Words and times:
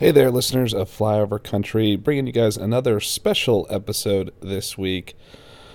Hey 0.00 0.12
there, 0.12 0.30
listeners 0.30 0.72
of 0.72 0.88
Flyover 0.88 1.42
Country, 1.42 1.96
bringing 1.96 2.28
you 2.28 2.32
guys 2.32 2.56
another 2.56 3.00
special 3.00 3.66
episode 3.68 4.32
this 4.38 4.78
week. 4.78 5.16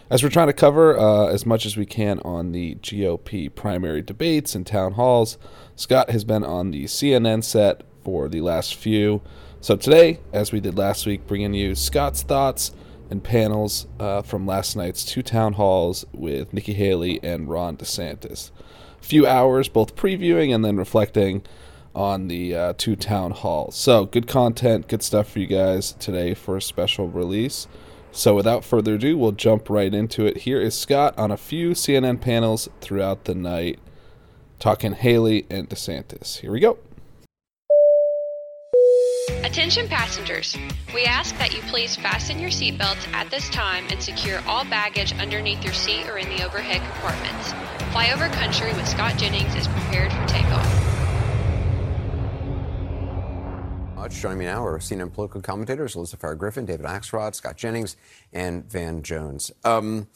As 0.09 0.23
we're 0.23 0.29
trying 0.29 0.47
to 0.47 0.53
cover 0.53 0.97
uh, 0.97 1.27
as 1.27 1.45
much 1.45 1.65
as 1.65 1.75
we 1.75 1.85
can 1.85 2.19
on 2.19 2.53
the 2.53 2.75
GOP 2.75 3.53
primary 3.53 4.01
debates 4.01 4.55
and 4.55 4.65
town 4.65 4.93
halls, 4.93 5.37
Scott 5.75 6.09
has 6.09 6.23
been 6.23 6.45
on 6.45 6.71
the 6.71 6.85
CNN 6.85 7.43
set 7.43 7.81
for 8.05 8.29
the 8.29 8.39
last 8.39 8.75
few. 8.75 9.21
So 9.59 9.75
today, 9.75 10.21
as 10.31 10.53
we 10.53 10.61
did 10.61 10.77
last 10.77 11.05
week, 11.05 11.27
bringing 11.27 11.53
you 11.53 11.75
Scott's 11.75 12.23
thoughts 12.23 12.71
and 13.09 13.21
panels 13.21 13.87
uh, 13.99 14.21
from 14.21 14.47
last 14.47 14.77
night's 14.77 15.03
two 15.03 15.21
town 15.21 15.51
halls 15.51 16.05
with 16.13 16.53
Nikki 16.53 16.75
Haley 16.75 17.21
and 17.21 17.49
Ron 17.49 17.75
DeSantis. 17.75 18.51
A 19.01 19.03
few 19.03 19.27
hours, 19.27 19.67
both 19.67 19.97
previewing 19.97 20.55
and 20.55 20.63
then 20.63 20.77
reflecting 20.77 21.43
on 21.95 22.27
the 22.27 22.55
uh, 22.55 22.73
two 22.77 22.95
town 22.95 23.31
halls. 23.31 23.75
So, 23.75 24.05
good 24.05 24.27
content, 24.27 24.87
good 24.87 25.03
stuff 25.03 25.29
for 25.29 25.39
you 25.39 25.47
guys 25.47 25.93
today 25.93 26.33
for 26.33 26.57
a 26.57 26.61
special 26.61 27.07
release. 27.07 27.67
So, 28.11 28.35
without 28.35 28.63
further 28.63 28.95
ado, 28.95 29.17
we'll 29.17 29.31
jump 29.31 29.69
right 29.69 29.93
into 29.93 30.25
it. 30.25 30.37
Here 30.37 30.61
is 30.61 30.77
Scott 30.77 31.17
on 31.17 31.31
a 31.31 31.37
few 31.37 31.71
CNN 31.71 32.21
panels 32.21 32.69
throughout 32.81 33.25
the 33.25 33.35
night, 33.35 33.79
talking 34.59 34.93
Haley 34.93 35.45
and 35.49 35.69
DeSantis. 35.69 36.39
Here 36.39 36.51
we 36.51 36.59
go. 36.59 36.77
Attention 39.43 39.87
passengers, 39.87 40.57
we 40.93 41.03
ask 41.05 41.37
that 41.37 41.55
you 41.55 41.61
please 41.63 41.95
fasten 41.95 42.39
your 42.39 42.49
seatbelts 42.49 43.07
at 43.13 43.29
this 43.29 43.49
time 43.49 43.85
and 43.89 44.01
secure 44.01 44.41
all 44.47 44.65
baggage 44.65 45.13
underneath 45.13 45.63
your 45.63 45.73
seat 45.73 46.07
or 46.09 46.17
in 46.17 46.27
the 46.29 46.43
overhead 46.43 46.81
compartments. 46.81 47.53
Flyover 47.93 48.31
Country 48.33 48.73
with 48.73 48.87
Scott 48.87 49.17
Jennings 49.17 49.53
is 49.55 49.67
prepared 49.67 50.11
for 50.11 50.25
takeoff. 50.27 50.82
Much. 54.03 54.19
Joining 54.19 54.39
me 54.39 54.43
now 54.43 54.65
are 54.65 54.79
CNN 54.79 55.13
political 55.13 55.39
commentators 55.39 55.95
Alyssa 55.95 56.17
Farah 56.17 56.37
Griffin, 56.37 56.65
David 56.65 56.85
Axelrod, 56.85 57.35
Scott 57.35 57.55
Jennings, 57.55 57.95
and 58.33 58.69
Van 58.69 59.01
Jones. 59.01 59.49
Um, 59.63 60.09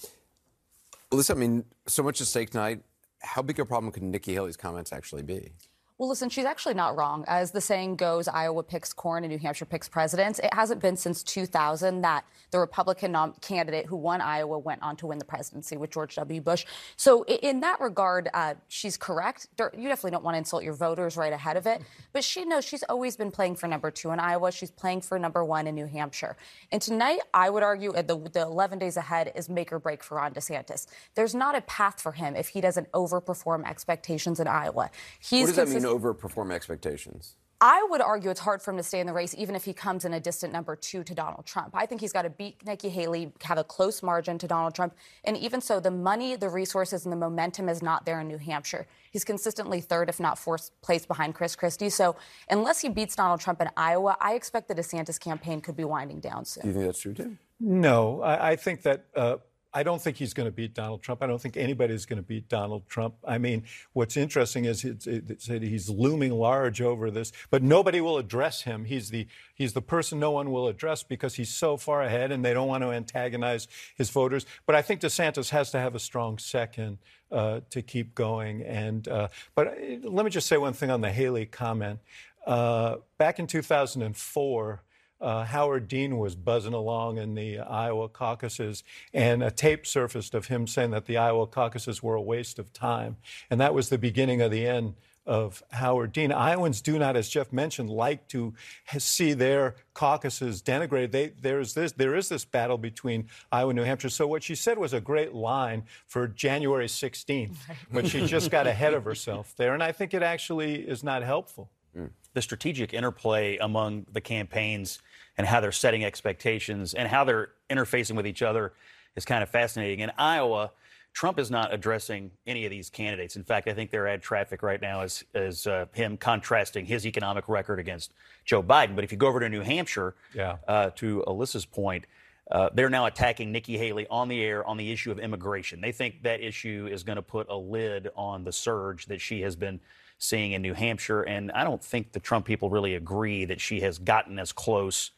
Alyssa, 1.10 1.32
I 1.32 1.36
mean, 1.36 1.64
so 1.86 2.04
much 2.04 2.20
at 2.20 2.28
stake 2.28 2.50
tonight. 2.50 2.82
How 3.22 3.42
big 3.42 3.62
a 3.62 3.66
problem 3.66 3.94
could 3.94 4.04
Nikki 4.04 4.34
Haley's 4.34 4.58
comments 4.58 4.92
actually 4.92 5.24
be? 5.24 5.54
Well, 5.98 6.10
listen, 6.10 6.30
she's 6.30 6.46
actually 6.46 6.76
not 6.76 6.96
wrong. 6.96 7.26
As 7.28 7.50
the 7.50 7.62
saying 7.62 7.96
goes, 7.96 8.28
Iowa 8.28 8.62
picks 8.62 8.94
corn 8.94 9.24
and 9.24 9.34
New 9.34 9.40
Hampshire 9.40 9.66
picks 9.66 9.90
presidents. 9.90 10.38
It 10.38 10.54
hasn't 10.54 10.80
been 10.80 10.96
since 10.96 11.24
2000 11.24 12.02
that 12.02 12.24
the 12.52 12.60
Republican 12.60 13.14
nom- 13.14 13.34
candidate 13.42 13.88
who 13.88 13.96
won 13.96 14.22
Iowa 14.22 14.60
went 14.60 14.84
on 14.84 14.96
to 14.98 15.08
win 15.08 15.18
the 15.18 15.26
presidency 15.26 15.76
with 15.76 15.90
George 15.90 16.14
W. 16.14 16.40
Bush. 16.40 16.68
So, 16.98 17.24
in 17.26 17.62
that 17.62 17.82
regard, 17.82 18.30
uh, 18.32 18.54
she's 18.68 18.96
correct. 18.96 19.48
You 19.58 19.88
definitely 19.88 20.12
don't 20.12 20.24
want 20.24 20.36
to 20.36 20.38
insult 20.38 20.64
your 20.64 20.76
voters 20.76 21.18
right 21.18 21.34
ahead 21.34 21.58
of 21.58 21.66
it. 21.66 21.82
But 22.14 22.24
she 22.24 22.46
knows 22.46 22.66
she's 22.66 22.84
always 22.84 23.16
been 23.16 23.30
playing 23.30 23.56
for 23.56 23.68
number 23.68 23.92
two 23.92 24.10
in 24.10 24.20
Iowa. 24.20 24.52
She's 24.52 24.72
playing 24.72 25.02
for 25.02 25.20
number 25.20 25.44
one 25.44 25.68
in 25.68 25.76
New 25.76 25.86
Hampshire. 25.86 26.36
And 26.72 26.82
tonight, 26.82 27.20
I 27.32 27.50
would 27.52 27.62
argue 27.62 27.92
the, 27.92 28.30
the 28.34 28.42
11 28.42 28.80
days 28.80 28.98
ahead 28.98 29.32
is 29.36 29.50
make 29.50 29.72
or 29.72 29.78
break 29.78 30.04
for 30.04 30.16
Ron 30.16 30.34
DeSantis. 30.34 30.88
There's 31.14 31.36
not 31.36 31.54
a 31.56 31.62
path 31.62 32.02
for 32.02 32.14
him 32.14 32.36
if 32.36 32.50
he 32.50 32.62
doesn't 32.62 32.92
overperform 32.92 33.70
expectations 33.70 34.40
in 34.40 34.48
Iowa. 34.48 34.90
He's 35.20 35.42
what 35.42 35.56
does 35.56 35.74
that 35.74 35.82
mean? 35.84 35.87
Overperform 35.88 36.52
expectations? 36.52 37.36
I 37.60 37.86
would 37.90 38.02
argue 38.02 38.30
it's 38.30 38.40
hard 38.40 38.62
for 38.62 38.70
him 38.70 38.78
to 38.78 38.84
stay 38.84 39.00
in 39.00 39.08
the 39.08 39.14
race, 39.14 39.34
even 39.36 39.56
if 39.56 39.66
he 39.66 39.74
comes 39.74 40.06
in 40.06 40.14
a 40.14 40.20
distant 40.20 40.54
number 40.54 40.76
two 40.76 41.04
to 41.04 41.16
Donald 41.16 41.48
Trump. 41.48 41.72
I 41.74 41.88
think 41.88 42.02
he's 42.02 42.14
got 42.14 42.22
to 42.22 42.30
beat 42.30 42.64
Nikki 42.64 42.90
Haley, 42.90 43.34
have 43.42 43.58
a 43.58 43.64
close 43.64 44.04
margin 44.04 44.38
to 44.38 44.48
Donald 44.48 44.76
Trump. 44.76 44.94
And 45.24 45.36
even 45.36 45.60
so, 45.60 45.80
the 45.80 45.90
money, 45.90 46.36
the 46.36 46.50
resources, 46.50 47.06
and 47.06 47.12
the 47.12 47.18
momentum 47.18 47.68
is 47.68 47.82
not 47.82 48.06
there 48.06 48.20
in 48.20 48.28
New 48.28 48.38
Hampshire. 48.38 48.86
He's 49.10 49.24
consistently 49.24 49.82
third, 49.82 50.08
if 50.08 50.20
not 50.20 50.38
fourth 50.38 50.70
place 50.82 51.08
behind 51.08 51.34
Chris 51.34 51.56
Christie. 51.56 51.90
So 51.90 52.16
unless 52.48 52.80
he 52.80 52.90
beats 52.90 53.16
Donald 53.16 53.40
Trump 53.40 53.60
in 53.60 53.70
Iowa, 53.76 54.18
I 54.22 54.36
expect 54.36 54.68
the 54.68 54.76
DeSantis 54.76 55.20
campaign 55.20 55.60
could 55.60 55.76
be 55.76 55.84
winding 55.84 56.20
down 56.20 56.46
soon. 56.46 56.62
Do 56.62 56.68
you 56.68 56.74
think 56.76 56.86
that's 56.86 57.00
true, 57.00 57.16
Tim? 57.16 57.40
No, 57.60 58.22
I, 58.22 58.52
I 58.52 58.56
think 58.56 58.84
that. 58.84 59.06
Uh, 59.16 59.38
I 59.78 59.84
don't 59.84 60.02
think 60.02 60.18
he's 60.18 60.34
going 60.34 60.48
to 60.48 60.52
beat 60.52 60.74
Donald 60.74 61.04
Trump. 61.04 61.22
I 61.22 61.28
don't 61.28 61.40
think 61.40 61.56
anybody's 61.56 62.08
going 62.08 62.18
to 62.18 62.28
beat 62.28 62.50
Donald 62.50 62.88
Trump. 62.90 63.14
I 63.24 63.38
mean, 63.38 63.64
what's 63.94 64.18
interesting 64.18 64.66
is 64.66 64.84
it's, 64.84 65.06
it's, 65.06 65.46
he's 65.46 65.88
looming 65.88 66.32
large 66.32 66.82
over 66.82 67.12
this, 67.12 67.32
but 67.52 67.62
nobody 67.62 68.02
will 68.02 68.18
address 68.18 68.64
him. 68.64 68.86
He's 68.86 69.12
the 69.12 69.28
he's 69.54 69.74
the 69.74 69.82
person 69.84 70.20
no 70.20 70.32
one 70.32 70.52
will 70.52 70.68
address 70.68 71.04
because 71.04 71.36
he's 71.36 71.54
so 71.54 71.78
far 71.78 72.02
ahead, 72.02 72.32
and 72.32 72.44
they 72.44 72.56
don't 72.56 72.68
want 72.68 72.82
to 72.82 72.90
antagonize 72.90 73.68
his 73.96 74.10
voters. 74.10 74.48
But 74.66 74.74
I 74.74 74.82
think 74.82 75.00
DeSantis 75.00 75.52
has 75.52 75.70
to 75.70 75.80
have 75.80 75.94
a 75.94 76.00
strong 76.00 76.40
second 76.40 76.98
uh, 77.32 77.60
to 77.70 77.84
keep 77.84 78.16
going. 78.16 78.64
And 78.64 79.08
uh, 79.08 79.28
but 79.54 79.68
uh, 79.68 80.10
let 80.10 80.26
me 80.26 80.32
just 80.32 80.48
say 80.48 80.58
one 80.58 80.74
thing 80.74 80.90
on 80.90 81.02
the 81.02 81.12
Haley 81.12 81.46
comment. 81.46 82.00
Uh, 82.48 82.96
back 83.20 83.38
in 83.38 83.46
2004 83.46 84.82
uh, 85.20 85.46
Howard 85.46 85.88
Dean 85.88 86.18
was 86.18 86.36
buzzing 86.36 86.74
along 86.74 87.18
in 87.18 87.36
the 87.36 87.60
Iowa 87.60 88.10
caucuses, 88.10 88.84
and 89.14 89.44
a 89.44 89.52
tape 89.52 89.86
surfaced 89.86 90.34
of 90.34 90.48
him 90.48 90.68
saying 90.68 90.92
that 90.92 91.06
the 91.06 91.18
Iowa 91.18 91.48
caucuses 91.48 92.04
were 92.04 92.16
a 92.16 92.22
waste 92.22 92.60
of 92.60 92.72
time. 92.74 93.18
And 93.50 93.60
that 93.60 93.74
was 93.74 93.90
the 93.90 93.98
beginning 93.98 94.42
of 94.42 94.52
the 94.52 94.68
end 94.68 94.96
of 95.28 95.62
Howard 95.72 96.14
Dean. 96.14 96.32
Iowans 96.32 96.82
do 96.82 96.98
not, 96.98 97.18
as 97.18 97.28
Jeff 97.28 97.52
mentioned, 97.52 97.90
like 97.90 98.28
to 98.30 98.54
see 98.98 99.34
their 99.34 99.76
caucuses 99.94 100.62
denigrated. 100.62 101.12
They, 101.12 101.28
there's 101.42 101.74
this, 101.74 101.92
there 101.92 102.16
is 102.16 102.30
this 102.30 102.46
battle 102.46 102.78
between 102.78 103.28
Iowa 103.52 103.72
and 103.72 103.78
New 103.78 103.84
Hampshire. 103.84 104.10
So 104.10 104.26
what 104.26 104.42
she 104.42 104.56
said 104.56 104.78
was 104.78 104.94
a 104.94 105.02
great 105.02 105.34
line 105.34 105.84
for 106.08 106.30
January 106.30 106.88
16th, 106.88 107.58
but 107.92 108.08
she 108.08 108.26
just 108.26 108.50
got 108.50 108.68
ahead 108.68 108.94
of 108.94 109.04
herself 109.04 109.54
there. 109.58 109.74
And 109.74 109.84
I 109.84 109.92
think 109.92 110.14
it 110.14 110.24
actually 110.24 110.76
is 110.76 111.04
not 111.04 111.24
helpful. 111.24 111.70
Mm. 111.96 112.12
The 112.38 112.42
strategic 112.44 112.94
interplay 112.94 113.58
among 113.58 114.06
the 114.12 114.22
campaigns 114.22 115.00
and 115.40 115.48
how 115.48 115.60
they're 115.60 115.72
setting 115.72 116.06
expectations 116.06 116.94
and 116.94 117.08
how 117.08 117.24
they're 117.24 117.50
interfacing 117.68 118.16
with 118.16 118.28
each 118.28 118.44
other 118.44 118.74
is 119.16 119.26
kind 119.26 119.42
of 119.42 119.50
fascinating. 119.50 120.02
In 120.02 120.12
Iowa, 120.20 120.70
Trump 121.14 121.40
is 121.40 121.50
not 121.50 121.74
addressing 121.74 122.30
any 122.46 122.64
of 122.66 122.70
these 122.70 122.92
candidates. 122.92 123.38
In 123.38 123.44
fact, 123.44 123.68
I 123.68 123.74
think 123.74 123.90
their 123.90 124.08
ad 124.08 124.22
traffic 124.22 124.62
right 124.62 124.80
now 124.80 125.02
is, 125.02 125.24
is 125.34 125.66
uh, 125.66 125.88
him 125.94 126.16
contrasting 126.16 126.86
his 126.86 127.08
economic 127.08 127.50
record 127.50 127.80
against 127.80 128.14
Joe 128.46 128.62
Biden. 128.62 128.94
But 128.94 129.04
if 129.04 129.12
you 129.12 129.18
go 129.18 129.26
over 129.26 129.40
to 129.40 129.50
New 129.50 129.62
Hampshire, 129.62 130.14
yeah. 130.36 130.58
uh, 130.68 130.92
to 130.98 131.24
Alyssa's 131.26 131.66
point, 131.66 132.06
uh, 132.52 132.70
they're 132.72 132.92
now 132.92 133.08
attacking 133.08 133.52
Nikki 133.52 133.80
Haley 133.80 134.06
on 134.12 134.28
the 134.28 134.44
air 134.44 134.64
on 134.64 134.78
the 134.78 134.92
issue 134.92 135.10
of 135.10 135.18
immigration. 135.18 135.82
They 135.82 135.92
think 135.92 136.22
that 136.22 136.42
issue 136.42 136.88
is 136.92 137.02
going 137.02 137.16
to 137.16 137.24
put 137.24 137.50
a 137.50 137.58
lid 137.58 138.10
on 138.16 138.44
the 138.44 138.52
surge 138.52 139.08
that 139.08 139.22
she 139.22 139.42
has 139.42 139.56
been 139.56 139.80
seeing 140.18 140.54
in 140.54 140.62
New 140.62 140.74
Hampshire. 140.74 141.22
And 141.22 141.52
I 141.52 141.64
don't 141.64 141.84
think 141.84 142.12
the 142.12 142.20
Trump 142.20 142.46
people 142.46 142.70
really 142.70 142.96
agree 142.96 143.46
that 143.46 143.62
she 143.62 143.82
has 143.82 143.98
gotten 143.98 144.40
as 144.40 144.52
close 144.52 145.12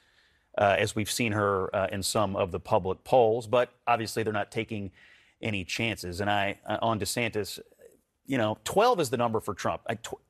uh, 0.58 0.76
as 0.78 0.96
we've 0.96 1.12
seen 1.12 1.32
her 1.32 1.74
uh, 1.76 1.88
in 1.92 2.04
some 2.04 2.36
of 2.36 2.52
the 2.52 2.60
public 2.60 3.04
polls. 3.04 3.48
But 3.48 3.72
obviously, 3.88 4.24
they're 4.24 4.34
not 4.34 4.52
taking 4.52 4.92
any 5.42 5.64
chances. 5.64 6.20
And 6.20 6.30
I, 6.30 6.60
uh, 6.66 6.78
on 6.82 7.00
DeSantis, 7.00 7.60
you 8.26 8.38
know, 8.38 8.58
12 8.64 9.00
is 9.00 9.10
the 9.10 9.18
number 9.18 9.40
for 9.40 9.54
Trump. 9.54 9.82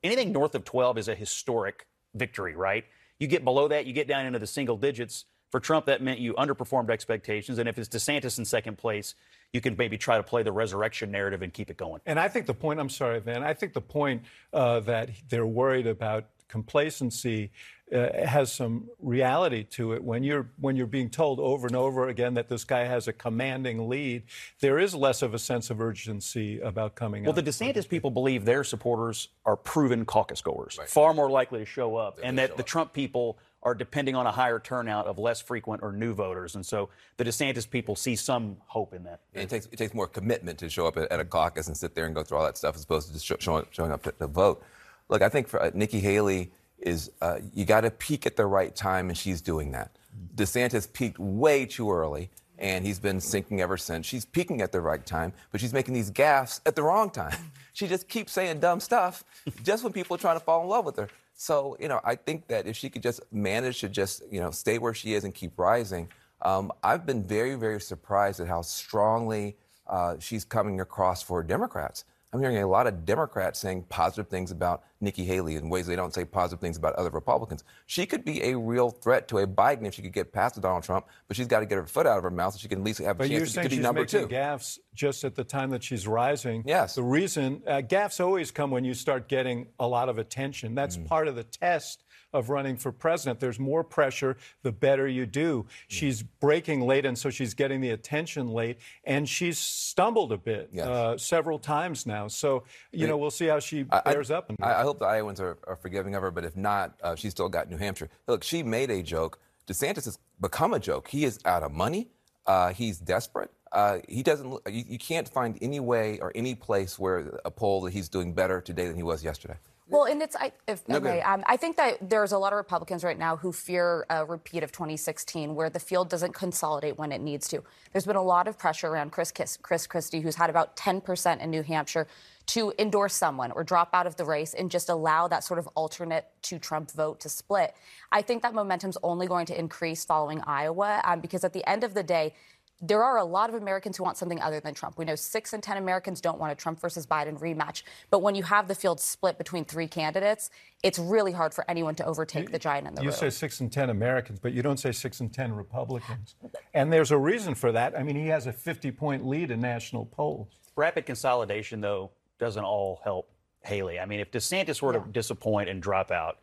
anything 0.02 0.32
north 0.32 0.54
of 0.54 0.64
12 0.64 0.98
is 0.98 1.08
a 1.08 1.14
historic 1.14 1.86
victory, 2.14 2.54
right? 2.54 2.84
You 3.18 3.26
get 3.26 3.44
below 3.44 3.68
that, 3.68 3.86
you 3.86 3.92
get 3.92 4.08
down 4.08 4.24
into 4.24 4.38
the 4.38 4.46
single 4.46 4.76
digits. 4.76 5.26
For 5.50 5.58
Trump, 5.58 5.86
that 5.86 6.00
meant 6.00 6.20
you 6.20 6.32
underperformed 6.34 6.90
expectations. 6.90 7.58
And 7.58 7.68
if 7.68 7.76
it's 7.76 7.88
DeSantis 7.88 8.38
in 8.38 8.44
second 8.44 8.78
place, 8.78 9.16
you 9.52 9.60
can 9.60 9.76
maybe 9.76 9.98
try 9.98 10.16
to 10.16 10.22
play 10.22 10.42
the 10.42 10.52
resurrection 10.52 11.10
narrative 11.10 11.42
and 11.42 11.52
keep 11.52 11.70
it 11.70 11.76
going. 11.76 12.00
And 12.06 12.18
I 12.18 12.28
think 12.28 12.46
the 12.46 12.54
point, 12.54 12.80
I'm 12.80 12.88
sorry, 12.88 13.20
Van, 13.20 13.42
I 13.42 13.54
think 13.54 13.72
the 13.72 13.80
point 13.80 14.22
uh, 14.52 14.80
that 14.80 15.10
they're 15.28 15.46
worried 15.46 15.86
about 15.86 16.26
complacency 16.48 17.50
uh, 17.92 18.26
has 18.26 18.52
some 18.52 18.88
reality 19.00 19.64
to 19.64 19.92
it. 19.92 20.02
When 20.02 20.22
you're 20.22 20.50
when 20.60 20.76
you're 20.76 20.86
being 20.86 21.10
told 21.10 21.40
over 21.40 21.66
and 21.66 21.74
over 21.74 22.08
again 22.08 22.34
that 22.34 22.48
this 22.48 22.64
guy 22.64 22.84
has 22.84 23.08
a 23.08 23.12
commanding 23.12 23.88
lead, 23.88 24.24
there 24.60 24.78
is 24.78 24.94
less 24.94 25.22
of 25.22 25.34
a 25.34 25.38
sense 25.38 25.70
of 25.70 25.80
urgency 25.80 26.60
about 26.60 26.94
coming. 26.94 27.24
Out. 27.24 27.34
Well, 27.34 27.42
the 27.42 27.50
DeSantis 27.50 27.88
people 27.88 28.10
believe 28.10 28.44
their 28.44 28.62
supporters 28.62 29.28
are 29.44 29.56
proven 29.56 30.04
caucus 30.04 30.40
goers, 30.40 30.76
right. 30.78 30.88
far 30.88 31.14
more 31.14 31.30
likely 31.30 31.60
to 31.60 31.66
show 31.66 31.96
up, 31.96 32.20
and 32.22 32.38
that 32.38 32.56
the 32.56 32.62
up. 32.62 32.66
Trump 32.66 32.92
people 32.92 33.38
are 33.62 33.74
depending 33.74 34.14
on 34.14 34.26
a 34.26 34.30
higher 34.30 34.58
turnout 34.58 35.06
of 35.06 35.18
less 35.18 35.40
frequent 35.40 35.82
or 35.82 35.92
new 35.92 36.14
voters. 36.14 36.54
And 36.54 36.64
so 36.64 36.88
the 37.18 37.24
DeSantis 37.24 37.68
people 37.68 37.94
see 37.94 38.16
some 38.16 38.56
hope 38.66 38.94
in 38.94 39.04
that. 39.04 39.20
it 39.34 39.50
takes, 39.50 39.66
it 39.66 39.76
takes 39.76 39.92
more 39.92 40.06
commitment 40.06 40.58
to 40.60 40.70
show 40.70 40.86
up 40.86 40.96
at, 40.96 41.12
at, 41.12 41.20
a 41.20 41.24
caucus 41.24 41.66
and 41.66 41.76
sit 41.76 41.94
there 41.94 42.06
and 42.06 42.14
go 42.14 42.22
through 42.22 42.38
all 42.38 42.44
that 42.44 42.56
stuff 42.56 42.74
as 42.74 42.84
opposed 42.84 43.08
to 43.08 43.12
just 43.12 43.26
show, 43.26 43.36
showing, 43.38 43.66
showing 43.70 43.92
up 43.92 44.02
to, 44.04 44.12
to 44.12 44.26
vote. 44.26 44.62
Look, 45.08 45.20
I 45.20 45.28
think 45.28 45.48
for 45.48 45.60
uh, 45.60 45.70
Nikki 45.74 46.00
Haley, 46.00 46.50
is 46.80 47.10
uh, 47.20 47.38
you 47.54 47.64
got 47.64 47.82
to 47.82 47.90
peak 47.90 48.26
at 48.26 48.36
the 48.36 48.46
right 48.46 48.74
time, 48.74 49.08
and 49.08 49.16
she's 49.16 49.40
doing 49.40 49.72
that. 49.72 49.90
DeSantis 50.34 50.90
peaked 50.92 51.18
way 51.18 51.66
too 51.66 51.90
early, 51.90 52.30
and 52.58 52.84
he's 52.84 52.98
been 52.98 53.20
sinking 53.20 53.60
ever 53.60 53.76
since. 53.76 54.06
She's 54.06 54.24
peaking 54.24 54.60
at 54.60 54.72
the 54.72 54.80
right 54.80 55.04
time, 55.04 55.32
but 55.52 55.60
she's 55.60 55.72
making 55.72 55.94
these 55.94 56.10
gaffes 56.10 56.60
at 56.66 56.76
the 56.76 56.82
wrong 56.82 57.10
time. 57.10 57.36
She 57.72 57.86
just 57.86 58.08
keeps 58.08 58.32
saying 58.32 58.58
dumb 58.58 58.80
stuff 58.80 59.22
just 59.62 59.84
when 59.84 59.92
people 59.92 60.16
are 60.16 60.18
trying 60.18 60.36
to 60.36 60.44
fall 60.44 60.60
in 60.62 60.68
love 60.68 60.84
with 60.84 60.96
her. 60.96 61.08
So, 61.40 61.74
you 61.80 61.88
know, 61.88 62.02
I 62.04 62.16
think 62.16 62.48
that 62.48 62.66
if 62.66 62.76
she 62.76 62.90
could 62.90 63.02
just 63.02 63.22
manage 63.32 63.80
to 63.80 63.88
just, 63.88 64.22
you 64.30 64.40
know, 64.40 64.50
stay 64.50 64.76
where 64.76 64.92
she 64.92 65.14
is 65.14 65.24
and 65.24 65.32
keep 65.32 65.58
rising, 65.58 66.10
um, 66.42 66.70
I've 66.84 67.06
been 67.06 67.24
very, 67.24 67.54
very 67.54 67.80
surprised 67.80 68.40
at 68.40 68.46
how 68.46 68.60
strongly 68.60 69.56
uh, 69.86 70.16
she's 70.18 70.44
coming 70.44 70.82
across 70.82 71.22
for 71.22 71.42
Democrats. 71.42 72.04
I'm 72.32 72.40
hearing 72.40 72.58
a 72.58 72.66
lot 72.68 72.86
of 72.86 73.04
Democrats 73.04 73.58
saying 73.58 73.86
positive 73.88 74.28
things 74.28 74.52
about 74.52 74.84
Nikki 75.00 75.24
Haley 75.24 75.56
in 75.56 75.68
ways 75.68 75.86
they 75.88 75.96
don't 75.96 76.14
say 76.14 76.24
positive 76.24 76.60
things 76.60 76.76
about 76.76 76.94
other 76.94 77.10
Republicans. 77.10 77.64
She 77.86 78.06
could 78.06 78.24
be 78.24 78.40
a 78.44 78.56
real 78.56 78.90
threat 78.90 79.26
to 79.28 79.38
a 79.38 79.46
Biden 79.48 79.84
if 79.84 79.94
she 79.94 80.02
could 80.02 80.12
get 80.12 80.32
past 80.32 80.60
Donald 80.60 80.84
Trump, 80.84 81.06
but 81.26 81.36
she's 81.36 81.48
got 81.48 81.60
to 81.60 81.66
get 81.66 81.74
her 81.76 81.86
foot 81.86 82.06
out 82.06 82.18
of 82.18 82.22
her 82.22 82.30
mouth 82.30 82.52
so 82.52 82.58
she 82.60 82.68
can 82.68 82.78
at 82.80 82.84
least 82.84 83.00
have 83.00 83.18
but 83.18 83.26
a 83.26 83.30
chance 83.30 83.52
to 83.54 83.62
be 83.62 83.68
she's 83.70 83.78
number 83.80 84.02
making 84.02 84.28
two. 84.28 84.28
gaffes 84.28 84.78
just 84.94 85.24
at 85.24 85.34
the 85.34 85.42
time 85.42 85.70
that 85.70 85.82
she's 85.82 86.06
rising. 86.06 86.62
Yes. 86.64 86.94
The 86.94 87.02
reason 87.02 87.62
uh, 87.66 87.82
gaffes 87.84 88.24
always 88.24 88.52
come 88.52 88.70
when 88.70 88.84
you 88.84 88.94
start 88.94 89.26
getting 89.28 89.66
a 89.80 89.86
lot 89.88 90.08
of 90.08 90.18
attention. 90.18 90.74
That's 90.76 90.96
Mm. 90.96 91.06
part 91.06 91.26
of 91.28 91.34
the 91.34 91.44
test 91.44 92.04
of 92.32 92.50
running 92.50 92.76
for 92.76 92.92
president. 92.92 93.40
There's 93.40 93.58
more 93.58 93.82
pressure 93.82 94.36
the 94.62 94.72
better 94.72 95.06
you 95.08 95.26
do. 95.26 95.66
She's 95.88 96.22
breaking 96.22 96.80
late, 96.82 97.04
and 97.04 97.18
so 97.18 97.30
she's 97.30 97.54
getting 97.54 97.80
the 97.80 97.90
attention 97.90 98.48
late, 98.48 98.78
and 99.04 99.28
she's 99.28 99.58
stumbled 99.58 100.32
a 100.32 100.36
bit 100.36 100.70
Yes. 100.72 100.86
uh, 100.86 101.18
several 101.18 101.58
times 101.58 102.06
now. 102.06 102.28
So 102.28 102.64
you 102.92 103.06
know 103.06 103.16
we'll 103.16 103.30
see 103.30 103.46
how 103.46 103.58
she 103.58 103.86
I- 103.90 104.02
I- 104.06 104.12
bears 104.12 104.30
up. 104.30 104.50
I, 104.60 104.74
I 104.74 104.82
hope 104.82 104.98
the 104.98 105.06
Iowans 105.06 105.40
are, 105.40 105.58
are 105.66 105.76
forgiving 105.76 106.14
of 106.14 106.22
her, 106.22 106.30
but 106.30 106.44
if 106.44 106.56
not, 106.56 106.94
uh, 107.02 107.14
she's 107.14 107.32
still 107.32 107.48
got 107.48 107.68
New 107.70 107.76
Hampshire. 107.76 108.08
Look, 108.26 108.44
she 108.44 108.62
made 108.62 108.90
a 108.90 109.02
joke. 109.02 109.38
DeSantis 109.66 110.04
has 110.04 110.18
become 110.40 110.72
a 110.74 110.80
joke. 110.80 111.08
He 111.08 111.24
is 111.24 111.38
out 111.44 111.62
of 111.62 111.72
money. 111.72 112.08
Uh, 112.46 112.72
he's 112.72 112.98
desperate. 112.98 113.50
Uh, 113.72 113.98
he 114.08 114.22
doesn't. 114.22 114.50
You, 114.68 114.84
you 114.88 114.98
can't 114.98 115.28
find 115.28 115.56
any 115.62 115.78
way 115.78 116.18
or 116.20 116.32
any 116.34 116.54
place 116.56 116.98
where 116.98 117.38
a 117.44 117.50
poll 117.52 117.82
that 117.82 117.92
he's 117.92 118.08
doing 118.08 118.32
better 118.32 118.60
today 118.60 118.86
than 118.88 118.96
he 118.96 119.02
was 119.04 119.22
yesterday. 119.22 119.56
Well, 119.90 120.04
and 120.04 120.22
it's 120.22 120.36
I, 120.36 120.52
if 120.68 120.88
No, 120.88 120.98
um, 120.98 121.44
I 121.46 121.56
think 121.56 121.76
that 121.76 122.08
there's 122.08 122.32
a 122.32 122.38
lot 122.38 122.52
of 122.52 122.56
Republicans 122.56 123.02
right 123.04 123.18
now 123.18 123.36
who 123.36 123.52
fear 123.52 124.06
a 124.08 124.24
repeat 124.24 124.62
of 124.62 124.72
2016, 124.72 125.54
where 125.54 125.68
the 125.68 125.80
field 125.80 126.08
doesn't 126.08 126.32
consolidate 126.32 126.98
when 126.98 127.12
it 127.12 127.20
needs 127.20 127.48
to. 127.48 127.62
There's 127.92 128.06
been 128.06 128.16
a 128.16 128.22
lot 128.22 128.48
of 128.48 128.58
pressure 128.58 128.88
around 128.88 129.10
Chris 129.10 129.30
Kiss, 129.30 129.56
Chris 129.56 129.86
Christie, 129.86 130.20
who's 130.20 130.36
had 130.36 130.48
about 130.48 130.76
10% 130.76 131.40
in 131.40 131.50
New 131.50 131.62
Hampshire, 131.62 132.06
to 132.46 132.72
endorse 132.78 133.14
someone 133.14 133.52
or 133.52 133.62
drop 133.62 133.90
out 133.92 134.06
of 134.06 134.16
the 134.16 134.24
race 134.24 134.54
and 134.54 134.70
just 134.70 134.88
allow 134.88 135.28
that 135.28 135.44
sort 135.44 135.58
of 135.58 135.68
alternate 135.74 136.26
to 136.42 136.58
Trump 136.58 136.90
vote 136.90 137.20
to 137.20 137.28
split. 137.28 137.74
I 138.10 138.22
think 138.22 138.42
that 138.42 138.54
momentum's 138.54 138.98
only 139.02 139.26
going 139.26 139.46
to 139.46 139.58
increase 139.58 140.04
following 140.04 140.40
Iowa, 140.42 141.00
um, 141.04 141.20
because 141.20 141.44
at 141.44 141.52
the 141.52 141.68
end 141.68 141.84
of 141.84 141.94
the 141.94 142.02
day 142.02 142.34
there 142.80 143.04
are 143.04 143.18
a 143.18 143.24
lot 143.24 143.50
of 143.50 143.56
Americans 143.56 143.96
who 143.96 144.04
want 144.04 144.16
something 144.16 144.40
other 144.40 144.60
than 144.60 144.72
Trump. 144.72 144.96
We 144.96 145.04
know 145.04 145.14
six 145.14 145.52
in 145.52 145.60
10 145.60 145.76
Americans 145.76 146.20
don't 146.20 146.38
want 146.38 146.52
a 146.52 146.54
Trump 146.54 146.80
versus 146.80 147.06
Biden 147.06 147.38
rematch. 147.38 147.82
But 148.08 148.22
when 148.22 148.34
you 148.34 148.42
have 148.44 148.68
the 148.68 148.74
field 148.74 149.00
split 149.00 149.36
between 149.36 149.64
three 149.64 149.86
candidates, 149.86 150.50
it's 150.82 150.98
really 150.98 151.32
hard 151.32 151.52
for 151.52 151.68
anyone 151.70 151.94
to 151.96 152.04
overtake 152.06 152.50
the 152.50 152.58
giant 152.58 152.86
in 152.88 152.94
the 152.94 153.02
You 153.02 153.08
room. 153.08 153.18
say 153.18 153.30
six 153.30 153.60
in 153.60 153.68
ten 153.68 153.90
Americans, 153.90 154.38
but 154.38 154.52
you 154.52 154.62
don't 154.62 154.78
say 154.78 154.92
six 154.92 155.20
in 155.20 155.28
ten 155.28 155.52
Republicans. 155.52 156.36
And 156.72 156.92
there's 156.92 157.10
a 157.10 157.18
reason 157.18 157.54
for 157.54 157.72
that. 157.72 157.98
I 157.98 158.02
mean, 158.02 158.16
he 158.16 158.28
has 158.28 158.46
a 158.46 158.52
50 158.52 158.90
point 158.92 159.26
lead 159.26 159.50
in 159.50 159.60
national 159.60 160.06
polls. 160.06 160.48
Rapid 160.76 161.04
consolidation, 161.04 161.80
though, 161.80 162.10
doesn't 162.38 162.64
all 162.64 163.00
help 163.04 163.30
Haley. 163.62 164.00
I 164.00 164.06
mean, 164.06 164.20
if 164.20 164.30
DeSantis 164.30 164.80
were 164.80 164.94
to 164.94 165.04
disappoint 165.12 165.68
and 165.68 165.82
drop 165.82 166.10
out, 166.10 166.38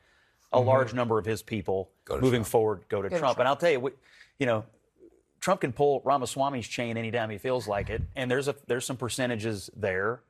a 0.53 0.57
mm-hmm. 0.57 0.67
large 0.67 0.93
number 0.93 1.17
of 1.17 1.25
his 1.25 1.41
people 1.41 1.89
moving 2.09 2.31
Trump. 2.31 2.47
forward 2.47 2.81
go 2.89 3.01
to 3.01 3.09
to 3.09 3.17
Trump. 3.17 3.21
Trump. 3.21 3.39
And 3.39 3.47
I'll 3.47 3.55
tell 3.55 3.71
you, 3.71 3.79
we, 3.79 3.91
you 4.39 4.45
know, 4.45 4.63
Trump 5.39 5.61
can 5.61 5.71
pull 5.71 6.01
Ramaswamy's 6.03 6.67
chain 6.67 6.97
anytime 6.97 7.29
he 7.29 7.37
feels 7.37 7.67
like 7.67 7.89
it, 7.89 8.01
and 8.15 8.29
there's 8.29 8.47
a 8.47 8.55
there's 8.67 8.85
some 8.85 8.97
percentages 8.97 9.69
there, 9.75 10.21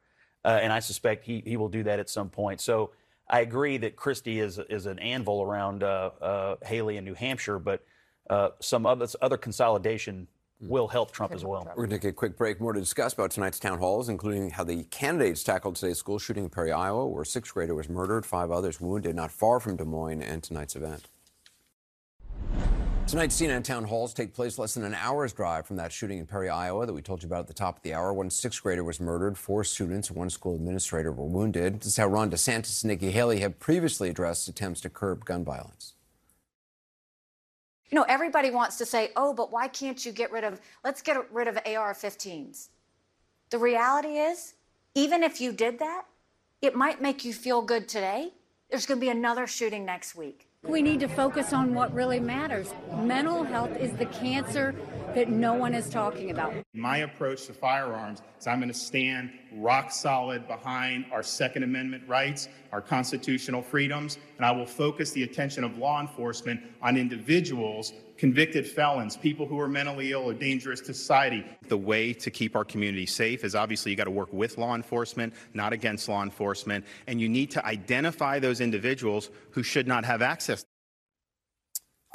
uh, 0.45 0.59
and 0.62 0.71
I 0.71 0.80
suspect 0.80 1.25
he 1.25 1.42
he 1.45 1.57
will 1.57 1.69
do 1.69 1.83
that 1.83 2.00
at 2.00 2.09
some 2.09 2.30
point. 2.30 2.62
So 2.62 2.92
I 3.30 3.42
agree 3.42 3.77
that 3.77 3.95
Christie 3.95 4.39
is 4.39 4.59
is 4.69 4.86
an 4.86 5.00
anvil 5.00 5.42
around 5.42 5.83
uh, 5.83 6.12
uh, 6.21 6.56
Haley 6.65 6.98
in 6.98 7.06
New 7.06 7.13
Hampshire, 7.13 7.59
but 7.59 7.83
uh, 8.30 8.50
some 8.59 8.86
other 8.86 9.07
other 9.21 9.38
consolidation 9.38 10.27
will 10.59 10.88
help 10.88 11.12
Trump 11.12 11.33
as 11.33 11.45
well. 11.45 11.63
We're 11.75 11.86
going 11.86 12.00
to 12.00 12.07
take 12.07 12.12
a 12.12 12.13
quick 12.13 12.36
break. 12.36 12.59
More 12.59 12.74
to 12.74 12.80
discuss 12.80 13.13
about 13.13 13.31
tonight's 13.31 13.59
town 13.59 13.77
halls, 13.77 14.09
including 14.09 14.50
how 14.50 14.63
the 14.63 14.83
candidates 14.86 15.44
tackled 15.44 15.75
today's 15.75 16.00
school 16.00 16.18
shooting 16.18 16.45
in 16.45 16.50
Perry, 16.50 16.71
Iowa, 16.71 17.07
where 17.07 17.21
a 17.21 17.25
sixth 17.25 17.54
grader 17.54 17.75
was 17.75 17.89
murdered, 17.89 18.25
five 18.25 18.50
others 18.50 18.81
wounded, 18.81 19.15
not 19.15 19.31
far 19.31 19.59
from 19.59 19.75
Des 19.75 19.86
Moines, 19.86 20.24
and 20.24 20.42
tonight's 20.42 20.75
event. 20.75 21.07
Tonight's 23.07 23.39
CNN 23.39 23.63
town 23.63 23.86
halls 23.86 24.13
take 24.13 24.33
place 24.33 24.59
less 24.59 24.74
than 24.74 24.83
an 24.83 24.94
hour's 24.94 25.31
drive 25.31 25.65
from 25.65 25.77
that 25.77 25.94
shooting 25.94 26.18
in 26.18 26.25
Perry, 26.25 26.50
Iowa, 26.50 26.86
that 26.86 26.92
we 26.92 27.01
told 27.01 27.24
you 27.24 27.27
about 27.27 27.39
at 27.39 27.48
the 27.48 27.54
top 27.54 27.77
of 27.77 27.81
the 27.81 27.94
hour. 27.94 28.12
One 28.12 28.30
sixth 28.30 28.62
grader 28.62 28.83
was 28.83 29.00
murdered, 29.00 29.38
four 29.38 29.63
students, 29.63 30.12
one 30.12 30.30
school 30.30 30.56
administrator 30.56 31.13
were 31.13 31.25
wounded. 31.25 31.80
This 31.80 31.88
is 31.88 31.98
how 31.98 32.07
Ron 32.07 32.30
DeSantis 32.30 32.83
and 32.83 32.89
Nikki 32.89 33.12
Haley 33.12 33.39
have 33.39 33.59
previously 33.59 34.09
addressed 34.09 34.50
attempts 34.50 34.81
to 34.81 34.89
curb 34.89 35.24
gun 35.24 35.45
violence. 35.45 35.94
You 37.89 37.95
know, 37.95 38.06
everybody 38.09 38.51
wants 38.51 38.77
to 38.80 38.86
say, 38.86 39.12
oh, 39.15 39.33
but 39.33 39.54
why 39.54 39.69
can't 39.69 40.06
you 40.06 40.12
get 40.12 40.30
rid 40.30 40.44
of, 40.44 40.59
let's 40.83 41.01
get 41.01 41.31
rid 41.31 41.48
of 41.48 41.56
AR 41.65 41.94
15s. 41.94 42.68
The 43.51 43.57
reality 43.57 44.18
is, 44.18 44.56
even 44.95 45.24
if 45.24 45.39
you 45.39 45.54
did 45.54 45.80
that, 45.80 46.04
it 46.62 46.75
might 46.75 47.01
make 47.01 47.24
you 47.24 47.31
feel 47.31 47.62
good 47.62 47.88
today. 47.88 48.33
There's 48.69 48.86
going 48.86 49.00
to 49.00 49.06
be 49.06 49.12
another 49.12 49.48
shooting 49.48 49.86
next 49.86 50.13
week. 50.13 50.47
We 50.68 50.81
need 50.81 51.00
to 51.00 51.08
focus 51.08 51.54
on 51.54 51.74
what 51.74 51.94
really 51.94 52.19
matters. 52.19 52.74
Mental 53.02 53.44
health 53.44 53.75
is 53.78 53.94
the 53.94 54.06
cancer 54.06 54.75
that 55.18 55.30
no 55.30 55.56
one 55.56 55.74
is 55.74 55.90
talking 55.90 56.30
about. 56.30 56.54
My 56.75 56.98
approach 56.98 57.48
to 57.48 57.54
firearms 57.54 58.22
is 58.40 58.46
I'm 58.46 58.60
going 58.60 58.68
to 58.68 58.74
stand 58.78 59.31
rock 59.52 59.92
solid 59.92 60.48
behind 60.48 61.06
our 61.12 61.24
Second 61.24 61.64
Amendment 61.64 62.04
rights, 62.08 62.50
our 62.72 62.81
constitutional 62.81 63.64
freedoms, 63.64 64.19
and 64.38 64.46
I 64.46 64.52
will 64.52 64.68
focus 64.68 65.10
the 65.14 65.24
attention 65.24 65.64
of 65.64 65.80
law 65.80 66.00
enforcement 66.02 66.62
on 66.84 66.98
individuals, 66.98 67.94
convicted 68.16 68.68
felons, 68.68 69.18
people 69.18 69.48
who 69.48 69.60
are 69.60 69.68
mentally 69.68 70.12
ill 70.12 70.22
or 70.22 70.36
dangerous 70.36 70.81
to 70.81 70.94
society. 70.94 71.44
The 71.68 71.78
way 71.78 72.14
to 72.14 72.30
keep 72.30 72.56
our 72.56 72.64
community 72.64 73.08
safe 73.08 73.44
is 73.44 73.56
obviously 73.56 73.90
you 73.90 73.98
got 73.98 74.04
to 74.04 74.12
work 74.12 74.31
with 74.31 74.60
law 74.60 74.75
enforcement, 74.75 75.34
not 75.56 75.74
against 75.74 76.08
law 76.08 76.22
enforcement, 76.22 76.86
and 77.08 77.19
you 77.19 77.28
need 77.28 77.50
to 77.52 77.66
identify 77.66 78.38
those 78.38 78.62
individuals 78.62 79.31
who 79.50 79.64
should 79.64 79.88
not 79.88 80.06
have 80.06 80.22
access. 80.22 80.64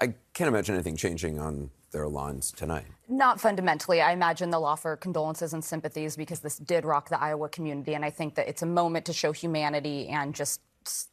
I 0.00 0.14
can't 0.34 0.46
imagine 0.46 0.76
anything 0.76 0.94
changing 0.94 1.40
on 1.40 1.70
their 1.92 2.08
lines 2.08 2.50
tonight. 2.50 2.86
Not 3.08 3.40
fundamentally. 3.40 4.00
I 4.00 4.12
imagine 4.12 4.50
they'll 4.50 4.64
offer 4.64 4.96
condolences 4.96 5.52
and 5.52 5.64
sympathies 5.64 6.16
because 6.16 6.40
this 6.40 6.56
did 6.58 6.84
rock 6.84 7.08
the 7.08 7.22
Iowa 7.22 7.48
community. 7.48 7.94
And 7.94 8.04
I 8.04 8.10
think 8.10 8.34
that 8.34 8.48
it's 8.48 8.62
a 8.62 8.66
moment 8.66 9.04
to 9.06 9.12
show 9.12 9.32
humanity 9.32 10.08
and 10.08 10.34
just, 10.34 10.60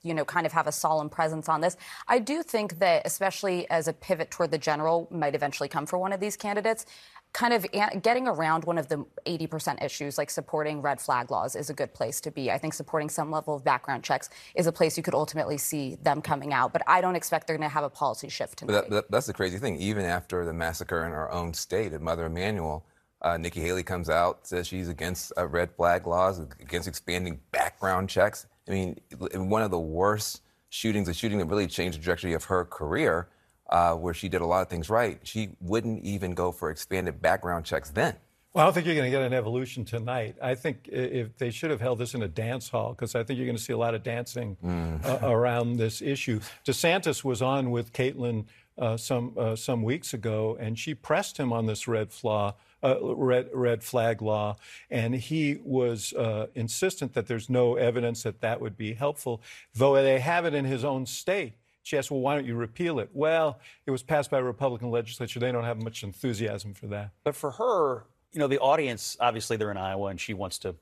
you 0.04 0.14
know, 0.14 0.26
kind 0.26 0.46
of 0.46 0.52
have 0.54 0.68
a 0.68 0.72
solemn 0.72 1.10
presence 1.10 1.50
on 1.50 1.62
this. 1.62 1.78
I 2.08 2.20
do 2.20 2.44
think 2.44 2.80
that, 2.80 3.04
especially 3.06 3.70
as 3.70 3.88
a 3.88 3.94
pivot 3.94 4.32
toward 4.32 4.52
the 4.52 4.58
general 4.58 5.08
might 5.12 5.36
eventually 5.36 5.70
come 5.70 5.86
for 5.86 5.98
one 5.98 6.14
of 6.14 6.20
these 6.20 6.36
candidates, 6.36 6.86
kind 7.34 7.54
of 7.54 7.66
getting 8.02 8.28
around 8.28 8.66
one 8.66 8.78
of 8.78 8.88
the 8.88 9.06
80% 9.26 9.84
issues, 9.84 10.18
like 10.18 10.30
supporting 10.30 10.82
red 10.82 11.00
flag 11.00 11.30
laws, 11.30 11.56
is 11.56 11.70
a 11.70 11.74
good 11.74 11.94
place 11.94 12.20
to 12.22 12.32
be. 12.32 12.52
I 12.52 12.58
think 12.58 12.74
supporting 12.74 13.10
some 13.10 13.30
level 13.30 13.56
of 13.56 13.64
background 13.64 14.04
checks 14.04 14.30
is 14.56 14.68
a 14.68 14.72
place 14.72 14.98
you 14.98 15.04
could 15.04 15.14
ultimately 15.14 15.58
see 15.58 15.96
them 16.02 16.22
coming 16.22 16.54
out. 16.54 16.74
But 16.74 16.82
I 16.88 17.02
don't 17.02 17.16
expect 17.16 17.48
they're 17.48 17.58
going 17.58 17.70
to 17.70 17.74
have 17.74 17.84
a 17.84 17.90
policy 17.90 18.30
shift 18.30 18.60
tonight. 18.60 18.74
But 18.74 18.82
that, 18.82 18.90
that, 18.90 19.12
that's 19.12 19.28
the 19.28 19.34
crazy 19.34 19.60
thing. 19.60 19.78
Even 19.78 20.06
after 20.06 20.44
the 20.44 20.54
massacre 20.54 21.06
in 21.06 21.12
our 21.12 21.32
own 21.32 21.54
state 21.54 21.94
at 21.94 22.02
Mother 22.02 22.26
Emanuel, 22.26 22.86
uh, 23.22 23.38
Nikki 23.38 23.62
Haley 23.62 23.84
comes 23.84 24.10
out, 24.10 24.48
says 24.48 24.68
she's 24.68 24.88
against 24.88 25.34
uh, 25.38 25.48
red 25.48 25.72
flag 25.76 26.08
laws, 26.08 26.40
against 26.40 26.88
expanding 26.88 27.40
background 27.52 28.10
checks. 28.10 28.48
I 28.70 28.74
mean, 28.74 29.00
in 29.32 29.50
one 29.50 29.62
of 29.64 29.72
the 29.72 29.80
worst 29.80 30.42
shootings, 30.70 31.10
a 31.10 31.14
shooting 31.14 31.40
that 31.40 31.46
really 31.46 31.68
changed 31.68 31.98
the 31.98 32.04
trajectory 32.04 32.34
of 32.34 32.46
her 32.46 32.66
career, 32.66 33.28
uh, 33.70 33.96
where 33.96 34.14
she 34.14 34.30
did 34.30 34.42
a 34.42 34.46
lot 34.46 34.62
of 34.62 34.70
things 34.70 34.90
right, 34.90 35.20
she 35.24 35.50
wouldn't 35.60 36.04
even 36.04 36.34
go 36.34 36.52
for 36.52 36.70
expanded 36.70 37.22
background 37.22 37.66
checks 37.66 37.90
then. 37.90 38.16
Well, 38.54 38.64
I 38.64 38.68
don't 38.68 38.74
think 38.74 38.88
you're 38.88 38.96
going 38.96 39.12
to 39.12 39.16
get 39.16 39.22
an 39.22 39.34
evolution 39.34 39.86
tonight. 39.86 40.36
I 40.42 40.56
think 40.56 40.88
if 40.88 41.38
they 41.38 41.52
should 41.52 41.70
have 41.70 41.82
held 41.82 42.00
this 42.00 42.16
in 42.16 42.24
a 42.24 42.28
dance 42.28 42.68
hall, 42.68 42.94
because 42.94 43.14
I 43.14 43.24
think 43.24 43.38
you're 43.38 43.46
going 43.46 43.58
to 43.58 43.62
see 43.62 43.74
a 43.74 43.78
lot 43.78 43.94
of 43.94 44.02
dancing 44.02 44.58
uh, 45.06 45.20
around 45.22 45.78
this 45.78 46.02
issue. 46.02 46.40
DeSantis 46.66 47.24
was 47.24 47.44
on 47.44 47.70
with 47.70 47.94
Caitlin 47.94 48.46
uh, 48.80 48.98
some 48.98 49.34
uh, 49.38 49.56
some 49.56 49.84
weeks 49.84 50.14
ago, 50.14 50.58
and 50.60 50.80
she 50.80 50.96
pressed 50.96 51.38
him 51.38 51.54
on 51.54 51.68
this 51.68 51.88
red 51.88 52.12
flaw. 52.12 52.56
Uh, 52.82 52.96
red 53.02 53.50
red 53.54 53.84
flag 53.84 54.22
law, 54.22 54.56
and 54.90 55.14
he 55.14 55.60
was 55.66 56.14
uh, 56.14 56.48
insistent 56.56 57.14
that 57.14 57.28
there's 57.28 57.50
no 57.50 57.76
evidence 57.76 58.24
that 58.24 58.40
that 58.40 58.62
would 58.62 58.78
be 58.78 58.94
helpful, 58.94 59.42
though 59.76 60.02
they 60.02 60.20
have 60.20 60.46
it 60.46 60.54
in 60.54 60.64
his 60.64 60.86
own 60.86 61.06
state. 61.06 61.56
She 61.84 61.98
asked, 61.98 62.10
"Well, 62.10 62.22
why 62.22 62.36
don't 62.36 62.46
you 62.46 62.56
repeal 62.56 63.00
it?" 63.00 63.10
Well, 63.12 63.60
it 63.86 63.92
was 63.92 64.02
passed 64.02 64.32
by 64.32 64.40
a 64.40 64.44
Republican 64.44 64.92
legislature. 64.92 65.42
They 65.42 65.52
don't 65.52 65.66
have 65.66 65.84
much 65.84 66.04
enthusiasm 66.04 66.74
for 66.74 66.88
that. 66.88 67.12
But 67.26 67.36
for 67.36 67.52
her, 67.52 68.06
you 68.32 68.40
know, 68.40 68.48
the 68.48 68.60
audience, 68.60 69.18
obviously 69.20 69.58
they're 69.58 69.72
in 69.72 69.78
Iowa 69.78 70.08
and 70.08 70.20
she 70.20 70.34
wants 70.34 70.60
to 70.60 70.76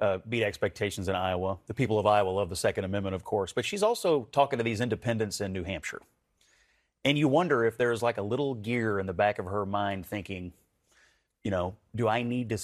uh, 0.00 0.18
beat 0.28 0.42
expectations 0.42 1.08
in 1.08 1.14
Iowa. 1.14 1.58
The 1.66 1.74
people 1.74 1.98
of 1.98 2.06
Iowa 2.06 2.30
love 2.30 2.48
the 2.48 2.56
Second 2.56 2.84
Amendment, 2.84 3.14
of 3.14 3.24
course, 3.24 3.52
but 3.52 3.64
she's 3.64 3.82
also 3.82 4.28
talking 4.32 4.58
to 4.58 4.62
these 4.62 4.80
independents 4.80 5.40
in 5.40 5.52
New 5.52 5.64
Hampshire. 5.64 6.02
And 7.04 7.16
you 7.16 7.28
wonder 7.28 7.64
if 7.64 7.78
there's 7.78 8.02
like 8.02 8.18
a 8.18 8.22
little 8.22 8.54
gear 8.54 8.98
in 8.98 9.06
the 9.06 9.12
back 9.12 9.38
of 9.38 9.46
her 9.46 9.64
mind 9.64 10.06
thinking, 10.06 10.52
you 11.44 11.50
know, 11.50 11.76
do 11.94 12.08
I 12.08 12.22
need 12.22 12.50
to 12.50 12.58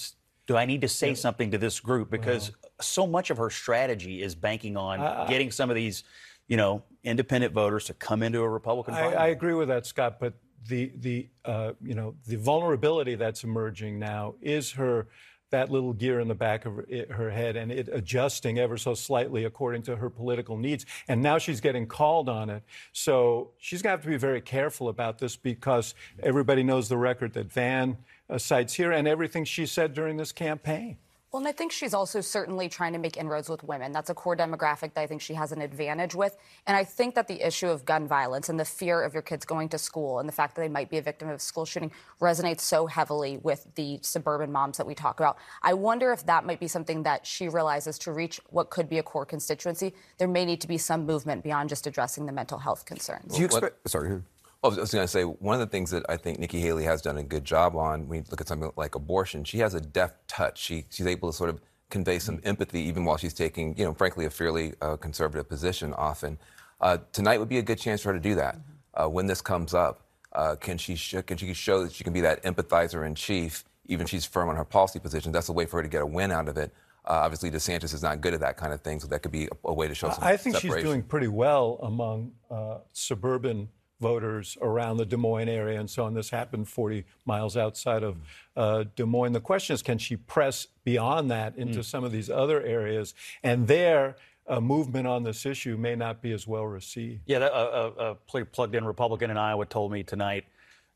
do 0.46 0.56
I 0.56 0.64
need 0.64 0.82
to 0.82 0.88
say 0.88 1.14
something 1.14 1.50
to 1.50 1.58
this 1.58 1.80
group 1.80 2.10
because 2.10 2.52
so 2.80 3.06
much 3.06 3.30
of 3.30 3.38
her 3.38 3.50
strategy 3.50 4.22
is 4.22 4.34
banking 4.34 4.76
on 4.76 5.28
getting 5.28 5.50
some 5.50 5.70
of 5.70 5.76
these, 5.76 6.04
you 6.46 6.56
know, 6.56 6.82
independent 7.02 7.52
voters 7.52 7.86
to 7.86 7.94
come 7.94 8.22
into 8.22 8.40
a 8.40 8.48
Republican 8.48 8.94
I. 8.94 9.12
I 9.12 9.26
agree 9.28 9.54
with 9.54 9.68
that, 9.68 9.86
Scott. 9.86 10.18
But 10.20 10.34
the 10.68 10.92
the 10.96 11.28
uh, 11.44 11.72
you 11.82 11.94
know 11.94 12.14
the 12.26 12.36
vulnerability 12.36 13.14
that's 13.14 13.44
emerging 13.44 13.98
now 13.98 14.34
is 14.40 14.72
her 14.72 15.08
that 15.50 15.70
little 15.70 15.92
gear 15.92 16.20
in 16.20 16.28
the 16.28 16.34
back 16.34 16.66
of 16.66 16.80
her, 17.10 17.30
head 17.30 17.56
and 17.56 17.70
it 17.70 17.88
adjusting 17.92 18.58
ever 18.58 18.76
so 18.76 18.94
slightly 18.94 19.44
according 19.44 19.82
to 19.82 19.96
her 19.96 20.10
political 20.10 20.56
needs. 20.56 20.86
And 21.08 21.22
now 21.22 21.38
she's 21.38 21.60
getting 21.60 21.86
called 21.86 22.28
on 22.28 22.50
it. 22.50 22.62
So 22.92 23.52
she's 23.58 23.82
going 23.82 23.92
to 23.92 23.96
have 23.98 24.04
to 24.04 24.08
be 24.08 24.16
very 24.16 24.40
careful 24.40 24.88
about 24.88 25.18
this 25.18 25.36
because 25.36 25.94
everybody 26.22 26.62
knows 26.62 26.88
the 26.88 26.98
record 26.98 27.32
that 27.34 27.52
Van 27.52 27.96
uh, 28.28 28.38
cites 28.38 28.74
here 28.74 28.92
and 28.92 29.06
everything 29.06 29.44
she 29.44 29.66
said 29.66 29.94
during 29.94 30.16
this 30.16 30.32
campaign. 30.32 30.98
Well, 31.32 31.40
and 31.40 31.48
I 31.48 31.52
think 31.52 31.72
she's 31.72 31.92
also 31.92 32.20
certainly 32.20 32.68
trying 32.68 32.92
to 32.92 32.98
make 32.98 33.16
inroads 33.16 33.48
with 33.48 33.62
women. 33.64 33.92
That's 33.92 34.08
a 34.08 34.14
core 34.14 34.36
demographic 34.36 34.94
that 34.94 34.98
I 34.98 35.06
think 35.06 35.20
she 35.20 35.34
has 35.34 35.52
an 35.52 35.60
advantage 35.60 36.14
with. 36.14 36.36
And 36.66 36.76
I 36.76 36.84
think 36.84 37.14
that 37.16 37.28
the 37.28 37.46
issue 37.46 37.66
of 37.66 37.84
gun 37.84 38.06
violence 38.06 38.48
and 38.48 38.58
the 38.58 38.64
fear 38.64 39.02
of 39.02 39.12
your 39.12 39.22
kids 39.22 39.44
going 39.44 39.68
to 39.70 39.78
school 39.78 40.20
and 40.20 40.28
the 40.28 40.32
fact 40.32 40.54
that 40.54 40.62
they 40.62 40.68
might 40.68 40.88
be 40.88 40.98
a 40.98 41.02
victim 41.02 41.28
of 41.28 41.36
a 41.36 41.38
school 41.38 41.64
shooting 41.64 41.90
resonates 42.20 42.60
so 42.60 42.86
heavily 42.86 43.38
with 43.38 43.66
the 43.74 43.98
suburban 44.02 44.52
moms 44.52 44.78
that 44.78 44.86
we 44.86 44.94
talk 44.94 45.20
about. 45.20 45.36
I 45.62 45.74
wonder 45.74 46.12
if 46.12 46.24
that 46.26 46.46
might 46.46 46.60
be 46.60 46.68
something 46.68 47.02
that 47.02 47.26
she 47.26 47.48
realizes 47.48 47.98
to 48.00 48.12
reach 48.12 48.40
what 48.50 48.70
could 48.70 48.88
be 48.88 48.98
a 48.98 49.02
core 49.02 49.26
constituency. 49.26 49.94
There 50.18 50.28
may 50.28 50.44
need 50.44 50.60
to 50.60 50.68
be 50.68 50.78
some 50.78 51.04
movement 51.04 51.42
beyond 51.42 51.68
just 51.68 51.86
addressing 51.86 52.26
the 52.26 52.32
mental 52.32 52.58
health 52.58 52.86
concerns. 52.86 53.34
Do 53.34 53.40
you 53.40 53.46
expect? 53.46 53.90
Sorry. 53.90 54.22
Well, 54.62 54.72
I 54.72 54.80
was 54.80 54.92
going 54.92 55.04
to 55.04 55.08
say 55.08 55.22
one 55.22 55.54
of 55.54 55.60
the 55.60 55.66
things 55.66 55.90
that 55.90 56.04
I 56.08 56.16
think 56.16 56.38
Nikki 56.38 56.60
Haley 56.60 56.84
has 56.84 57.02
done 57.02 57.18
a 57.18 57.22
good 57.22 57.44
job 57.44 57.76
on. 57.76 58.08
When 58.08 58.20
you 58.20 58.24
look 58.30 58.40
at 58.40 58.48
something 58.48 58.72
like 58.76 58.94
abortion, 58.94 59.44
she 59.44 59.58
has 59.58 59.74
a 59.74 59.80
deft 59.80 60.26
touch. 60.28 60.58
She 60.58 60.84
she's 60.90 61.06
able 61.06 61.30
to 61.30 61.36
sort 61.36 61.50
of 61.50 61.60
convey 61.90 62.18
some 62.18 62.40
empathy 62.42 62.80
even 62.80 63.04
while 63.04 63.16
she's 63.16 63.34
taking, 63.34 63.76
you 63.78 63.84
know, 63.84 63.94
frankly, 63.94 64.24
a 64.24 64.30
fairly 64.30 64.74
uh, 64.80 64.96
conservative 64.96 65.48
position 65.48 65.94
often. 65.94 66.38
Uh, 66.80 66.98
tonight 67.12 67.38
would 67.38 67.48
be 67.48 67.58
a 67.58 67.62
good 67.62 67.78
chance 67.78 68.02
for 68.02 68.08
her 68.08 68.14
to 68.14 68.20
do 68.20 68.34
that. 68.34 68.58
Uh, 68.94 69.06
when 69.06 69.26
this 69.26 69.40
comes 69.40 69.72
up, 69.72 70.02
uh, 70.32 70.56
can 70.56 70.78
she 70.78 70.96
sh- 70.96 71.22
can 71.26 71.36
she 71.36 71.52
show 71.54 71.84
that 71.84 71.92
she 71.92 72.02
can 72.02 72.12
be 72.12 72.20
that 72.22 72.42
empathizer 72.42 73.06
in 73.06 73.14
chief, 73.14 73.64
even 73.86 74.04
if 74.04 74.10
she's 74.10 74.24
firm 74.24 74.48
on 74.48 74.56
her 74.56 74.64
policy 74.64 74.98
position? 74.98 75.32
That's 75.32 75.48
a 75.48 75.52
way 75.52 75.66
for 75.66 75.76
her 75.76 75.82
to 75.82 75.88
get 75.88 76.02
a 76.02 76.06
win 76.06 76.32
out 76.32 76.48
of 76.48 76.56
it. 76.56 76.72
Uh, 77.04 77.20
obviously, 77.22 77.50
DeSantis 77.52 77.94
is 77.94 78.02
not 78.02 78.20
good 78.20 78.34
at 78.34 78.40
that 78.40 78.56
kind 78.56 78.72
of 78.72 78.80
thing, 78.80 78.98
so 78.98 79.06
that 79.06 79.22
could 79.22 79.30
be 79.30 79.44
a, 79.44 79.48
a 79.66 79.72
way 79.72 79.86
to 79.86 79.94
show 79.94 80.10
some. 80.10 80.24
I 80.24 80.36
think 80.36 80.56
she's 80.56 80.74
doing 80.74 81.02
pretty 81.02 81.28
well 81.28 81.78
among 81.82 82.32
uh, 82.50 82.78
suburban 82.92 83.68
voters 84.00 84.58
around 84.60 84.98
the 84.98 85.06
Des 85.06 85.16
Moines 85.16 85.48
area 85.48 85.80
and 85.80 85.88
so 85.88 86.04
on. 86.04 86.14
This 86.14 86.30
happened 86.30 86.68
40 86.68 87.04
miles 87.24 87.56
outside 87.56 88.02
of 88.02 88.18
uh, 88.56 88.84
Des 88.94 89.04
Moines. 89.04 89.32
The 89.32 89.40
question 89.40 89.74
is, 89.74 89.82
can 89.82 89.98
she 89.98 90.16
press 90.16 90.66
beyond 90.84 91.30
that 91.30 91.56
into 91.56 91.82
some 91.82 92.04
of 92.04 92.12
these 92.12 92.28
other 92.28 92.62
areas? 92.62 93.14
And 93.42 93.66
there, 93.66 94.16
a 94.46 94.60
movement 94.60 95.06
on 95.06 95.24
this 95.24 95.46
issue 95.46 95.76
may 95.76 95.96
not 95.96 96.22
be 96.22 96.32
as 96.32 96.46
well 96.46 96.66
received. 96.66 97.22
Yeah, 97.26 97.40
that, 97.40 97.52
a, 97.52 98.10
a 98.10 98.14
pl- 98.14 98.44
plugged-in 98.44 98.84
Republican 98.84 99.30
in 99.30 99.36
Iowa 99.36 99.66
told 99.66 99.90
me 99.90 100.02
tonight, 100.02 100.44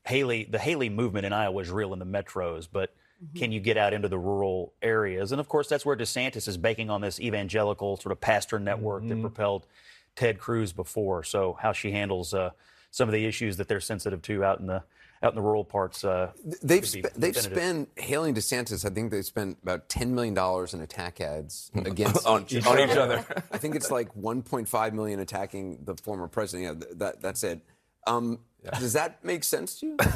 Haley, 0.05 0.45
the 0.45 0.59
Haley 0.59 0.89
movement 0.89 1.25
in 1.25 1.33
Iowa 1.33 1.61
is 1.61 1.69
real 1.69 1.93
in 1.93 1.99
the 1.99 2.05
metros, 2.05 2.67
but 2.71 2.93
can 3.35 3.51
you 3.51 3.59
get 3.59 3.77
out 3.77 3.93
into 3.93 4.07
the 4.07 4.17
rural 4.17 4.73
areas? 4.81 5.31
And 5.31 5.39
of 5.39 5.47
course, 5.47 5.67
that's 5.67 5.85
where 5.85 5.95
DeSantis 5.95 6.47
is 6.47 6.57
banking 6.57 6.89
on 6.89 7.01
this 7.01 7.19
evangelical 7.19 7.97
sort 7.97 8.11
of 8.11 8.19
pastor 8.19 8.57
network 8.57 9.07
that 9.07 9.21
propelled 9.21 9.67
Ted 10.15 10.39
Cruz 10.39 10.73
before. 10.73 11.23
So 11.23 11.57
how 11.61 11.71
she 11.71 11.91
handles 11.91 12.33
uh, 12.33 12.49
some 12.91 13.09
of 13.09 13.13
the 13.13 13.25
issues 13.25 13.57
that 13.57 13.67
they're 13.67 13.79
sensitive 13.81 14.21
to 14.23 14.43
out 14.43 14.59
in 14.59 14.67
the 14.67 14.83
out 15.23 15.33
in 15.33 15.35
the 15.35 15.41
rural 15.41 15.63
parts. 15.63 16.03
Uh, 16.03 16.31
They've 16.63 16.85
sp- 16.87 17.13
they've 17.15 17.37
spent 17.37 17.89
Haley 17.95 18.29
and 18.29 18.37
DeSantis. 18.37 18.83
I 18.85 18.89
think 18.89 19.11
they 19.11 19.21
spent 19.21 19.57
about 19.61 19.87
ten 19.89 20.13
million 20.15 20.33
dollars 20.33 20.73
in 20.73 20.81
attack 20.81 21.21
ads 21.21 21.69
against 21.75 22.25
On- 22.25 22.45
each, 22.49 22.65
on 22.65 22.79
each 22.79 22.97
other. 22.97 23.23
I 23.51 23.57
think 23.57 23.75
it's 23.75 23.91
like 23.91 24.15
one 24.15 24.41
point 24.41 24.67
five 24.67 24.93
million 24.93 25.19
attacking 25.19 25.79
the 25.85 25.95
former 25.95 26.27
president. 26.27 26.79
Yeah, 26.79 26.85
th- 26.87 26.97
that 26.99 27.21
that's 27.21 27.43
it. 27.43 27.61
Um, 28.07 28.39
Does 28.79 28.93
that 28.93 29.23
make 29.23 29.43
sense 29.43 29.79
to 29.79 29.85
you? 29.87 29.97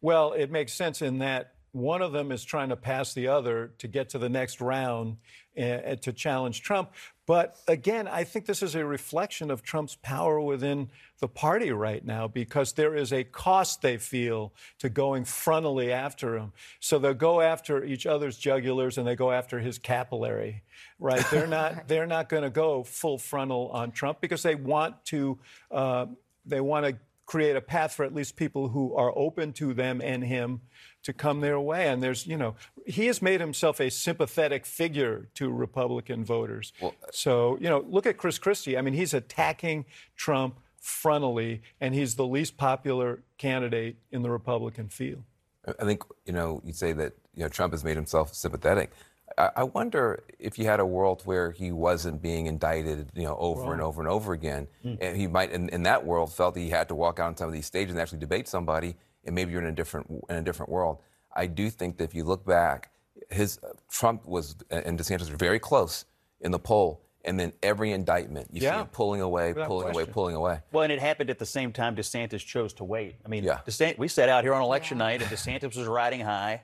Well, 0.00 0.32
it 0.32 0.52
makes 0.52 0.72
sense 0.72 1.02
in 1.02 1.18
that 1.18 1.54
one 1.72 2.02
of 2.02 2.12
them 2.12 2.30
is 2.30 2.44
trying 2.44 2.68
to 2.68 2.76
pass 2.76 3.14
the 3.14 3.26
other 3.28 3.72
to 3.78 3.88
get 3.88 4.10
to 4.10 4.18
the 4.18 4.28
next 4.28 4.60
round 4.60 5.16
uh, 5.60 5.96
to 6.02 6.12
challenge 6.12 6.62
Trump. 6.62 6.92
But 7.28 7.58
again, 7.68 8.08
I 8.08 8.24
think 8.24 8.46
this 8.46 8.62
is 8.62 8.74
a 8.74 8.86
reflection 8.86 9.50
of 9.50 9.62
Trump's 9.62 9.96
power 9.96 10.40
within 10.40 10.88
the 11.18 11.28
party 11.28 11.70
right 11.70 12.02
now 12.02 12.26
because 12.26 12.72
there 12.72 12.96
is 12.96 13.12
a 13.12 13.22
cost 13.22 13.82
they 13.82 13.98
feel 13.98 14.54
to 14.78 14.88
going 14.88 15.24
frontally 15.24 15.90
after 15.90 16.38
him. 16.38 16.54
So 16.80 16.98
they'll 16.98 17.12
go 17.12 17.42
after 17.42 17.84
each 17.84 18.06
other's 18.06 18.40
jugulars 18.40 18.96
and 18.96 19.06
they 19.06 19.14
go 19.14 19.30
after 19.30 19.58
his 19.58 19.78
capillary, 19.78 20.62
right? 20.98 21.22
They're 21.30 21.46
not 21.58 21.86
they're 21.86 22.06
not 22.06 22.30
going 22.30 22.44
to 22.44 22.50
go 22.50 22.82
full 22.82 23.18
frontal 23.18 23.68
on 23.74 23.90
Trump 23.90 24.22
because 24.22 24.42
they 24.42 24.54
want 24.54 25.04
to 25.06 25.38
uh, 25.70 26.06
they 26.46 26.62
want 26.62 26.86
to 26.86 26.96
create 27.26 27.56
a 27.56 27.60
path 27.60 27.92
for 27.92 28.06
at 28.06 28.14
least 28.14 28.36
people 28.36 28.68
who 28.68 28.94
are 28.94 29.12
open 29.14 29.52
to 29.52 29.74
them 29.74 30.00
and 30.02 30.24
him 30.24 30.62
to 31.04 31.12
come 31.12 31.40
their 31.40 31.60
way. 31.60 31.88
And 31.88 32.02
there's, 32.02 32.26
you 32.26 32.36
know, 32.36 32.54
he 32.86 33.06
has 33.06 33.22
made 33.22 33.40
himself 33.40 33.80
a 33.80 33.90
sympathetic 33.90 34.66
figure 34.66 35.28
to 35.34 35.50
Republican 35.50 36.24
voters. 36.24 36.72
Uh, 36.82 36.90
so, 37.10 37.56
you 37.60 37.68
know, 37.68 37.84
look 37.88 38.06
at 38.06 38.16
Chris 38.16 38.38
Christie. 38.38 38.76
I 38.76 38.82
mean, 38.82 38.94
he's 38.94 39.14
attacking 39.14 39.86
Trump 40.16 40.58
frontally, 40.82 41.60
and 41.80 41.94
he's 41.94 42.16
the 42.16 42.26
least 42.26 42.56
popular 42.56 43.22
candidate 43.36 43.96
in 44.10 44.22
the 44.22 44.30
Republican 44.30 44.88
field. 44.88 45.24
I 45.78 45.84
think 45.84 46.02
you 46.24 46.32
know 46.32 46.62
you 46.64 46.72
say 46.72 46.92
that 46.92 47.12
you 47.34 47.42
know 47.42 47.48
Trump 47.48 47.72
has 47.72 47.84
made 47.84 47.96
himself 47.96 48.34
sympathetic. 48.34 48.92
I, 49.36 49.64
wonder 49.64 50.24
if 50.38 50.58
you 50.58 50.64
had 50.64 50.80
a 50.80 50.86
world 50.86 51.22
where 51.24 51.52
he 51.52 51.70
wasn't 51.70 52.22
being 52.22 52.46
indicted, 52.46 53.10
you 53.14 53.24
know, 53.24 53.36
over 53.36 53.72
and 53.72 53.82
over 53.82 54.00
and 54.00 54.10
over 54.10 54.32
again, 54.32 54.66
hmm. 54.82 54.94
and 55.00 55.16
he 55.16 55.26
might, 55.26 55.52
in, 55.52 55.68
in 55.68 55.82
that 55.84 56.04
world, 56.04 56.32
felt 56.32 56.56
he 56.56 56.70
had 56.70 56.88
to 56.88 56.94
walk 56.94 57.20
out 57.20 57.28
on 57.28 57.36
some 57.36 57.46
of 57.46 57.52
these 57.52 57.66
stages 57.66 57.92
and 57.92 58.00
actually 58.00 58.18
debate 58.18 58.48
somebody, 58.48 58.96
and 59.28 59.34
maybe 59.34 59.52
you're 59.52 59.60
in 59.60 59.68
a 59.68 59.72
different 59.72 60.10
in 60.28 60.36
a 60.36 60.42
different 60.42 60.72
world. 60.72 60.98
I 61.36 61.46
do 61.46 61.70
think 61.70 61.98
that 61.98 62.04
if 62.04 62.14
you 62.14 62.24
look 62.24 62.44
back, 62.44 62.90
his 63.30 63.60
uh, 63.62 63.68
Trump 63.88 64.26
was 64.26 64.56
and 64.70 64.98
DeSantis 64.98 65.30
were 65.30 65.36
very 65.36 65.60
close 65.60 66.06
in 66.40 66.50
the 66.50 66.58
poll, 66.58 67.02
and 67.24 67.38
then 67.38 67.52
every 67.62 67.92
indictment 67.92 68.48
you 68.52 68.60
see 68.60 68.66
him 68.66 68.86
pulling 68.86 69.20
away, 69.20 69.52
Without 69.52 69.68
pulling 69.68 69.90
away, 69.90 70.04
pulling 70.06 70.34
away. 70.34 70.60
Well, 70.72 70.82
and 70.82 70.92
it 70.92 70.98
happened 70.98 71.30
at 71.30 71.38
the 71.38 71.46
same 71.46 71.72
time 71.72 71.94
DeSantis 71.94 72.44
chose 72.44 72.72
to 72.74 72.84
wait. 72.84 73.16
I 73.24 73.28
mean, 73.28 73.44
Yeah. 73.44 73.60
DeSantis, 73.66 73.98
we 73.98 74.08
sat 74.08 74.28
out 74.28 74.42
here 74.44 74.54
on 74.54 74.62
election 74.62 74.98
night, 74.98 75.22
and 75.22 75.30
DeSantis 75.30 75.76
was 75.76 75.86
riding 75.86 76.20
high. 76.20 76.62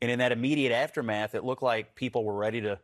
And 0.00 0.10
in 0.10 0.20
that 0.20 0.32
immediate 0.32 0.72
aftermath, 0.72 1.34
it 1.34 1.44
looked 1.44 1.62
like 1.62 1.94
people 1.94 2.24
were 2.24 2.36
ready 2.36 2.60
to 2.62 2.78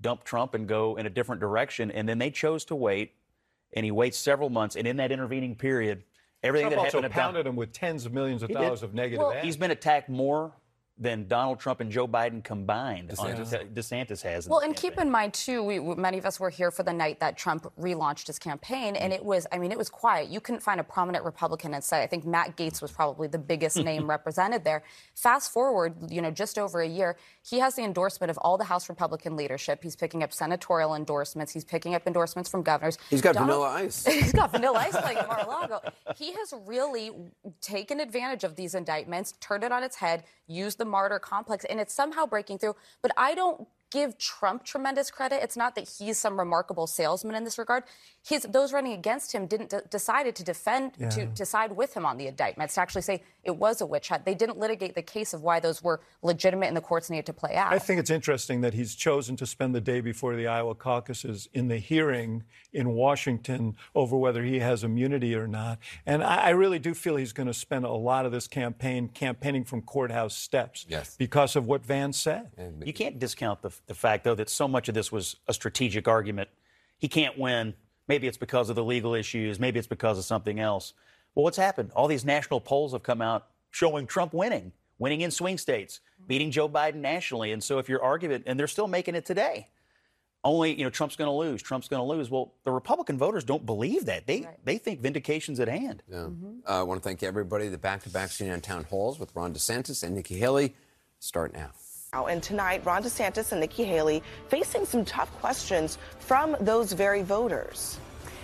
dump 0.00 0.22
Trump 0.24 0.54
and 0.54 0.66
go 0.68 0.96
in 0.96 1.04
a 1.04 1.10
different 1.10 1.40
direction. 1.40 1.90
And 1.90 2.08
then 2.08 2.18
they 2.18 2.30
chose 2.30 2.64
to 2.66 2.76
wait, 2.76 3.14
and 3.74 3.84
he 3.84 3.90
waits 3.90 4.16
several 4.16 4.48
months. 4.48 4.76
And 4.76 4.86
in 4.86 4.96
that 4.98 5.10
intervening 5.10 5.56
period, 5.56 6.04
everything 6.46 6.70
Trump 6.70 6.76
that 6.76 6.84
also 6.84 6.98
happened 6.98 7.12
about 7.12 7.22
pounded 7.22 7.46
him 7.46 7.56
with 7.56 7.72
tens 7.72 8.06
of 8.06 8.12
millions 8.12 8.42
of 8.42 8.50
dollars 8.50 8.82
of 8.82 8.94
negative 8.94 9.18
well, 9.18 9.32
ads. 9.32 9.44
he's 9.44 9.56
been 9.56 9.70
attacked 9.70 10.08
more 10.08 10.52
than 10.98 11.28
Donald 11.28 11.60
Trump 11.60 11.80
and 11.80 11.92
Joe 11.92 12.08
Biden 12.08 12.42
combined. 12.42 13.12
on- 13.18 13.26
DeSantis. 13.34 13.72
DeSantis 13.74 14.22
has. 14.22 14.48
Well, 14.48 14.60
and 14.60 14.74
campaign. 14.74 14.90
keep 14.92 15.00
in 15.00 15.10
mind 15.10 15.34
too, 15.34 15.62
we, 15.62 15.78
we- 15.78 15.94
many 15.94 16.16
of 16.16 16.24
us 16.24 16.40
were 16.40 16.48
here 16.48 16.70
for 16.70 16.82
the 16.84 16.92
night 16.92 17.20
that 17.20 17.36
Trump 17.36 17.70
relaunched 17.78 18.26
his 18.28 18.38
campaign, 18.38 18.96
and 18.96 19.12
it 19.12 19.22
was, 19.22 19.46
I 19.52 19.58
mean, 19.58 19.72
it 19.72 19.76
was 19.78 19.90
quiet. 19.90 20.30
You 20.30 20.40
couldn't 20.40 20.62
find 20.62 20.80
a 20.80 20.84
prominent 20.84 21.22
Republican 21.24 21.74
and 21.74 21.84
say, 21.84 22.02
I 22.02 22.06
think 22.06 22.24
Matt 22.24 22.56
Gaetz 22.56 22.80
was 22.80 22.92
probably 22.92 23.28
the 23.28 23.38
biggest 23.38 23.76
name 23.76 24.08
represented 24.16 24.64
there. 24.64 24.84
Fast 25.14 25.52
forward, 25.52 25.94
you 26.10 26.22
know, 26.22 26.30
just 26.30 26.58
over 26.58 26.80
a 26.80 26.88
year, 26.88 27.16
he 27.42 27.58
has 27.58 27.74
the 27.74 27.82
endorsement 27.84 28.30
of 28.30 28.38
all 28.38 28.56
the 28.56 28.64
House 28.64 28.88
Republican 28.88 29.36
leadership. 29.36 29.80
He's 29.82 29.96
picking 29.96 30.22
up 30.22 30.32
senatorial 30.32 30.94
endorsements. 30.94 31.52
He's 31.52 31.64
picking 31.64 31.94
up 31.94 32.06
endorsements 32.06 32.48
from 32.50 32.62
governors. 32.62 32.96
He's 33.10 33.20
got 33.20 33.34
Donald- 33.34 33.50
Vanilla 33.50 33.68
Ice. 33.84 34.06
He's 34.16 34.32
got 34.32 34.50
Vanilla 34.50 34.78
Ice 34.78 34.96
playing 34.96 35.18
at 35.18 35.28
Mar-a-Lago. 35.28 35.80
He 36.16 36.32
has 36.32 36.54
really 36.64 37.10
taken 37.60 38.00
advantage 38.00 38.44
of 38.44 38.56
these 38.56 38.74
indictments, 38.74 39.32
turned 39.40 39.62
it 39.62 39.72
on 39.72 39.82
its 39.82 39.96
head, 39.96 40.24
used 40.46 40.78
the 40.78 40.85
martyr 40.86 41.18
complex, 41.18 41.64
and 41.64 41.80
it's 41.80 41.94
somehow 41.94 42.26
breaking 42.26 42.58
through. 42.58 42.76
But 43.02 43.12
I 43.16 43.34
don't 43.34 43.68
give 43.90 44.18
Trump 44.18 44.64
tremendous 44.64 45.10
credit. 45.10 45.42
It's 45.42 45.56
not 45.56 45.74
that 45.76 45.88
he's 45.98 46.18
some 46.18 46.38
remarkable 46.38 46.86
salesman 46.86 47.34
in 47.34 47.44
this 47.44 47.58
regard. 47.58 47.84
His 48.26 48.42
those 48.42 48.72
running 48.72 48.92
against 48.92 49.30
him 49.32 49.46
didn't 49.46 49.70
de- 49.70 49.82
decided 49.82 50.34
to 50.34 50.42
defend 50.42 50.94
to, 51.12 51.26
to 51.26 51.46
side 51.46 51.76
with 51.76 51.94
him 51.94 52.04
on 52.04 52.16
the 52.16 52.26
indictments 52.26 52.74
to 52.74 52.80
actually 52.80 53.02
say 53.02 53.22
it 53.44 53.56
was 53.56 53.80
a 53.80 53.86
witch 53.86 54.08
hunt. 54.08 54.24
They 54.24 54.34
didn't 54.34 54.58
litigate 54.58 54.96
the 54.96 55.02
case 55.02 55.32
of 55.32 55.42
why 55.42 55.60
those 55.60 55.80
were 55.80 56.00
legitimate 56.22 56.66
and 56.66 56.76
the 56.76 56.80
courts 56.80 57.08
needed 57.08 57.26
to 57.26 57.32
play 57.32 57.54
out. 57.54 57.72
I 57.72 57.78
think 57.78 58.00
it's 58.00 58.10
interesting 58.10 58.62
that 58.62 58.74
he's 58.74 58.96
chosen 58.96 59.36
to 59.36 59.46
spend 59.46 59.76
the 59.76 59.80
day 59.80 60.00
before 60.00 60.34
the 60.34 60.48
Iowa 60.48 60.74
caucuses 60.74 61.48
in 61.54 61.68
the 61.68 61.76
hearing 61.76 62.42
in 62.72 62.94
Washington 62.94 63.76
over 63.94 64.16
whether 64.16 64.42
he 64.42 64.58
has 64.58 64.82
immunity 64.82 65.32
or 65.36 65.46
not. 65.46 65.78
And 66.04 66.24
I, 66.24 66.46
I 66.46 66.50
really 66.50 66.80
do 66.80 66.94
feel 66.94 67.14
he's 67.14 67.32
going 67.32 67.46
to 67.46 67.54
spend 67.54 67.84
a 67.84 67.92
lot 67.92 68.26
of 68.26 68.32
this 68.32 68.48
campaign 68.48 69.06
campaigning 69.08 69.62
from 69.62 69.82
courthouse 69.82 70.36
steps 70.36 70.84
Yes. 70.88 71.14
because 71.16 71.54
of 71.54 71.66
what 71.66 71.86
Van 71.86 72.12
said. 72.12 72.50
You 72.84 72.92
can't 72.92 73.20
discount 73.20 73.62
the, 73.62 73.70
the 73.86 73.94
fact, 73.94 74.24
though, 74.24 74.34
that 74.34 74.50
so 74.50 74.66
much 74.66 74.88
of 74.88 74.94
this 74.96 75.12
was 75.12 75.36
a 75.46 75.54
strategic 75.54 76.08
argument. 76.08 76.50
He 76.98 77.06
can't 77.06 77.38
win. 77.38 77.74
Maybe 78.08 78.26
it's 78.26 78.36
because 78.36 78.70
of 78.70 78.76
the 78.76 78.84
legal 78.84 79.14
issues. 79.14 79.58
Maybe 79.58 79.78
it's 79.78 79.88
because 79.88 80.18
of 80.18 80.24
something 80.24 80.60
else. 80.60 80.92
Well, 81.34 81.44
what's 81.44 81.56
happened? 81.56 81.90
All 81.94 82.08
these 82.08 82.24
national 82.24 82.60
polls 82.60 82.92
have 82.92 83.02
come 83.02 83.20
out 83.20 83.46
showing 83.70 84.06
Trump 84.06 84.32
winning, 84.32 84.72
winning 84.98 85.20
in 85.20 85.30
swing 85.30 85.58
states, 85.58 86.00
beating 86.26 86.50
Joe 86.50 86.68
Biden 86.68 86.96
nationally. 86.96 87.52
And 87.52 87.62
so, 87.62 87.78
if 87.78 87.88
your 87.88 88.02
argument, 88.02 88.44
and 88.46 88.58
they're 88.58 88.66
still 88.66 88.88
making 88.88 89.14
it 89.14 89.26
today, 89.26 89.68
only 90.44 90.74
you 90.74 90.84
know 90.84 90.90
Trump's 90.90 91.16
going 91.16 91.28
to 91.28 91.32
lose. 91.32 91.60
Trump's 91.60 91.88
going 91.88 92.00
to 92.00 92.06
lose. 92.06 92.30
Well, 92.30 92.54
the 92.64 92.70
Republican 92.70 93.18
voters 93.18 93.44
don't 93.44 93.66
believe 93.66 94.06
that. 94.06 94.26
They 94.26 94.48
they 94.64 94.78
think 94.78 95.00
vindication's 95.00 95.60
at 95.60 95.68
hand. 95.68 96.02
Yeah. 96.08 96.28
Uh, 96.66 96.80
I 96.80 96.82
want 96.82 97.02
to 97.02 97.06
thank 97.06 97.22
everybody. 97.22 97.68
The 97.68 97.78
back-to-back 97.78 98.30
CNN 98.30 98.62
town 98.62 98.84
halls 98.84 99.18
with 99.18 99.34
Ron 99.34 99.52
DeSantis 99.52 100.02
and 100.02 100.14
Nikki 100.14 100.38
Haley 100.38 100.74
start 101.18 101.52
now. 101.52 101.70
And 102.12 102.40
tonight, 102.40 102.82
Ron 102.84 103.02
DeSantis 103.02 103.50
and 103.50 103.60
Nikki 103.60 103.82
Haley 103.82 104.22
facing 104.48 104.86
some 104.86 105.04
tough 105.04 105.30
questions 105.40 105.98
from 106.20 106.56
those 106.60 106.92
very 106.92 107.22
voters. 107.22 107.98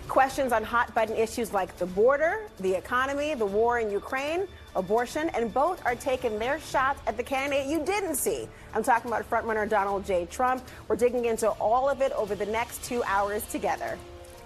Questions 0.09 0.52
on 0.52 0.64
hot 0.64 0.92
button 0.95 1.16
issues 1.16 1.52
like 1.52 1.76
the 1.78 1.87
border, 1.87 2.49
the 2.59 2.75
economy, 2.75 3.35
the 3.35 3.47
war 3.47 3.78
in 3.78 3.88
Ukraine, 3.88 4.49
abortion, 4.75 5.28
and 5.31 5.54
both 5.54 5.85
are 5.87 5.95
taking 5.95 6.40
their 6.40 6.59
shots 6.59 7.00
at 7.07 7.16
the 7.16 7.23
candidate 7.23 7.66
you 7.66 7.85
didn't 7.85 8.16
see. 8.16 8.49
I'm 8.75 8.83
talking 8.83 9.11
about 9.11 9.28
frontrunner 9.31 9.69
Donald 9.69 10.04
J. 10.04 10.26
Trump. 10.26 10.64
We're 10.88 10.97
digging 10.97 11.26
into 11.26 11.49
all 11.49 11.88
of 11.88 12.00
it 12.00 12.11
over 12.12 12.35
the 12.35 12.47
next 12.47 12.83
two 12.83 13.02
hours 13.04 13.47
together. 13.47 13.97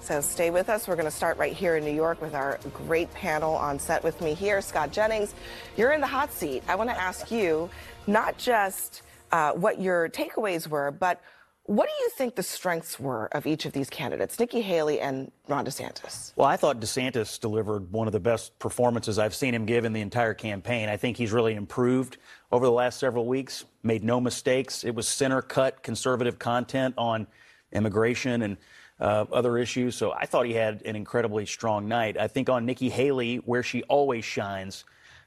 So 0.01 0.21
stay 0.21 0.51
with 0.51 0.69
us. 0.69 0.87
We're 0.87 0.95
going 0.95 1.07
to 1.07 1.11
start 1.11 1.37
right 1.39 1.55
here 1.55 1.77
in 1.77 1.85
New 1.85 1.95
York 1.95 2.21
with 2.21 2.35
our 2.35 2.61
great 2.73 3.13
panel 3.13 3.55
on 3.55 3.79
set 3.79 4.05
with 4.05 4.21
me 4.21 4.35
here. 4.35 4.61
Scott 4.61 4.93
Jennings, 4.93 5.35
you're 5.77 5.93
in 5.93 6.01
the 6.01 6.07
hot 6.07 6.33
seat. 6.33 6.63
I 6.69 6.77
want 6.77 6.91
to 6.91 7.01
ask 7.01 7.31
you 7.31 7.71
not 8.07 8.39
just 8.39 9.03
uh, 9.37 9.52
what 9.52 9.78
your 9.78 10.09
takeaways 10.09 10.66
were, 10.66 10.90
but 10.90 11.21
what 11.64 11.88
do 11.88 11.93
you 12.02 12.11
think 12.11 12.37
the 12.37 12.43
strengths 12.43 12.99
were 12.99 13.26
of 13.33 13.47
each 13.47 13.66
of 13.66 13.73
these 13.73 13.90
candidates, 13.90 14.38
Nikki 14.40 14.62
Haley 14.62 14.99
and 15.00 15.31
Ron 15.47 15.66
DeSantis? 15.66 16.33
Well, 16.37 16.47
I 16.47 16.57
thought 16.57 16.81
DeSantis 16.81 17.38
delivered 17.38 17.93
one 17.93 18.07
of 18.07 18.14
the 18.14 18.21
best 18.21 18.59
performances 18.59 19.19
I've 19.19 19.35
seen 19.35 19.52
him 19.52 19.66
give 19.66 19.85
in 19.85 19.93
the 19.93 20.00
entire 20.00 20.33
campaign. 20.33 20.88
I 20.88 20.97
think 20.97 21.19
he's 21.19 21.33
really 21.33 21.55
improved 21.55 22.16
over 22.50 22.64
the 22.64 22.73
last 22.73 22.99
several 22.99 23.26
weeks, 23.26 23.66
made 23.83 24.02
no 24.02 24.21
mistakes. 24.21 24.85
It 24.85 24.95
was 24.95 25.07
center 25.07 25.43
cut 25.43 25.83
conservative 25.83 26.38
content 26.38 26.95
on 26.97 27.26
immigration 27.73 28.40
and 28.40 28.57
uh, 29.00 29.26
other 29.31 29.59
issues. 29.59 29.97
So 29.97 30.12
I 30.12 30.25
thought 30.25 30.47
he 30.47 30.55
had 30.55 30.81
an 30.87 30.97
incredibly 30.97 31.45
strong 31.45 31.88
night. 31.88 32.16
I 32.16 32.28
think 32.28 32.49
on 32.49 32.64
Nikki 32.64 32.88
Haley, 32.88 33.37
where 33.38 33.62
she 33.62 33.83
always 33.83 34.25
shines, 34.25 34.85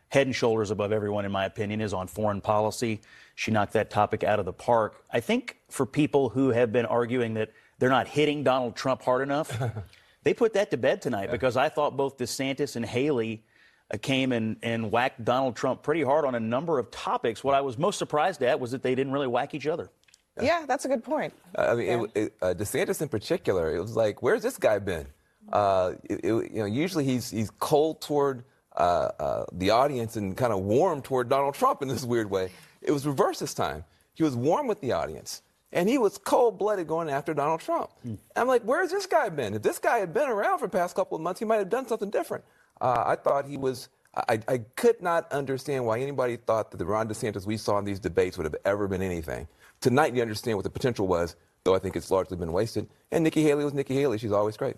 head 0.07 0.25
and 0.25 0.35
shoulders 0.35 0.71
above 0.71 0.91
everyone, 0.91 1.25
in 1.25 1.31
my 1.31 1.45
opinion, 1.45 1.81
is 1.81 1.93
on 1.93 2.07
foreign 2.07 2.41
policy. 2.41 3.01
She 3.39 3.51
knocked 3.51 3.71
that 3.71 3.89
topic 3.89 4.25
out 4.25 4.39
of 4.39 4.45
the 4.45 4.51
park. 4.51 5.05
I 5.09 5.21
think 5.21 5.59
for 5.69 5.85
people 5.85 6.27
who 6.27 6.49
have 6.49 6.73
been 6.73 6.85
arguing 6.85 7.35
that 7.35 7.53
they're 7.77 7.87
not 7.87 8.05
hitting 8.05 8.43
Donald 8.43 8.75
Trump 8.75 9.01
hard 9.01 9.21
enough, 9.21 9.57
they 10.23 10.33
put 10.33 10.51
that 10.55 10.71
to 10.71 10.77
bed 10.77 11.01
tonight 11.01 11.27
yeah. 11.27 11.31
because 11.31 11.55
I 11.55 11.69
thought 11.69 11.95
both 11.95 12.17
DeSantis 12.17 12.75
and 12.75 12.85
Haley 12.85 13.45
uh, 13.93 13.97
came 13.97 14.33
and, 14.33 14.57
and 14.61 14.91
whacked 14.91 15.23
Donald 15.23 15.55
Trump 15.55 15.83
pretty 15.83 16.03
hard 16.03 16.25
on 16.25 16.35
a 16.35 16.39
number 16.41 16.79
of 16.79 16.91
topics. 16.91 17.41
What 17.41 17.55
I 17.55 17.61
was 17.61 17.77
most 17.77 17.97
surprised 17.97 18.43
at 18.43 18.59
was 18.59 18.71
that 18.71 18.83
they 18.83 18.93
didn't 18.93 19.13
really 19.13 19.27
whack 19.27 19.53
each 19.53 19.67
other. 19.67 19.89
Yeah, 20.41 20.65
that's 20.67 20.83
a 20.83 20.89
good 20.89 21.05
point. 21.05 21.33
I 21.55 21.75
mean, 21.75 21.87
yeah. 21.87 22.03
it, 22.03 22.11
it, 22.15 22.33
uh, 22.41 22.53
DeSantis 22.53 23.01
in 23.01 23.07
particular, 23.07 23.73
it 23.73 23.79
was 23.79 23.95
like, 23.95 24.21
where's 24.21 24.43
this 24.43 24.57
guy 24.57 24.79
been? 24.79 25.07
Uh, 25.53 25.93
it, 26.03 26.25
you 26.25 26.49
know, 26.55 26.65
usually 26.65 27.05
he's 27.05 27.31
he's 27.31 27.49
cold 27.51 28.01
toward 28.01 28.43
uh, 28.75 29.09
uh, 29.19 29.45
the 29.51 29.69
audience 29.71 30.15
and 30.15 30.35
kind 30.37 30.53
of 30.53 30.59
warm 30.59 31.01
toward 31.01 31.29
Donald 31.29 31.55
Trump 31.55 31.81
in 31.81 31.87
this 31.87 32.03
weird 32.03 32.29
way. 32.29 32.51
It 32.81 32.91
was 32.91 33.05
reversed 33.05 33.39
this 33.39 33.53
time. 33.53 33.83
He 34.13 34.23
was 34.23 34.35
warm 34.35 34.67
with 34.67 34.81
the 34.81 34.91
audience. 34.91 35.41
And 35.71 35.87
he 35.87 35.97
was 35.97 36.17
cold-blooded 36.17 36.87
going 36.87 37.09
after 37.09 37.33
Donald 37.33 37.61
Trump. 37.61 37.91
Mm. 38.05 38.17
I'm 38.35 38.47
like, 38.47 38.63
where's 38.63 38.89
this 38.89 39.05
guy 39.05 39.29
been? 39.29 39.53
If 39.53 39.61
this 39.61 39.77
guy 39.77 39.99
had 39.99 40.13
been 40.13 40.27
around 40.27 40.59
for 40.59 40.65
the 40.65 40.75
past 40.75 40.95
couple 40.95 41.15
of 41.15 41.21
months, 41.21 41.39
he 41.39 41.45
might 41.45 41.57
have 41.57 41.69
done 41.69 41.87
something 41.87 42.09
different. 42.09 42.43
Uh, 42.81 43.03
I 43.05 43.15
thought 43.15 43.45
he 43.45 43.57
was. 43.57 43.89
I, 44.27 44.39
I, 44.47 44.57
could 44.75 44.99
not 45.03 45.31
understand 45.31 45.85
why 45.85 45.99
anybody 45.99 46.35
thought 46.35 46.71
that 46.71 46.77
the 46.77 46.85
Ron 46.85 47.07
DeSantis 47.07 47.45
we 47.45 47.57
saw 47.57 47.77
in 47.77 47.85
these 47.85 47.99
debates 47.99 48.37
would 48.37 48.45
have 48.45 48.55
ever 48.65 48.87
been 48.87 49.03
anything. 49.03 49.47
Tonight, 49.81 50.15
you 50.15 50.21
understand 50.23 50.57
what 50.57 50.63
the 50.63 50.69
potential 50.71 51.05
was, 51.05 51.35
though 51.63 51.75
I 51.75 51.79
think 51.79 51.95
it's 51.95 52.09
largely 52.09 52.35
been 52.35 52.51
wasted. 52.51 52.89
And 53.11 53.23
Nikki 53.23 53.43
Haley 53.43 53.63
was 53.63 53.75
Nikki 53.75 53.93
Haley. 53.93 54.17
She's 54.17 54.31
always 54.31 54.57
great. 54.57 54.77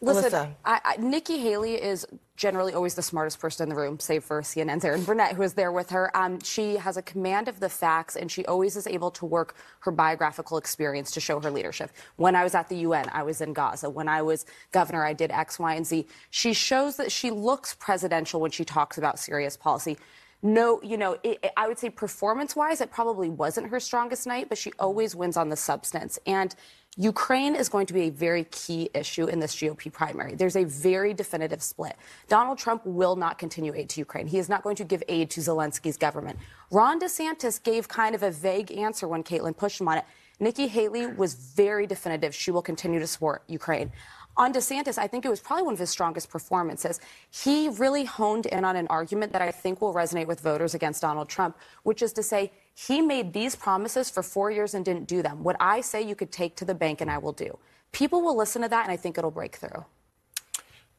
Listen, 0.00 0.54
I, 0.64 0.80
I, 0.84 0.96
Nikki 0.98 1.38
Haley 1.38 1.74
is 1.74 2.06
generally 2.36 2.72
always 2.72 2.94
the 2.94 3.02
smartest 3.02 3.40
person 3.40 3.64
in 3.64 3.68
the 3.68 3.74
room, 3.74 3.98
save 3.98 4.22
for 4.22 4.42
CNN's 4.42 4.84
Erin 4.84 5.02
Burnett, 5.02 5.34
who 5.34 5.42
is 5.42 5.54
there 5.54 5.72
with 5.72 5.90
her. 5.90 6.16
Um, 6.16 6.40
she 6.40 6.76
has 6.76 6.96
a 6.96 7.02
command 7.02 7.48
of 7.48 7.58
the 7.58 7.68
facts, 7.68 8.14
and 8.14 8.30
she 8.30 8.46
always 8.46 8.76
is 8.76 8.86
able 8.86 9.10
to 9.12 9.26
work 9.26 9.56
her 9.80 9.90
biographical 9.90 10.56
experience 10.56 11.10
to 11.12 11.20
show 11.20 11.40
her 11.40 11.50
leadership. 11.50 11.90
When 12.14 12.36
I 12.36 12.44
was 12.44 12.54
at 12.54 12.68
the 12.68 12.76
UN, 12.76 13.10
I 13.12 13.24
was 13.24 13.40
in 13.40 13.52
Gaza. 13.52 13.90
When 13.90 14.08
I 14.08 14.22
was 14.22 14.46
governor, 14.70 15.04
I 15.04 15.14
did 15.14 15.32
X, 15.32 15.58
Y, 15.58 15.74
and 15.74 15.84
Z. 15.84 16.06
She 16.30 16.52
shows 16.52 16.96
that 16.96 17.10
she 17.10 17.32
looks 17.32 17.74
presidential 17.74 18.40
when 18.40 18.52
she 18.52 18.64
talks 18.64 18.98
about 18.98 19.18
serious 19.18 19.56
policy 19.56 19.98
no, 20.42 20.80
you 20.82 20.96
know, 20.96 21.18
it, 21.22 21.44
I 21.56 21.66
would 21.66 21.78
say 21.78 21.90
performance 21.90 22.54
wise, 22.54 22.80
it 22.80 22.90
probably 22.90 23.28
wasn't 23.28 23.68
her 23.68 23.80
strongest 23.80 24.26
night, 24.26 24.48
but 24.48 24.56
she 24.56 24.72
always 24.78 25.16
wins 25.16 25.36
on 25.36 25.48
the 25.48 25.56
substance. 25.56 26.18
And 26.26 26.54
Ukraine 27.00 27.54
is 27.54 27.68
going 27.68 27.86
to 27.86 27.94
be 27.94 28.02
a 28.02 28.10
very 28.10 28.42
key 28.50 28.90
issue 28.92 29.26
in 29.26 29.38
this 29.38 29.54
GOP 29.54 29.92
primary. 29.92 30.34
There's 30.34 30.56
a 30.56 30.64
very 30.64 31.14
definitive 31.14 31.62
split. 31.62 31.94
Donald 32.26 32.58
Trump 32.58 32.84
will 32.84 33.14
not 33.14 33.38
continue 33.38 33.72
aid 33.72 33.88
to 33.90 34.00
Ukraine. 34.00 34.26
He 34.26 34.38
is 34.38 34.48
not 34.48 34.64
going 34.64 34.74
to 34.76 34.84
give 34.84 35.04
aid 35.08 35.30
to 35.30 35.40
Zelensky's 35.40 35.96
government. 35.96 36.40
Ron 36.72 36.98
DeSantis 36.98 37.62
gave 37.62 37.86
kind 37.86 38.16
of 38.16 38.24
a 38.24 38.32
vague 38.32 38.72
answer 38.72 39.06
when 39.06 39.22
Caitlin 39.22 39.56
pushed 39.56 39.80
him 39.80 39.86
on 39.86 39.98
it. 39.98 40.04
Nikki 40.40 40.66
Haley 40.66 41.06
was 41.06 41.34
very 41.34 41.86
definitive. 41.86 42.34
She 42.34 42.50
will 42.50 42.62
continue 42.62 42.98
to 42.98 43.06
support 43.06 43.44
Ukraine 43.46 43.92
on 44.38 44.52
DeSantis, 44.52 44.98
I 44.98 45.08
think 45.08 45.24
it 45.24 45.28
was 45.28 45.40
probably 45.40 45.64
one 45.64 45.74
of 45.74 45.80
his 45.80 45.90
strongest 45.90 46.30
performances. 46.30 47.00
He 47.30 47.68
really 47.68 48.04
honed 48.04 48.46
in 48.46 48.64
on 48.64 48.76
an 48.76 48.86
argument 48.88 49.32
that 49.32 49.42
I 49.42 49.50
think 49.50 49.80
will 49.80 49.92
resonate 49.92 50.28
with 50.28 50.40
voters 50.40 50.74
against 50.74 51.02
Donald 51.02 51.28
Trump, 51.28 51.58
which 51.82 52.02
is 52.02 52.12
to 52.14 52.22
say, 52.22 52.52
he 52.86 53.00
made 53.00 53.32
these 53.32 53.56
promises 53.56 54.08
for 54.08 54.22
four 54.22 54.52
years 54.52 54.72
and 54.72 54.84
didn't 54.84 55.08
do 55.08 55.20
them. 55.20 55.42
What 55.42 55.56
I 55.58 55.80
say 55.80 56.00
you 56.00 56.14
could 56.14 56.30
take 56.30 56.54
to 56.56 56.64
the 56.64 56.76
bank 56.76 57.00
and 57.00 57.10
I 57.10 57.18
will 57.18 57.32
do. 57.32 57.58
People 57.90 58.22
will 58.22 58.36
listen 58.36 58.62
to 58.62 58.68
that, 58.68 58.84
and 58.84 58.92
I 58.92 58.96
think 58.96 59.18
it'll 59.18 59.32
break 59.32 59.56
through. 59.56 59.84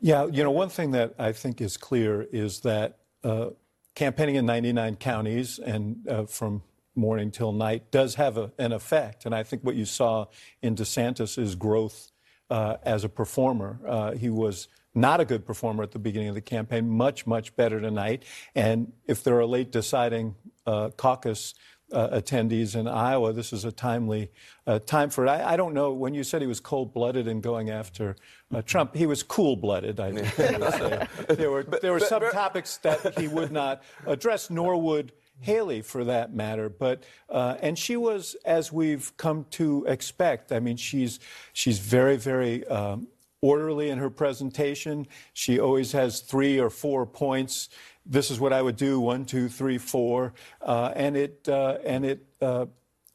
Yeah, 0.02 0.26
you 0.26 0.44
know, 0.44 0.52
one 0.52 0.68
thing 0.68 0.92
that 0.92 1.14
I 1.18 1.32
think 1.32 1.62
is 1.62 1.78
clear 1.78 2.28
is 2.34 2.60
that 2.62 2.98
uh, 3.24 3.52
campaigning 3.96 4.36
in 4.36 4.46
99 4.46 4.98
counties 4.98 5.58
and 5.58 6.06
uh, 6.10 6.26
from 6.26 6.64
morning 6.96 7.32
till 7.32 7.54
night 7.54 7.92
does 7.92 8.16
have 8.16 8.38
a, 8.38 8.52
an 8.58 8.74
effect. 8.74 9.26
And 9.26 9.34
I 9.34 9.44
think 9.44 9.64
what 9.64 9.76
you 9.76 9.86
saw 9.86 10.26
in 10.62 10.76
DeSantis 10.76 11.38
is 11.38 11.56
growth 11.56 12.12
uh, 12.50 12.76
as 12.84 13.06
a 13.06 13.10
performer. 13.10 13.80
Uh, 13.88 14.12
he 14.12 14.30
was 14.30 14.68
not 14.96 15.20
a 15.20 15.26
good 15.26 15.46
performer 15.46 15.84
at 15.84 15.92
the 15.92 16.00
beginning 16.00 16.30
of 16.30 16.36
the 16.36 16.42
campaign, 16.42 16.90
much, 16.90 17.28
much 17.28 17.56
better 17.56 17.80
tonight. 17.80 18.24
And 18.56 18.92
if 19.08 19.24
there 19.24 19.38
are 19.38 19.46
late 19.46 19.72
deciding 19.72 20.36
uh, 20.66 20.90
caucus 20.98 21.54
uh, 21.92 22.10
attendees 22.10 22.76
in 22.76 22.88
Iowa, 22.88 23.34
this 23.34 23.52
is 23.52 23.66
a 23.66 23.72
timely 23.72 24.32
uh, 24.68 24.80
time 24.80 25.10
for 25.10 25.26
it. 25.26 25.30
I, 25.30 25.54
I, 25.54 25.58
don't 25.58 25.74
know. 25.74 25.92
When 25.92 26.14
you 26.14 26.24
said 26.24 26.42
he 26.42 26.48
was 26.48 26.60
cold 26.60 26.94
blooded 26.94 27.28
in 27.28 27.42
going 27.42 27.70
after 27.70 28.16
uh, 28.54 28.62
Trump, 28.62 28.96
he 28.96 29.06
was 29.06 29.24
cool 29.24 29.56
blooded, 29.56 30.00
I 30.00 30.12
think. 30.12 30.36
there 31.28 31.50
were, 31.50 31.64
there 31.64 31.92
were 31.92 32.00
some 32.00 32.22
topics 32.32 32.78
that 32.78 33.18
he 33.18 33.28
would 33.28 33.52
not 33.52 33.84
address, 34.06 34.50
nor 34.50 34.80
would 34.80 35.14
Haley, 35.42 35.82
for 35.82 36.04
that 36.04 36.34
matter. 36.34 36.70
But 36.70 37.04
uh, 37.30 37.56
and 37.62 37.78
she 37.78 37.96
was, 37.96 38.36
as 38.46 38.72
we've 38.72 39.16
come 39.18 39.46
to 39.52 39.86
expect. 39.88 40.52
I 40.52 40.60
mean, 40.60 40.78
she's 40.78 41.20
she's 41.54 41.80
very, 41.80 42.18
very. 42.18 42.66
Um, 42.68 43.08
orderly 43.42 43.90
in 43.90 43.98
her 43.98 44.10
presentation. 44.10 45.08
She 45.34 45.60
always 45.60 45.92
has 45.92 46.22
three 46.22 46.60
or 46.60 46.70
four 46.70 47.06
points. 47.06 47.70
This 48.06 48.32
is 48.32 48.40
what 48.40 48.54
I 48.54 48.62
would 48.62 48.76
do: 48.76 49.00
one, 49.00 49.26
two, 49.26 49.50
three, 49.50 49.78
four, 49.78 50.34
uh, 50.62 50.92
and 50.96 51.16
it 51.16 51.48
uh, 51.48 51.78
and 51.86 52.06
it 52.06 52.26
uh, 52.42 52.66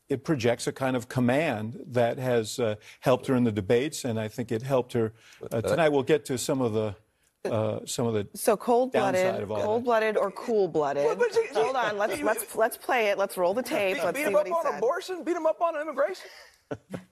it 0.09 0.25
projects 0.25 0.67
a 0.67 0.73
kind 0.73 0.97
of 0.97 1.09
command 1.09 1.81
that 1.89 2.19
has 2.19 2.59
uh, 2.59 2.77
helped 3.01 3.27
her 3.27 3.35
in 3.35 3.45
the 3.45 3.53
debates, 3.53 4.05
and 4.05 4.21
I 4.21 4.29
think 4.29 4.53
it 4.53 4.63
helped 4.63 4.93
her 4.93 5.13
uh, 5.51 5.61
tonight. 5.63 5.89
We'll 5.89 6.03
get 6.03 6.25
to 6.27 6.39
some 6.39 6.61
of 6.61 6.73
the 6.73 6.95
uh, 7.51 7.81
some 7.85 8.07
of 8.07 8.15
the 8.15 8.27
so 8.35 8.57
cold-blooded, 8.57 9.47
cold-blooded 9.49 10.17
or 10.17 10.31
cool-blooded. 10.31 11.19
Hold 11.53 11.77
on, 11.77 11.99
let's 11.99 12.21
let's 12.23 12.57
let's 12.57 12.77
play 12.77 13.09
it. 13.09 13.19
Let's 13.19 13.37
roll 13.37 13.55
the 13.55 13.63
tape. 13.63 13.97
Beat, 13.97 14.05
let's 14.05 14.17
beat 14.17 14.25
see 14.25 14.29
him 14.29 14.33
what 14.35 14.47
up 14.47 14.53
on 14.53 14.65
said. 14.65 14.79
abortion. 14.79 15.25
Beat 15.25 15.37
him 15.37 15.47
up 15.47 15.61
on 15.61 15.81
immigration. 15.81 16.27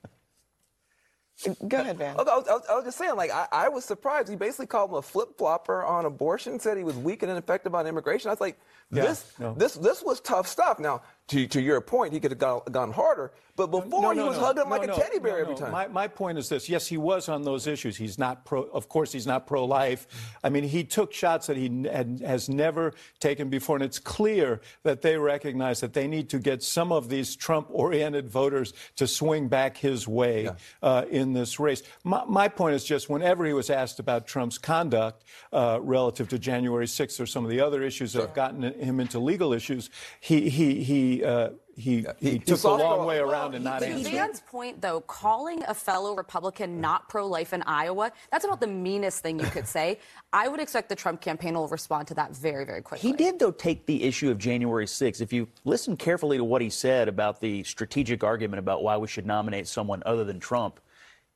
Go 1.68 1.80
ahead, 1.80 1.98
Van. 1.98 2.14
I 2.18 2.22
was, 2.22 2.28
I 2.28 2.52
was, 2.52 2.62
I 2.70 2.74
was 2.74 2.84
just 2.84 2.98
saying, 2.98 3.16
like, 3.16 3.30
I, 3.30 3.46
I, 3.50 3.68
was 3.68 3.84
surprised. 3.84 4.28
He 4.28 4.36
basically 4.36 4.66
called 4.66 4.90
him 4.90 4.96
a 4.96 5.02
flip 5.02 5.36
flopper 5.36 5.84
on 5.84 6.04
abortion, 6.04 6.58
said 6.58 6.76
he 6.76 6.84
was 6.84 6.96
weak 6.96 7.22
and 7.22 7.30
ineffective 7.30 7.74
on 7.74 7.86
immigration. 7.86 8.28
I 8.28 8.32
was 8.32 8.40
like, 8.40 8.58
yeah, 8.90 9.02
this, 9.02 9.32
no. 9.38 9.54
this, 9.54 9.74
this 9.74 10.02
was 10.02 10.20
tough 10.20 10.46
stuff. 10.46 10.78
Now, 10.78 11.02
to, 11.28 11.46
to 11.46 11.60
your 11.60 11.80
point, 11.80 12.12
he 12.12 12.20
could 12.20 12.30
have 12.30 12.38
gone, 12.38 12.62
gone 12.70 12.92
harder, 12.92 13.32
but 13.54 13.66
before 13.66 14.00
no, 14.00 14.12
no, 14.12 14.22
he 14.22 14.28
was 14.28 14.38
hugging 14.38 14.62
him 14.62 14.70
like 14.70 14.84
a 14.84 14.94
teddy 14.94 15.18
bear 15.18 15.38
every 15.38 15.54
time. 15.54 15.72
My, 15.72 15.86
my 15.86 16.08
point 16.08 16.38
is 16.38 16.48
this: 16.48 16.70
yes, 16.70 16.86
he 16.86 16.96
was 16.96 17.28
on 17.28 17.42
those 17.42 17.66
issues. 17.66 17.98
He's 17.98 18.18
not 18.18 18.46
pro. 18.46 18.62
Of 18.62 18.88
course, 18.88 19.12
he's 19.12 19.26
not 19.26 19.46
pro-life. 19.46 20.06
I 20.42 20.48
mean, 20.48 20.64
he 20.64 20.84
took 20.84 21.12
shots 21.12 21.48
that 21.48 21.58
he 21.58 21.86
had, 21.86 22.22
has 22.24 22.48
never 22.48 22.94
taken 23.20 23.50
before, 23.50 23.76
and 23.76 23.84
it's 23.84 23.98
clear 23.98 24.62
that 24.84 25.02
they 25.02 25.18
recognize 25.18 25.80
that 25.80 25.92
they 25.92 26.08
need 26.08 26.30
to 26.30 26.38
get 26.38 26.62
some 26.62 26.92
of 26.92 27.10
these 27.10 27.36
Trump-oriented 27.36 28.30
voters 28.30 28.72
to 28.96 29.06
swing 29.06 29.48
back 29.48 29.76
his 29.76 30.08
way 30.08 30.44
yeah. 30.44 30.54
uh, 30.82 31.04
in 31.10 31.34
this 31.34 31.60
race. 31.60 31.82
My, 32.04 32.24
my, 32.26 32.48
point 32.48 32.74
is 32.74 32.84
just 32.84 33.10
whenever 33.10 33.44
he 33.44 33.52
was 33.52 33.68
asked 33.68 33.98
about 33.98 34.26
Trump's 34.26 34.58
conduct 34.58 35.24
uh, 35.52 35.78
relative 35.82 36.28
to 36.30 36.38
January 36.38 36.86
6th 36.86 37.20
or 37.20 37.26
some 37.26 37.44
of 37.44 37.50
the 37.50 37.60
other 37.60 37.82
issues 37.82 38.12
sure. 38.12 38.22
that 38.22 38.28
have 38.28 38.34
gotten 38.34 38.62
him 38.62 38.98
into 38.98 39.18
legal 39.18 39.52
issues, 39.52 39.90
he 40.20 40.48
he 40.48 40.82
he 40.82 41.11
he 41.12 41.24
uh, 41.24 41.50
he, 41.74 42.04
he, 42.20 42.30
he 42.32 42.38
took 42.38 42.60
the 42.60 42.68
long 42.68 43.06
way 43.06 43.20
well, 43.22 43.32
around 43.32 43.54
and 43.54 43.64
not 43.64 43.80
To 43.80 43.86
answer. 43.86 44.10
Van's 44.10 44.40
point, 44.40 44.82
though, 44.82 45.00
calling 45.00 45.62
a 45.66 45.72
fellow 45.72 46.14
Republican 46.14 46.82
not 46.82 47.08
pro 47.08 47.26
life 47.26 47.54
in 47.54 47.62
Iowa, 47.62 48.12
that's 48.30 48.44
about 48.44 48.60
the 48.60 48.66
meanest 48.66 49.22
thing 49.22 49.40
you 49.40 49.46
could 49.46 49.66
say. 49.66 49.98
I 50.34 50.48
would 50.48 50.60
expect 50.60 50.90
the 50.90 50.94
Trump 50.94 51.22
campaign 51.22 51.54
will 51.54 51.68
respond 51.68 52.08
to 52.08 52.14
that 52.14 52.36
very, 52.36 52.66
very 52.66 52.82
quickly. 52.82 53.10
He 53.10 53.16
did, 53.16 53.38
though, 53.38 53.50
take 53.50 53.86
the 53.86 54.02
issue 54.02 54.30
of 54.30 54.36
January 54.36 54.84
6th. 54.84 55.22
If 55.22 55.32
you 55.32 55.48
listen 55.64 55.96
carefully 55.96 56.36
to 56.36 56.44
what 56.44 56.60
he 56.60 56.68
said 56.68 57.08
about 57.08 57.40
the 57.40 57.64
strategic 57.64 58.22
argument 58.22 58.58
about 58.58 58.82
why 58.82 58.98
we 58.98 59.08
should 59.08 59.26
nominate 59.26 59.66
someone 59.66 60.02
other 60.04 60.24
than 60.24 60.40
Trump, 60.40 60.78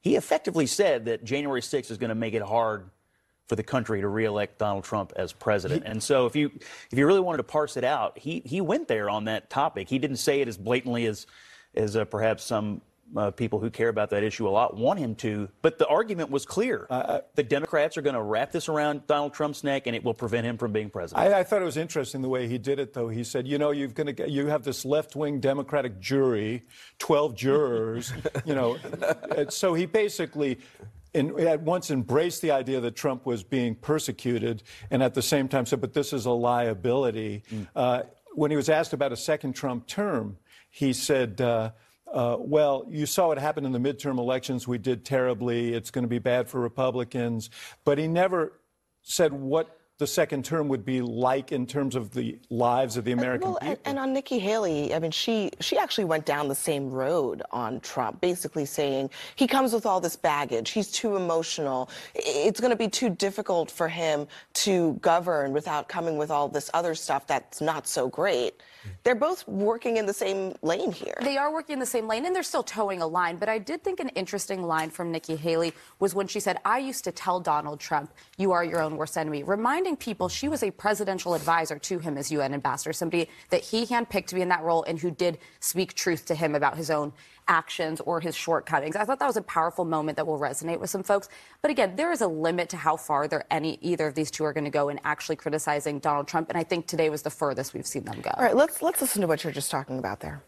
he 0.00 0.16
effectively 0.16 0.66
said 0.66 1.06
that 1.06 1.24
January 1.24 1.62
6th 1.62 1.90
is 1.90 1.96
going 1.96 2.10
to 2.10 2.14
make 2.14 2.34
it 2.34 2.42
hard 2.42 2.90
for 3.48 3.56
the 3.56 3.62
country 3.62 4.00
to 4.00 4.08
reelect 4.08 4.58
Donald 4.58 4.84
Trump 4.84 5.12
as 5.16 5.32
president. 5.32 5.84
and 5.86 6.02
so 6.02 6.26
if 6.26 6.34
you 6.34 6.50
if 6.90 6.98
you 6.98 7.06
really 7.06 7.20
wanted 7.20 7.38
to 7.38 7.44
parse 7.44 7.76
it 7.76 7.84
out, 7.84 8.18
he 8.18 8.42
he 8.44 8.60
went 8.60 8.88
there 8.88 9.08
on 9.08 9.24
that 9.24 9.50
topic. 9.50 9.88
He 9.88 9.98
didn't 9.98 10.18
say 10.18 10.40
it 10.40 10.48
as 10.48 10.56
blatantly 10.56 11.06
as 11.06 11.26
as 11.74 11.96
uh, 11.96 12.04
perhaps 12.04 12.44
some 12.44 12.80
uh, 13.16 13.30
people 13.30 13.60
who 13.60 13.70
care 13.70 13.88
about 13.88 14.10
that 14.10 14.22
issue 14.22 14.48
a 14.48 14.50
lot 14.50 14.76
want 14.76 14.98
him 14.98 15.14
to, 15.14 15.48
but 15.62 15.78
the 15.78 15.86
argument 15.86 16.30
was 16.30 16.44
clear. 16.44 16.86
the 17.34 17.42
Democrats 17.42 17.96
are 17.96 18.02
going 18.02 18.14
to 18.14 18.22
wrap 18.22 18.50
this 18.50 18.68
around 18.68 19.06
Donald 19.06 19.32
Trump's 19.32 19.62
neck, 19.62 19.86
and 19.86 19.94
it 19.94 20.02
will 20.02 20.14
prevent 20.14 20.46
him 20.46 20.58
from 20.58 20.72
being 20.72 20.90
president. 20.90 21.32
I, 21.32 21.40
I 21.40 21.44
thought 21.44 21.62
it 21.62 21.66
was 21.66 21.76
interesting 21.76 22.22
the 22.22 22.28
way 22.28 22.48
he 22.48 22.58
did 22.58 22.78
it, 22.78 22.92
though. 22.92 23.08
He 23.08 23.22
said, 23.22 23.46
"You 23.46 23.58
know, 23.58 23.70
you're 23.70 23.88
going 23.88 24.08
to 24.08 24.12
get, 24.12 24.30
you 24.30 24.46
have 24.46 24.64
this 24.64 24.84
left-wing 24.84 25.40
Democratic 25.40 26.00
jury, 26.00 26.64
12 26.98 27.34
jurors, 27.34 28.12
you 28.44 28.54
know." 28.54 28.76
so 29.50 29.74
he 29.74 29.86
basically, 29.86 30.58
in, 31.16 31.48
at 31.48 31.62
once 31.62 31.90
embraced 31.90 32.42
the 32.42 32.50
idea 32.50 32.80
that 32.80 32.94
Trump 32.94 33.24
was 33.26 33.42
being 33.42 33.74
persecuted, 33.74 34.62
and 34.90 35.02
at 35.02 35.14
the 35.14 35.22
same 35.22 35.48
time 35.48 35.66
said, 35.66 35.80
"But 35.80 35.94
this 35.94 36.12
is 36.12 36.26
a 36.26 36.30
liability." 36.30 37.42
Uh, 37.74 38.02
when 38.34 38.50
he 38.50 38.56
was 38.56 38.68
asked 38.68 38.92
about 38.92 39.12
a 39.12 39.16
second 39.16 39.54
Trump 39.54 39.86
term, 39.86 40.36
he 40.70 40.92
said. 40.92 41.40
Uh, 41.40 41.70
uh, 42.12 42.36
well, 42.38 42.86
you 42.88 43.04
saw 43.04 43.26
what 43.26 43.36
happened 43.36 43.66
in 43.66 43.72
the 43.72 43.80
midterm 43.80 44.18
elections. 44.18 44.68
We 44.68 44.78
did 44.78 45.04
terribly. 45.04 45.74
It's 45.74 45.90
going 45.90 46.04
to 46.04 46.08
be 46.08 46.20
bad 46.20 46.48
for 46.48 46.60
Republicans. 46.60 47.50
But 47.84 47.98
he 47.98 48.06
never 48.06 48.60
said 49.02 49.32
what 49.32 49.75
the 49.98 50.06
second 50.06 50.44
term 50.44 50.68
would 50.68 50.84
be 50.84 51.00
like 51.00 51.52
in 51.52 51.66
terms 51.66 51.96
of 51.96 52.12
the 52.12 52.38
lives 52.50 52.96
of 52.98 53.04
the 53.04 53.12
American 53.12 53.48
Well, 53.50 53.58
people. 53.60 53.68
and, 53.68 53.78
and 53.84 53.98
on 53.98 54.12
Nikki 54.12 54.38
Haley, 54.38 54.94
I 54.94 54.98
mean, 54.98 55.10
she 55.10 55.50
she 55.60 55.78
actually 55.78 56.04
went 56.04 56.26
down 56.26 56.48
the 56.48 56.54
same 56.54 56.90
road 56.90 57.42
on 57.50 57.80
Trump, 57.80 58.20
basically 58.20 58.66
saying 58.66 59.08
he 59.36 59.46
comes 59.46 59.72
with 59.72 59.86
all 59.86 60.00
this 60.00 60.14
baggage. 60.16 60.70
He's 60.70 60.90
too 60.90 61.16
emotional. 61.16 61.88
It's 62.14 62.60
going 62.60 62.70
to 62.72 62.76
be 62.76 62.88
too 62.88 63.08
difficult 63.08 63.70
for 63.70 63.88
him 63.88 64.26
to 64.54 64.94
govern 65.00 65.52
without 65.52 65.88
coming 65.88 66.18
with 66.18 66.30
all 66.30 66.48
this 66.48 66.70
other 66.74 66.94
stuff 66.94 67.26
that's 67.26 67.60
not 67.62 67.86
so 67.88 68.08
great. 68.08 68.60
They're 69.02 69.16
both 69.16 69.46
working 69.48 69.96
in 69.96 70.06
the 70.06 70.12
same 70.12 70.54
lane 70.62 70.92
here. 70.92 71.16
They 71.20 71.36
are 71.36 71.52
working 71.52 71.72
in 71.74 71.80
the 71.80 71.86
same 71.86 72.06
lane 72.06 72.24
and 72.24 72.34
they're 72.34 72.44
still 72.44 72.62
toeing 72.62 73.02
a 73.02 73.06
line. 73.06 73.36
But 73.36 73.48
I 73.48 73.58
did 73.58 73.82
think 73.82 73.98
an 73.98 74.10
interesting 74.10 74.62
line 74.62 74.90
from 74.90 75.10
Nikki 75.10 75.34
Haley 75.34 75.72
was 75.98 76.14
when 76.14 76.28
she 76.28 76.38
said, 76.38 76.58
I 76.64 76.78
used 76.78 77.02
to 77.04 77.10
tell 77.12 77.40
Donald 77.40 77.80
Trump, 77.80 78.12
you 78.36 78.52
are 78.52 78.64
your 78.64 78.80
own 78.80 78.96
worst 78.96 79.16
enemy, 79.16 79.42
reminding 79.86 80.04
people 80.04 80.28
she 80.28 80.48
was 80.48 80.62
a 80.62 80.70
presidential 80.72 81.34
advisor 81.34 81.78
to 81.78 81.98
him 82.00 82.18
as 82.18 82.32
UN 82.32 82.52
ambassador, 82.54 82.92
somebody 82.92 83.28
that 83.50 83.62
he 83.62 83.86
handpicked 83.86 84.26
to 84.26 84.34
be 84.34 84.40
in 84.40 84.48
that 84.48 84.62
role 84.62 84.82
and 84.84 84.98
who 84.98 85.10
did 85.12 85.38
speak 85.60 85.94
truth 85.94 86.26
to 86.26 86.34
him 86.34 86.54
about 86.56 86.76
his 86.76 86.90
own 86.90 87.12
actions 87.46 88.00
or 88.00 88.20
his 88.20 88.34
shortcomings. 88.34 88.96
I 88.96 89.04
thought 89.04 89.20
that 89.20 89.26
was 89.26 89.36
a 89.36 89.42
powerful 89.42 89.84
moment 89.84 90.16
that 90.16 90.26
will 90.26 90.40
resonate 90.40 90.80
with 90.80 90.90
some 90.90 91.04
folks. 91.04 91.28
But 91.62 91.70
again, 91.70 91.94
there 91.94 92.10
is 92.10 92.20
a 92.20 92.26
limit 92.26 92.68
to 92.70 92.76
how 92.76 92.96
far 92.96 93.28
any 93.50 93.78
either 93.80 94.08
of 94.08 94.14
these 94.14 94.30
two 94.30 94.44
are 94.44 94.52
going 94.52 94.64
to 94.64 94.70
go 94.70 94.88
in 94.88 94.98
actually 95.04 95.36
criticizing 95.36 96.00
Donald 96.00 96.26
Trump. 96.26 96.48
And 96.48 96.58
I 96.58 96.64
think 96.64 96.86
today 96.86 97.08
was 97.08 97.22
the 97.22 97.30
furthest 97.30 97.72
we've 97.72 97.86
seen 97.86 98.04
them 98.04 98.20
go. 98.20 98.30
All 98.36 98.42
right, 98.42 98.56
let's 98.56 98.82
let's 98.82 99.00
listen 99.00 99.20
to 99.22 99.28
what 99.28 99.44
you're 99.44 99.52
just 99.52 99.70
talking 99.70 99.98
about 99.98 100.20
there. 100.20 100.42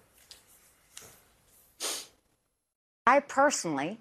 I 3.06 3.20
personally 3.20 3.98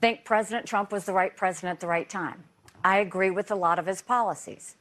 think 0.00 0.24
President 0.24 0.66
Trump 0.66 0.92
was 0.92 1.04
the 1.04 1.12
right 1.12 1.34
president 1.36 1.76
at 1.76 1.80
the 1.80 1.86
right 1.86 2.08
time. 2.08 2.44
I 2.86 2.98
agree 2.98 3.32
with 3.32 3.50
a 3.50 3.56
lot 3.56 3.80
of 3.80 3.86
his 3.86 4.00
policies. 4.00 4.76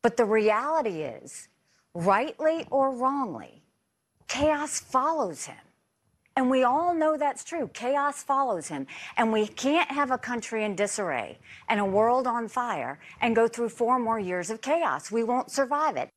But 0.00 0.16
the 0.16 0.24
reality 0.24 1.02
is, 1.02 1.48
rightly 1.92 2.66
or 2.70 2.90
wrongly, 2.90 3.60
chaos 4.26 4.80
follows 4.80 5.44
him. 5.44 5.64
And 6.34 6.48
we 6.48 6.62
all 6.62 6.94
know 6.94 7.18
that's 7.18 7.44
true. 7.44 7.68
Chaos 7.74 8.22
follows 8.22 8.68
him. 8.68 8.86
And 9.18 9.30
we 9.30 9.46
can't 9.46 9.90
have 9.90 10.10
a 10.10 10.16
country 10.16 10.64
in 10.64 10.74
disarray 10.74 11.38
and 11.68 11.78
a 11.78 11.84
world 11.84 12.26
on 12.26 12.48
fire 12.48 12.98
and 13.20 13.36
go 13.36 13.46
through 13.46 13.68
four 13.68 13.98
more 13.98 14.18
years 14.18 14.48
of 14.48 14.62
chaos. 14.62 15.10
We 15.10 15.22
won't 15.22 15.50
survive 15.50 15.98
it. 15.98 16.08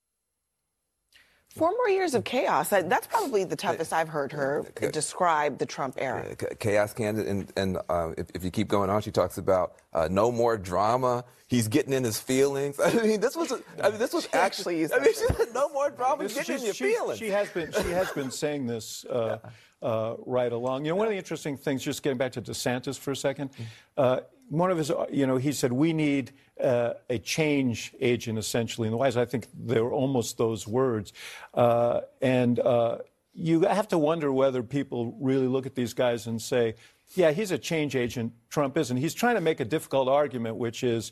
Four 1.55 1.71
more 1.71 1.87
years 1.87 2.13
of 2.15 2.25
chaos. 2.25 2.67
That's 2.67 3.07
probably 3.07 3.45
the 3.45 3.55
toughest 3.55 3.93
I've 3.93 4.09
heard 4.09 4.33
her 4.33 4.65
describe 4.91 5.57
the 5.57 5.65
Trump 5.65 5.95
era. 5.97 6.35
Chaos 6.59 6.93
candidate, 6.93 7.31
and, 7.31 7.53
and 7.55 7.77
uh, 7.87 8.11
if, 8.17 8.27
if 8.33 8.43
you 8.43 8.51
keep 8.51 8.67
going 8.67 8.89
on, 8.89 9.01
she 9.01 9.11
talks 9.11 9.37
about 9.37 9.75
uh, 9.93 10.09
no 10.11 10.33
more 10.33 10.57
drama. 10.57 11.23
He's 11.47 11.69
getting 11.69 11.93
in 11.93 12.03
his 12.03 12.19
feelings. 12.19 12.77
I 12.83 12.91
mean, 12.95 13.21
this 13.21 13.37
was, 13.37 13.53
I 13.81 13.89
mean, 13.89 13.99
this 13.99 14.11
was 14.11 14.27
actually. 14.33 14.91
I 14.91 14.99
mean, 14.99 15.13
she 15.13 15.13
said 15.13 15.47
no 15.53 15.69
more 15.69 15.89
drama. 15.91 16.23
He's 16.23 16.33
getting 16.33 16.57
in 16.57 16.65
your 16.65 16.73
she, 16.73 16.93
feelings. 16.93 17.19
she 17.19 17.29
has 17.29 17.49
been 17.49 17.71
she 17.71 17.89
has 17.91 18.11
been 18.11 18.31
saying 18.31 18.67
this 18.67 19.05
uh, 19.05 19.37
uh, 19.81 20.15
right 20.25 20.51
along. 20.51 20.83
You 20.83 20.91
know, 20.91 20.97
one 20.97 21.07
of 21.07 21.11
the 21.11 21.17
interesting 21.17 21.55
things, 21.55 21.83
just 21.83 22.03
getting 22.03 22.17
back 22.17 22.33
to 22.33 22.41
DeSantis 22.41 22.99
for 22.99 23.11
a 23.11 23.15
second, 23.15 23.51
uh, 23.95 24.21
one 24.49 24.71
of 24.71 24.77
his, 24.77 24.91
uh, 24.91 25.05
you 25.11 25.25
know, 25.25 25.37
he 25.37 25.51
said 25.51 25.73
we 25.73 25.93
need 25.93 26.31
uh, 26.61 26.93
a 27.09 27.17
change 27.17 27.93
agent 27.99 28.37
essentially 28.37 28.87
in 28.87 28.93
the 28.93 28.99
House. 28.99 29.15
I 29.15 29.25
think 29.25 29.47
they 29.53 29.81
were 29.81 29.91
almost 29.91 30.37
those 30.37 30.67
words, 30.67 31.13
uh, 31.53 32.01
and 32.21 32.59
uh, 32.59 32.99
you 33.33 33.61
have 33.61 33.87
to 33.89 33.97
wonder 33.97 34.31
whether 34.31 34.63
people 34.63 35.17
really 35.19 35.47
look 35.47 35.65
at 35.65 35.75
these 35.75 35.93
guys 35.93 36.27
and 36.27 36.41
say. 36.41 36.75
Yeah, 37.13 37.31
he's 37.31 37.51
a 37.51 37.57
change 37.59 37.95
agent. 37.95 38.33
Trump 38.49 38.75
isn't. 38.77 38.97
He's 38.97 39.13
trying 39.13 39.35
to 39.35 39.41
make 39.41 39.59
a 39.59 39.65
difficult 39.65 40.07
argument, 40.09 40.55
which 40.55 40.83
is, 40.83 41.11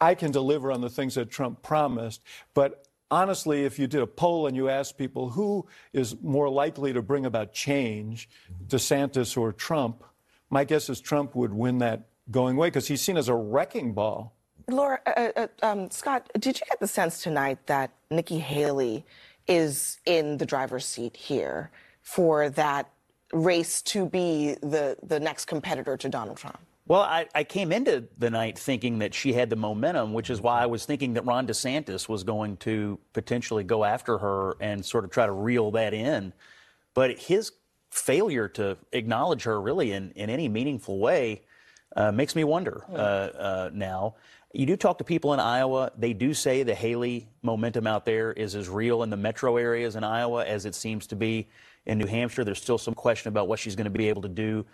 I 0.00 0.14
can 0.14 0.30
deliver 0.30 0.72
on 0.72 0.80
the 0.80 0.88
things 0.88 1.16
that 1.16 1.30
Trump 1.30 1.62
promised, 1.62 2.22
but 2.54 2.86
honestly, 3.10 3.64
if 3.64 3.78
you 3.78 3.86
did 3.86 4.00
a 4.00 4.06
poll 4.06 4.46
and 4.46 4.56
you 4.56 4.68
asked 4.68 4.96
people 4.96 5.28
who 5.28 5.66
is 5.92 6.16
more 6.22 6.48
likely 6.48 6.92
to 6.92 7.02
bring 7.02 7.26
about 7.26 7.52
change, 7.52 8.28
DeSantis 8.66 9.36
or 9.36 9.52
Trump, 9.52 10.02
my 10.50 10.64
guess 10.64 10.88
is 10.88 11.00
Trump 11.00 11.34
would 11.34 11.52
win 11.52 11.78
that 11.78 12.08
going 12.30 12.56
away 12.56 12.68
because 12.68 12.88
he's 12.88 13.02
seen 13.02 13.16
as 13.16 13.28
a 13.28 13.34
wrecking 13.34 13.92
ball. 13.92 14.34
Laura, 14.68 14.98
uh, 15.06 15.28
uh, 15.36 15.46
um, 15.62 15.90
Scott, 15.90 16.30
did 16.38 16.58
you 16.58 16.66
get 16.66 16.80
the 16.80 16.86
sense 16.86 17.22
tonight 17.22 17.58
that 17.66 17.90
Nikki 18.10 18.38
Haley 18.38 19.04
is 19.46 19.98
in 20.06 20.38
the 20.38 20.46
driver's 20.46 20.86
seat 20.86 21.16
here 21.16 21.70
for 22.02 22.48
that 22.50 22.90
race 23.32 23.82
to 23.82 24.06
be 24.06 24.54
the, 24.62 24.96
the 25.02 25.20
next 25.20 25.46
competitor 25.46 25.96
to 25.96 26.08
Donald 26.08 26.38
Trump? 26.38 26.58
Well, 26.86 27.00
I, 27.00 27.26
I 27.34 27.44
came 27.44 27.72
into 27.72 28.04
the 28.18 28.28
night 28.28 28.58
thinking 28.58 28.98
that 28.98 29.14
she 29.14 29.32
had 29.32 29.48
the 29.48 29.56
momentum, 29.56 30.12
which 30.12 30.28
is 30.28 30.42
why 30.42 30.62
I 30.62 30.66
was 30.66 30.84
thinking 30.84 31.14
that 31.14 31.24
Ron 31.24 31.46
DeSantis 31.46 32.08
was 32.08 32.22
going 32.24 32.58
to 32.58 32.98
potentially 33.14 33.64
go 33.64 33.84
after 33.84 34.18
her 34.18 34.56
and 34.60 34.84
sort 34.84 35.04
of 35.04 35.10
try 35.10 35.24
to 35.24 35.32
reel 35.32 35.70
that 35.72 35.94
in. 35.94 36.34
But 36.92 37.18
his 37.18 37.52
failure 37.90 38.48
to 38.48 38.76
acknowledge 38.92 39.44
her 39.44 39.60
really 39.60 39.92
in, 39.92 40.10
in 40.12 40.28
any 40.28 40.48
meaningful 40.48 40.98
way 40.98 41.42
uh, 41.96 42.12
makes 42.12 42.34
me 42.34 42.44
wonder 42.44 42.84
uh, 42.92 42.96
uh, 42.96 43.70
now. 43.72 44.14
You 44.52 44.66
do 44.66 44.76
talk 44.76 44.98
to 44.98 45.04
people 45.04 45.34
in 45.34 45.40
Iowa. 45.40 45.90
They 45.98 46.12
do 46.12 46.32
say 46.32 46.62
the 46.62 46.74
Haley 46.74 47.28
momentum 47.42 47.86
out 47.86 48.04
there 48.04 48.32
is 48.32 48.54
as 48.54 48.68
real 48.68 49.02
in 49.02 49.10
the 49.10 49.16
metro 49.16 49.56
areas 49.56 49.96
in 49.96 50.04
Iowa 50.04 50.44
as 50.44 50.64
it 50.64 50.74
seems 50.74 51.08
to 51.08 51.16
be 51.16 51.48
in 51.86 51.98
New 51.98 52.06
Hampshire. 52.06 52.44
There's 52.44 52.62
still 52.62 52.78
some 52.78 52.94
question 52.94 53.28
about 53.28 53.48
what 53.48 53.58
she's 53.58 53.74
going 53.74 53.84
to 53.84 53.90
be 53.90 54.08
able 54.08 54.22
to 54.22 54.28
do 54.28 54.64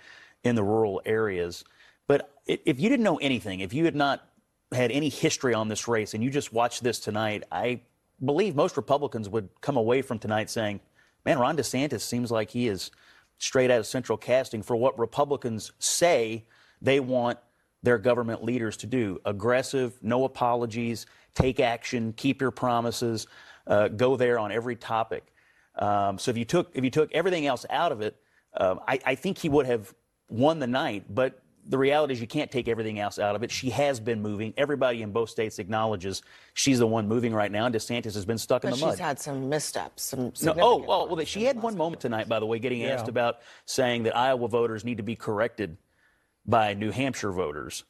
in 0.44 0.54
the 0.54 0.62
rural 0.62 1.00
areas. 1.06 1.64
But 2.06 2.30
if 2.46 2.78
you 2.78 2.88
didn't 2.88 3.04
know 3.04 3.18
anything, 3.18 3.60
if 3.60 3.72
you 3.72 3.84
had 3.84 3.94
not 3.94 4.26
had 4.72 4.90
any 4.90 5.08
history 5.08 5.54
on 5.54 5.68
this 5.68 5.88
race 5.88 6.14
and 6.14 6.22
you 6.22 6.30
just 6.30 6.52
watched 6.52 6.82
this 6.82 7.00
tonight, 7.00 7.44
I 7.50 7.80
believe 8.22 8.54
most 8.54 8.76
Republicans 8.76 9.28
would 9.28 9.48
come 9.60 9.76
away 9.76 10.02
from 10.02 10.18
tonight 10.18 10.50
saying, 10.50 10.80
man, 11.24 11.38
Ron 11.38 11.56
DeSantis 11.56 12.02
seems 12.02 12.30
like 12.30 12.50
he 12.50 12.68
is 12.68 12.90
straight 13.38 13.70
out 13.70 13.78
of 13.80 13.86
central 13.86 14.18
casting 14.18 14.62
for 14.62 14.76
what 14.76 14.98
Republicans 14.98 15.72
say 15.78 16.44
they 16.80 17.00
want 17.00 17.38
their 17.82 17.98
government 17.98 18.42
leaders 18.44 18.76
to 18.78 18.86
do 18.86 19.18
aggressive, 19.24 19.98
no 20.02 20.24
apologies, 20.24 21.06
take 21.34 21.60
action, 21.60 22.12
keep 22.16 22.40
your 22.40 22.50
promises, 22.50 23.26
uh, 23.66 23.88
go 23.88 24.16
there 24.16 24.38
on 24.38 24.52
every 24.52 24.76
topic. 24.76 25.32
Um, 25.76 26.18
so 26.18 26.30
if 26.30 26.36
you 26.36 26.44
took 26.44 26.70
if 26.74 26.84
you 26.84 26.90
took 26.90 27.12
everything 27.12 27.46
else 27.46 27.64
out 27.70 27.92
of 27.92 28.00
it, 28.00 28.16
um, 28.56 28.80
I, 28.86 28.98
I 29.06 29.14
think 29.14 29.38
he 29.38 29.48
would 29.48 29.66
have 29.66 29.94
won 30.28 30.58
the 30.58 30.66
night. 30.66 31.04
But 31.14 31.42
the 31.68 31.78
reality 31.78 32.12
is 32.14 32.20
you 32.20 32.26
can't 32.26 32.50
take 32.50 32.68
everything 32.68 32.98
else 32.98 33.18
out 33.18 33.36
of 33.36 33.42
it. 33.42 33.50
She 33.50 33.70
has 33.70 34.00
been 34.00 34.20
moving. 34.20 34.52
Everybody 34.56 35.02
in 35.02 35.12
both 35.12 35.30
states 35.30 35.58
acknowledges 35.58 36.22
she's 36.54 36.80
the 36.80 36.86
one 36.86 37.06
moving 37.06 37.32
right 37.32 37.52
now, 37.52 37.66
and 37.66 37.74
DeSantis 37.74 38.14
has 38.14 38.24
been 38.24 38.38
stuck 38.38 38.64
in 38.64 38.70
But 38.70 38.78
the 38.78 38.84
mud. 38.86 38.94
she's 38.94 38.98
had 39.00 39.18
some 39.20 39.48
missteps, 39.48 40.02
some 40.02 40.20
No, 40.20 40.26
oh, 40.26 40.32
significant 40.34 40.88
well, 40.88 41.08
well, 41.08 41.24
she 41.24 41.44
had 41.44 41.62
one 41.62 41.76
moment 41.76 42.00
tonight, 42.00 42.28
by 42.28 42.40
the 42.40 42.46
way, 42.46 42.58
getting 42.58 42.80
Yeah. 42.80 42.94
asked 42.94 43.08
about 43.08 43.38
saying 43.66 44.02
that 44.04 44.16
Iowa 44.16 44.48
voters 44.48 44.84
need 44.84 44.96
to 44.96 45.02
be 45.02 45.14
corrected 45.14 45.76
by 46.50 46.74
New 46.74 46.90
Hampshire 46.90 47.32
voters. 47.32 47.84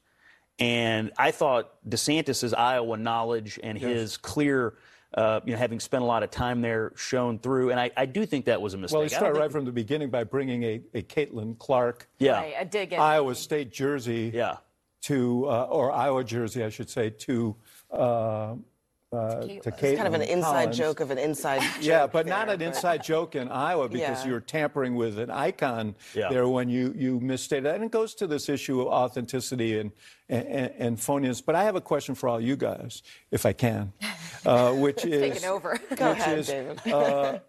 And 0.58 1.10
I 1.16 1.30
thought 1.30 1.72
DeSantis's 1.88 2.52
Iowa 2.52 2.98
knowledge 2.98 3.58
and 3.62 3.78
his 3.78 4.18
clear 4.18 4.74
uh, 5.14 5.40
you 5.44 5.52
know, 5.52 5.58
having 5.58 5.80
spent 5.80 6.04
a 6.04 6.06
lot 6.06 6.22
of 6.22 6.30
time 6.30 6.60
there, 6.60 6.92
shown 6.94 7.36
through. 7.40 7.70
And 7.70 7.80
I, 7.80 7.90
I 7.96 8.06
do 8.06 8.24
think 8.24 8.44
that 8.44 8.62
was 8.62 8.74
a 8.74 8.78
mistake. 8.78 8.94
Well, 8.96 9.02
he 9.02 9.06
I 9.06 9.08
don't 9.08 9.18
started 9.18 9.34
think- 9.34 9.42
right 9.42 9.50
from 9.50 9.64
the 9.64 9.72
beginning 9.72 10.08
by 10.10 10.22
bringing 10.22 10.62
a, 10.62 10.80
a 10.94 11.02
Caitlin 11.02 11.58
Clark, 11.58 12.08
Yeah. 12.20 12.34
Right, 12.34 12.54
a 12.56 12.64
dig. 12.64 12.92
Iowa 12.92 13.34
State 13.34 13.72
jersey 13.72 14.30
Yeah. 14.32 14.58
to, 15.02 15.46
uh, 15.48 15.64
or 15.64 15.90
Iowa 15.90 16.22
jersey, 16.22 16.62
I 16.62 16.68
should 16.68 16.88
say, 16.88 17.10
to 17.10 17.56
uh, 17.90 18.54
uh, 19.12 19.40
to 19.40 19.50
It's 19.56 19.66
kind 19.80 20.06
of 20.06 20.14
an 20.14 20.20
Caitlin 20.20 20.28
inside 20.28 20.52
Collins. 20.52 20.76
joke 20.78 21.00
of 21.00 21.10
an 21.10 21.18
inside 21.18 21.62
joke. 21.62 21.70
Yeah, 21.80 22.06
but 22.06 22.26
not 22.26 22.48
an 22.48 22.58
but- 22.58 22.66
inside 22.66 23.02
joke 23.02 23.34
in 23.34 23.48
Iowa 23.48 23.88
because 23.90 24.24
Yeah. 24.24 24.30
you're 24.30 24.40
tampering 24.40 24.94
with 24.94 25.18
an 25.18 25.30
icon 25.30 25.96
Yeah. 26.14 26.28
there 26.30 26.46
when 26.48 26.68
you, 26.68 26.94
you 26.96 27.18
misstated 27.18 27.64
that. 27.64 27.74
And 27.76 27.84
it 27.84 27.90
goes 27.90 28.14
to 28.16 28.26
this 28.26 28.48
issue 28.48 28.80
of 28.80 28.86
authenticity 28.88 29.78
and, 29.80 29.90
and, 30.28 30.46
and 30.78 30.96
phoniness. 30.96 31.44
But 31.44 31.56
I 31.56 31.64
have 31.64 31.74
a 31.74 31.80
question 31.80 32.14
for 32.14 32.28
all 32.28 32.40
you 32.40 32.54
guys, 32.56 33.02
if 33.32 33.44
I 33.46 33.52
can, 33.52 33.92
uh, 34.46 34.72
which 34.74 35.04
is. 35.04 35.20
Taking 35.34 35.48
over. 35.48 35.76
Go 35.96 36.10
which 36.10 36.18
ahead, 36.18 36.38
is, 36.38 36.46
David. 36.46 37.40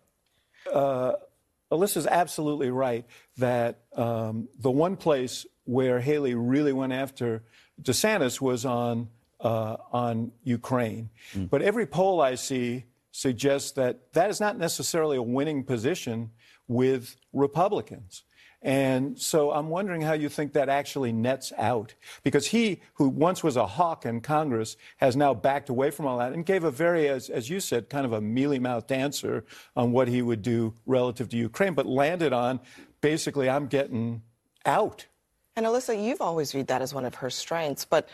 Alyssa's 1.72 2.06
absolutely 2.08 2.70
right 2.70 3.06
that 3.38 3.80
um, 3.96 4.50
the 4.60 4.72
one 4.72 4.98
place 4.98 5.46
where 5.64 6.00
Haley 6.02 6.36
really 6.36 6.74
went 6.74 6.92
after 6.92 7.44
DeSantis 7.82 8.42
was 8.42 8.66
on 8.66 9.08
uh, 9.42 9.78
on 9.92 10.32
Ukraine. 10.44 11.10
But 11.36 11.62
every 11.62 11.86
poll 11.86 12.22
I 12.22 12.36
see 12.36 12.86
suggests 13.12 13.72
that 13.72 14.14
that 14.14 14.30
is 14.30 14.40
not 14.40 14.58
necessarily 14.58 15.18
a 15.18 15.22
winning 15.22 15.64
position 15.64 16.32
with 16.68 17.18
Republicans. 17.34 18.24
And 18.64 19.20
so 19.20 19.52
I'm 19.52 19.70
wondering 19.70 20.02
how 20.02 20.14
you 20.14 20.30
think 20.30 20.54
that 20.54 20.70
actually 20.70 21.12
nets 21.12 21.52
out. 21.58 21.96
Because 22.24 22.48
he, 22.48 22.82
who 22.94 23.10
once 23.10 23.44
was 23.44 23.58
a 23.58 23.66
hawk 23.66 24.06
in 24.06 24.22
Congress, 24.22 24.78
has 24.98 25.16
now 25.16 25.34
backed 25.34 25.70
away 25.70 25.90
from 25.90 26.06
all 26.06 26.20
that 26.20 26.34
and 26.34 26.46
gave 26.46 26.64
a 26.64 26.70
very, 26.70 27.10
as, 27.10 27.30
as 27.30 27.50
you 27.50 27.60
said, 27.60 27.90
kind 27.90 28.06
of 28.06 28.14
a 28.14 28.22
mealy 28.22 28.60
mouthed 28.60 28.92
answer 28.92 29.46
on 29.76 29.92
what 29.92 30.08
he 30.08 30.22
would 30.22 30.44
do 30.44 30.76
relative 30.86 31.28
to 31.30 31.38
Ukraine, 31.38 31.74
but 31.74 31.88
landed 31.88 32.34
on 32.34 32.60
basically, 33.02 33.50
I'm 33.50 33.66
getting 33.66 34.22
out. 34.66 35.08
And 35.56 35.66
Alyssa, 35.66 36.02
you've 36.02 36.22
always 36.22 36.52
viewed 36.52 36.68
that 36.68 36.82
as 36.82 36.94
one 36.94 37.04
of 37.04 37.16
her 37.16 37.30
strengths, 37.30 37.84
but 37.84 38.08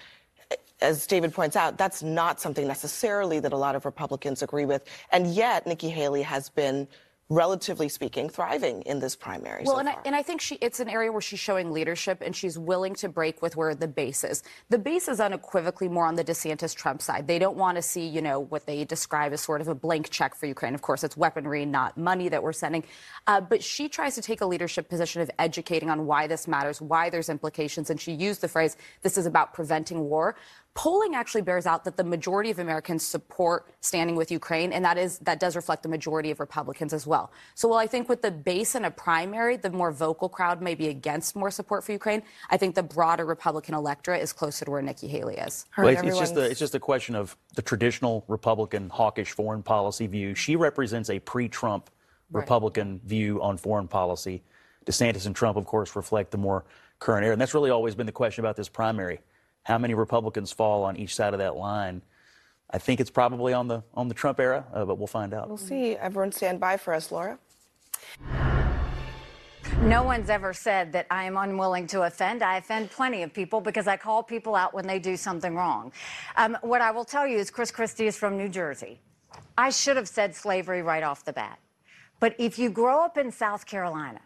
as 0.81 1.07
David 1.07 1.33
points 1.33 1.55
out, 1.55 1.77
that's 1.77 2.03
not 2.03 2.39
something 2.39 2.67
necessarily 2.67 3.39
that 3.39 3.53
a 3.53 3.57
lot 3.57 3.75
of 3.75 3.85
Republicans 3.85 4.41
agree 4.41 4.65
with. 4.65 4.83
And 5.11 5.27
yet, 5.27 5.65
Nikki 5.65 5.89
Haley 5.89 6.21
has 6.21 6.49
been, 6.49 6.87
relatively 7.29 7.89
speaking, 7.89 8.29
thriving 8.29 8.81
in 8.83 8.99
this 8.99 9.13
primary. 9.13 9.63
Well, 9.65 9.75
so 9.75 9.79
and 9.79 9.89
I, 9.89 9.97
and 10.05 10.15
I 10.15 10.23
think 10.23 10.39
she 10.39 10.55
it's 10.61 10.79
an 10.79 10.87
area 10.87 11.11
where 11.11 11.19
she's 11.19 11.41
showing 11.41 11.73
leadership 11.73 12.21
and 12.25 12.33
she's 12.33 12.57
willing 12.57 12.95
to 12.95 13.09
break 13.09 13.41
with 13.41 13.57
where 13.57 13.75
the 13.75 13.87
base 13.87 14.23
is. 14.23 14.43
The 14.69 14.77
base 14.77 15.09
is 15.09 15.19
unequivocally 15.19 15.89
more 15.89 16.05
on 16.05 16.15
the 16.15 16.23
DeSantis 16.23 16.73
Trump 16.73 17.01
side. 17.01 17.27
They 17.27 17.37
don't 17.37 17.57
want 17.57 17.75
to 17.75 17.81
see, 17.81 18.07
you 18.07 18.21
know, 18.21 18.39
what 18.39 18.65
they 18.65 18.85
describe 18.85 19.33
as 19.33 19.41
sort 19.41 19.59
of 19.59 19.67
a 19.67 19.75
blank 19.75 20.09
check 20.09 20.35
for 20.35 20.45
Ukraine. 20.45 20.73
Of 20.73 20.81
course, 20.81 21.03
it's 21.03 21.17
weaponry, 21.17 21.65
not 21.65 21.97
money 21.97 22.29
that 22.29 22.41
we're 22.41 22.53
sending. 22.53 22.85
Uh, 23.25 23.41
but 23.41 23.61
she 23.61 23.89
tries 23.89 24.15
to 24.15 24.21
take 24.21 24.39
a 24.39 24.45
leadership 24.45 24.87
position 24.87 25.21
of 25.21 25.29
educating 25.37 25.89
on 25.89 26.05
why 26.05 26.27
this 26.27 26.47
matters, 26.47 26.81
why 26.81 27.09
there's 27.09 27.27
implications, 27.27 27.89
and 27.89 27.99
she 27.99 28.13
used 28.13 28.39
the 28.39 28.47
phrase, 28.47 28.77
"This 29.01 29.17
is 29.17 29.25
about 29.25 29.53
preventing 29.53 30.07
war." 30.07 30.37
Polling 30.77 31.15
actually 31.15 31.41
bears 31.41 31.65
out 31.65 31.85
that 31.85 31.97
the 31.97 32.03
majority 32.03 32.51
of 32.51 32.59
Americans 32.59 33.03
support 33.03 33.67
standing 33.81 34.15
with 34.15 34.29
Ukraine, 34.29 34.71
and 34.71 34.85
that 34.85 34.95
is 34.95 35.17
that 35.19 35.39
does 35.39 35.55
reflect 35.55 35.81
the 35.81 35.89
majority 35.89 36.29
of 36.29 36.39
Republicans 36.39 36.93
as 36.93 37.07
well. 37.07 37.31
So 37.55 37.67
while 37.67 37.79
I 37.79 37.87
think 37.87 38.07
with 38.07 38.21
the 38.21 38.29
base 38.29 38.75
in 38.75 38.85
a 38.85 38.91
primary, 38.91 39.57
the 39.57 39.71
more 39.71 39.91
vocal 39.91 40.29
crowd 40.29 40.61
may 40.61 40.75
be 40.75 40.89
against 40.89 41.35
more 41.35 41.49
support 41.49 41.83
for 41.83 41.93
Ukraine, 41.93 42.21
I 42.51 42.57
think 42.57 42.75
the 42.75 42.83
broader 42.83 43.25
Republican 43.25 43.73
electorate 43.73 44.21
is 44.21 44.31
closer 44.31 44.65
to 44.65 44.71
where 44.71 44.83
Nikki 44.83 45.07
Haley 45.07 45.37
is. 45.37 45.65
Well, 45.75 45.87
it's, 45.87 46.03
it's 46.03 46.19
just 46.19 46.37
a, 46.37 46.41
it's 46.41 46.59
just 46.59 46.75
a 46.75 46.79
question 46.79 47.15
of 47.15 47.35
the 47.55 47.63
traditional 47.63 48.23
Republican 48.27 48.89
hawkish 48.89 49.31
foreign 49.31 49.63
policy 49.63 50.05
view. 50.05 50.35
She 50.35 50.55
represents 50.55 51.09
a 51.09 51.17
pre-Trump 51.17 51.89
Republican 52.31 53.01
view 53.03 53.41
on 53.41 53.57
foreign 53.57 53.87
policy. 53.87 54.43
DeSantis 54.85 55.25
and 55.25 55.35
Trump, 55.35 55.57
of 55.57 55.65
course, 55.65 55.95
reflect 55.95 56.29
the 56.29 56.37
more 56.37 56.65
current 56.99 57.25
era, 57.25 57.33
and 57.33 57.41
that's 57.41 57.55
really 57.55 57.71
always 57.71 57.95
been 57.95 58.05
the 58.05 58.11
question 58.11 58.45
about 58.45 58.55
this 58.55 58.69
primary: 58.69 59.21
how 59.67 59.77
many 59.77 59.93
Republicans 59.93 60.49
fall 60.53 60.85
on 60.85 60.95
each 60.95 61.13
side 61.13 61.33
of 61.33 61.39
that 61.39 61.57
line? 61.57 62.01
I 62.71 62.77
think 62.77 63.01
it's 63.01 63.09
probably 63.09 63.51
on 63.51 63.67
the 63.67 63.83
on 63.93 64.07
the 64.07 64.13
Trump 64.13 64.39
era, 64.39 64.65
uh, 64.73 64.85
but 64.85 64.97
we'll 64.97 65.07
find 65.07 65.33
out. 65.33 65.49
We'll 65.49 65.57
see. 65.57 65.97
Everyone 65.97 66.31
stand 66.31 66.61
by 66.61 66.77
for 66.77 66.93
us, 66.93 67.11
Laura. 67.11 67.37
No 69.81 70.03
one's 70.03 70.29
ever 70.29 70.53
said 70.53 70.93
that 70.93 71.05
I 71.11 71.25
am 71.25 71.35
unwilling 71.35 71.85
to 71.87 72.03
offend. 72.03 72.43
I 72.43 72.57
offend 72.57 72.91
plenty 72.91 73.23
of 73.23 73.33
people 73.33 73.59
because 73.59 73.87
I 73.87 73.97
call 73.97 74.23
people 74.23 74.55
out 74.55 74.73
when 74.73 74.87
they 74.87 74.99
do 74.99 75.17
something 75.17 75.53
wrong. 75.53 75.91
Um, 76.37 76.57
what 76.61 76.81
I 76.81 76.91
will 76.91 77.03
tell 77.03 77.27
you 77.27 77.37
is 77.37 77.51
Chris 77.51 77.69
Christie 77.69 78.07
is 78.07 78.17
from 78.17 78.37
New 78.37 78.47
Jersey. 78.47 79.01
I 79.57 79.69
should 79.69 79.97
have 79.97 80.07
said 80.07 80.33
slavery 80.33 80.81
right 80.81 81.03
off 81.03 81.25
the 81.25 81.33
bat. 81.33 81.59
But 82.21 82.35
if 82.39 82.57
you 82.57 82.69
grow 82.69 83.03
up 83.03 83.17
in 83.17 83.31
South 83.31 83.65
Carolina, 83.65 84.21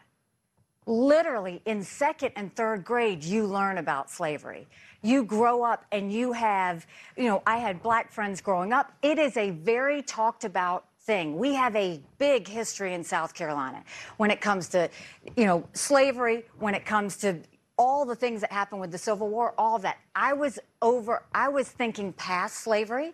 literally 0.86 1.62
in 1.66 1.84
second 1.84 2.32
and 2.36 2.54
third 2.56 2.84
grade, 2.84 3.24
you 3.24 3.46
learn 3.46 3.78
about 3.78 4.10
slavery. 4.10 4.68
You 5.02 5.24
grow 5.24 5.64
up 5.64 5.86
and 5.92 6.12
you 6.12 6.32
have, 6.32 6.86
you 7.18 7.26
know, 7.26 7.42
I 7.46 7.58
had 7.58 7.82
black 7.82 8.12
friends 8.12 8.42
growing 8.42 8.74
up. 8.74 8.92
It 9.02 9.18
is 9.18 9.38
a 9.38 9.52
very 9.52 10.02
talked 10.02 10.44
about 10.44 10.86
thing. 11.02 11.38
We 11.38 11.54
have 11.56 11.76
a 11.76 12.00
big 12.20 12.48
history 12.48 12.94
in 12.94 13.04
South 13.04 13.34
Carolina 13.34 13.84
when 14.18 14.30
it 14.30 14.42
comes 14.42 14.68
to, 14.70 14.90
you 15.36 15.46
know, 15.46 15.68
slavery, 15.74 16.46
when 16.60 16.76
it 16.76 16.86
comes 16.86 17.18
to 17.18 17.40
all 17.78 18.06
the 18.06 18.16
things 18.16 18.42
that 18.42 18.52
happened 18.52 18.80
with 18.80 18.92
the 18.92 18.98
Civil 18.98 19.30
War, 19.30 19.56
all 19.58 19.80
that. 19.80 19.98
I 20.16 20.34
was 20.34 20.60
over, 20.84 21.24
I 21.34 21.50
was 21.50 21.68
thinking 21.68 22.14
past 22.14 22.58
slavery 22.58 23.14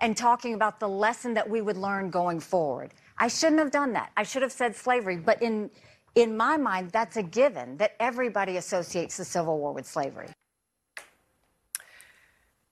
and 0.00 0.16
talking 0.16 0.52
about 0.52 0.80
the 0.80 0.88
lesson 0.88 1.32
that 1.34 1.48
we 1.48 1.62
would 1.62 1.78
learn 1.78 2.10
going 2.10 2.40
forward. 2.40 2.92
I 3.16 3.28
shouldn't 3.28 3.60
have 3.60 3.70
done 3.70 3.92
that. 3.94 4.10
I 4.16 4.24
should 4.24 4.42
have 4.42 4.52
said 4.52 4.76
slavery, 4.76 5.16
but 5.16 5.40
in 5.40 5.70
in 6.14 6.36
my 6.36 6.56
mind, 6.56 6.90
that's 6.90 7.16
a 7.16 7.22
given 7.22 7.76
that 7.78 7.92
everybody 8.00 8.56
associates 8.56 9.16
the 9.16 9.24
Civil 9.24 9.58
War 9.58 9.72
with 9.72 9.86
slavery. 9.86 10.28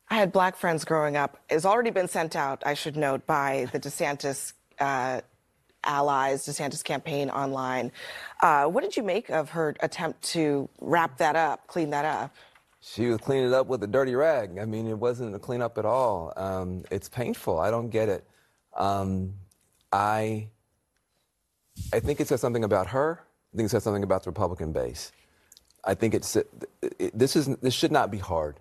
I 0.08 0.16
had 0.16 0.32
black 0.32 0.56
friends 0.56 0.84
growing 0.84 1.16
up. 1.16 1.38
It's 1.48 1.64
already 1.64 1.90
been 1.90 2.08
sent 2.08 2.34
out, 2.34 2.62
I 2.66 2.74
should 2.74 2.96
note, 2.96 3.26
by 3.26 3.68
the 3.72 3.78
DeSantis 3.78 4.54
uh, 4.80 5.20
allies, 5.84 6.46
DeSantis 6.46 6.82
campaign 6.82 7.30
online. 7.30 7.92
Uh, 8.42 8.64
what 8.64 8.82
did 8.82 8.96
you 8.96 9.04
make 9.04 9.30
of 9.30 9.50
her 9.50 9.76
attempt 9.80 10.22
to 10.22 10.68
wrap 10.80 11.16
that 11.18 11.36
up, 11.36 11.66
clean 11.68 11.90
that 11.90 12.04
up? 12.04 12.34
She 12.80 13.06
was 13.06 13.18
cleaning 13.18 13.46
it 13.46 13.52
up 13.52 13.68
with 13.68 13.82
a 13.84 13.86
dirty 13.86 14.14
rag. 14.14 14.58
I 14.58 14.64
mean, 14.64 14.88
it 14.88 14.98
wasn't 14.98 15.34
a 15.34 15.38
cleanup 15.38 15.78
at 15.78 15.84
all. 15.84 16.32
Um, 16.36 16.82
it's 16.90 17.08
painful. 17.08 17.60
I 17.60 17.70
don't 17.70 17.90
get 17.90 18.08
it. 18.08 18.24
Um, 18.74 19.34
I, 19.92 20.48
I 21.92 22.00
think 22.00 22.20
it 22.20 22.26
says 22.28 22.40
something 22.40 22.64
about 22.64 22.88
her. 22.88 23.22
I 23.52 23.56
think 23.56 23.66
it 23.66 23.70
says 23.70 23.84
something 23.84 24.02
about 24.02 24.24
the 24.24 24.30
Republican 24.30 24.72
base. 24.72 25.12
I 25.84 25.94
think 25.94 26.14
it's 26.14 26.36
it, 26.36 26.48
this 27.14 27.36
is 27.36 27.46
this 27.56 27.74
should 27.74 27.92
not 27.92 28.10
be 28.10 28.18
hard 28.18 28.60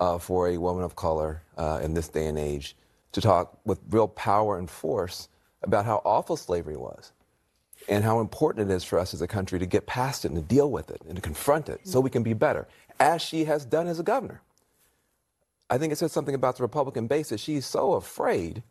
uh, 0.00 0.18
for 0.18 0.48
a 0.48 0.58
woman 0.58 0.84
of 0.84 0.96
color 0.96 1.42
uh, 1.56 1.80
in 1.82 1.94
this 1.94 2.08
day 2.08 2.26
and 2.26 2.38
age 2.38 2.76
to 3.12 3.20
talk 3.20 3.58
with 3.64 3.80
real 3.90 4.08
power 4.08 4.58
and 4.58 4.68
force 4.70 5.28
about 5.62 5.84
how 5.86 6.02
awful 6.04 6.36
slavery 6.36 6.76
was 6.76 7.12
and 7.88 8.04
how 8.04 8.20
important 8.20 8.70
it 8.70 8.74
is 8.74 8.84
for 8.84 8.98
us 8.98 9.14
as 9.14 9.22
a 9.22 9.26
country 9.26 9.58
to 9.58 9.66
get 9.66 9.86
past 9.86 10.24
it 10.24 10.30
and 10.30 10.36
to 10.36 10.42
deal 10.42 10.70
with 10.70 10.90
it 10.90 11.00
and 11.08 11.16
to 11.16 11.22
confront 11.22 11.68
it 11.68 11.80
so 11.84 12.00
we 12.00 12.10
can 12.10 12.22
be 12.22 12.34
better, 12.34 12.68
as 13.00 13.22
she 13.22 13.44
has 13.44 13.64
done 13.64 13.86
as 13.86 13.98
a 13.98 14.02
governor. 14.02 14.42
I 15.70 15.78
think 15.78 15.92
it 15.92 15.96
says 15.96 16.12
something 16.12 16.34
about 16.34 16.56
the 16.56 16.62
Republican 16.62 17.06
base 17.06 17.30
that 17.30 17.40
she's 17.40 17.66
so 17.66 17.94
afraid 17.94 18.62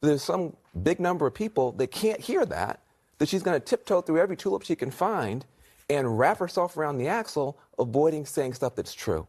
that 0.00 0.08
there's 0.08 0.22
some 0.22 0.56
big 0.82 1.00
number 1.00 1.26
of 1.26 1.34
people 1.34 1.72
that 1.72 1.90
can't 1.90 2.20
hear 2.20 2.44
that, 2.46 2.80
that 3.18 3.28
she's 3.28 3.42
going 3.42 3.58
to 3.58 3.64
tiptoe 3.64 4.00
through 4.00 4.18
every 4.18 4.36
tulip 4.36 4.62
she 4.62 4.76
can 4.76 4.90
find 4.90 5.46
and 5.88 6.18
wrap 6.18 6.38
herself 6.38 6.76
around 6.76 6.98
the 6.98 7.08
axle, 7.08 7.58
avoiding 7.78 8.26
saying 8.26 8.54
stuff 8.54 8.74
that's 8.74 8.94
true. 8.94 9.26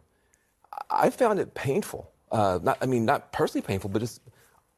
I 0.90 1.10
found 1.10 1.40
it 1.40 1.54
painful. 1.54 2.12
Uh, 2.32 2.60
not, 2.62 2.78
I 2.82 2.86
mean, 2.86 3.06
not 3.06 3.32
personally 3.32 3.66
painful, 3.66 3.90
but 3.90 4.00
just 4.00 4.22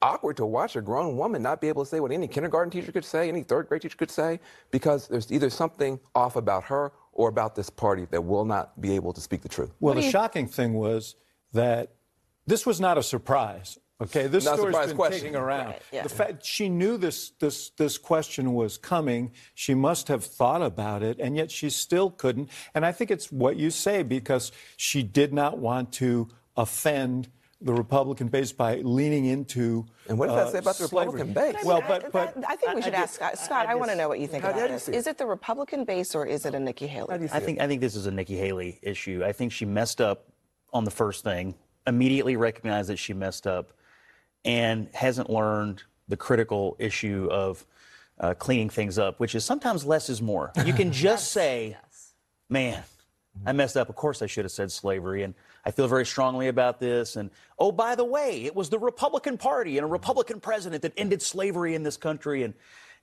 awkward 0.02 0.38
to 0.38 0.45
watch 0.45 0.76
a 0.76 0.82
grown 0.82 1.17
woman 1.17 1.41
not 1.41 1.60
be 1.60 1.67
able 1.67 1.84
to 1.84 1.89
say 1.89 2.00
what 2.00 2.12
any 2.12 2.28
kindergarten 2.28 2.72
teacher 2.72 2.91
could 2.91 3.06
say, 3.06 3.28
any 3.28 3.43
third 3.43 3.67
grade 3.67 3.82
teacher 3.82 3.98
could 3.98 4.12
say, 4.12 4.39
because 4.72 5.08
there's 5.08 5.32
either 5.32 5.50
something 5.50 6.00
off 6.15 6.36
about 6.36 6.63
her 6.65 6.91
or 7.12 7.28
about 7.28 7.56
this 7.56 7.69
party 7.69 8.06
that 8.12 8.22
will 8.22 8.45
not 8.45 8.80
be 8.80 8.95
able 8.95 9.12
to 9.13 9.22
speak 9.22 9.41
the 9.41 9.50
truth. 9.50 9.72
Well, 9.80 9.95
the 9.95 10.10
shocking 10.10 10.48
thing 10.48 10.74
was 10.74 11.15
that 11.54 11.93
this 12.48 12.65
was 12.65 12.80
not 12.80 12.98
a 12.98 13.04
surprise. 13.04 13.78
Okay, 14.01 14.27
this 14.27 14.45
Not 14.45 14.53
a 14.53 14.57
story's 14.57 14.73
surprise 14.75 14.88
been 14.88 14.95
question. 14.95 15.19
taking 15.19 15.35
around. 15.35 15.67
Right, 15.67 15.81
yeah. 15.91 16.03
The 16.03 16.09
fact 16.09 16.45
she 16.45 16.69
knew 16.69 16.97
this 16.97 17.31
this 17.39 17.71
this 17.71 17.97
question 17.97 18.53
was 18.53 18.77
coming. 18.77 19.31
She 19.55 19.73
must 19.73 20.07
have 20.07 20.23
thought 20.23 20.62
about 20.62 21.03
it, 21.03 21.19
and 21.19 21.35
yet 21.35 21.51
she 21.51 21.69
still 21.69 22.09
couldn't. 22.09 22.49
And 22.73 22.85
I 22.85 22.93
think 22.93 23.12
it's 23.12 23.29
what 23.29 23.57
you 23.57 23.69
say 23.71 24.03
because 24.03 24.53
she 24.77 25.03
did 25.03 25.33
not 25.33 25.57
want 25.57 25.91
to 25.93 26.29
offend 26.55 27.27
the 27.62 27.73
Republican 27.73 28.29
base 28.29 28.53
by 28.53 28.75
leaning 28.77 29.25
into. 29.25 29.85
And 30.07 30.17
what 30.17 30.27
does 30.27 30.35
that 30.38 30.47
uh, 30.47 30.51
say 30.51 30.57
about 30.59 30.77
the 30.77 30.88
slavery. 30.88 31.12
Republican 31.21 31.33
base? 31.33 31.65
Well, 31.65 31.81
I- 31.83 31.88
but 31.89 32.12
but 32.13 32.38
I 32.47 32.55
think 32.55 32.75
we 32.75 32.81
should 32.81 32.93
ask 32.93 33.15
Scott. 33.15 33.38
Scott, 33.38 33.65
I, 33.67 33.75
want 33.75 33.91
to 33.91 33.97
know 33.97 34.07
what 34.07 34.19
you 34.21 34.27
think 34.27 34.43
How 34.43 34.51
about 34.51 34.59
dare 34.59 34.67
you 34.67 34.73
this. 34.75 34.83
see 34.85 34.93
it? 34.93 34.95
Is 34.95 35.07
it 35.07 35.17
the 35.17 35.25
Republican 35.25 35.83
base 35.83 36.15
or 36.15 36.25
is 36.25 36.45
it 36.45 36.55
a 36.55 36.59
Nikki 36.59 36.88
Haley? 36.88 37.27
I 37.33 37.39
think 37.41 37.59
I 37.59 37.67
think 37.67 37.81
this 37.81 37.97
is 37.97 38.05
a 38.05 38.12
Nikki 38.12 38.38
Haley 38.38 38.79
issue. 38.81 39.23
I 39.25 39.33
think 39.33 39.51
she 39.51 39.65
messed 39.65 39.99
up 39.99 40.27
on 40.71 40.85
the 40.85 40.91
first 40.91 41.25
thing, 41.25 41.53
immediately 41.85 42.38
recognized 42.38 42.88
that 42.88 42.97
she 42.97 43.12
messed 43.13 43.45
up, 43.45 43.73
and 44.45 44.88
hasn't 44.93 45.30
learned 45.30 45.84
the 46.08 46.17
critical 46.17 46.75
issue 46.80 47.28
of 47.32 47.65
uh, 48.19 48.34
cleaning 48.34 48.69
things 48.69 48.97
up, 48.97 49.19
which 49.19 49.36
is 49.36 49.45
sometimes 49.45 49.86
less 49.86 50.10
is 50.10 50.21
more. 50.21 50.52
You 50.65 50.73
can 50.73 50.91
just 50.91 51.32
say, 51.32 51.78
man, 52.49 52.84
I 53.45 53.54
messed 53.54 53.78
up. 53.78 53.89
Of 53.89 53.95
course, 53.95 54.21
I 54.21 54.25
should 54.25 54.45
have 54.45 54.52
said 54.52 54.71
slavery. 54.71 55.23
And 55.23 55.34
I 55.65 55.71
feel 55.71 55.88
very 55.88 56.06
strongly 56.06 56.47
about 56.47 56.80
this. 56.80 57.15
And 57.15 57.30
oh, 57.58 57.71
by 57.71 57.95
the 57.95 58.04
way, 58.04 58.45
it 58.45 58.56
was 58.56 58.69
the 58.69 58.80
Republican 58.80 59.38
Party 59.38 59.78
and 59.78 59.86
a 59.86 59.88
Republican 59.88 60.39
president 60.39 60.82
that 60.82 60.93
ended 60.97 61.21
slavery 61.21 61.75
in 61.75 61.84
this 61.84 61.97
country. 61.97 62.43
And, 62.43 62.54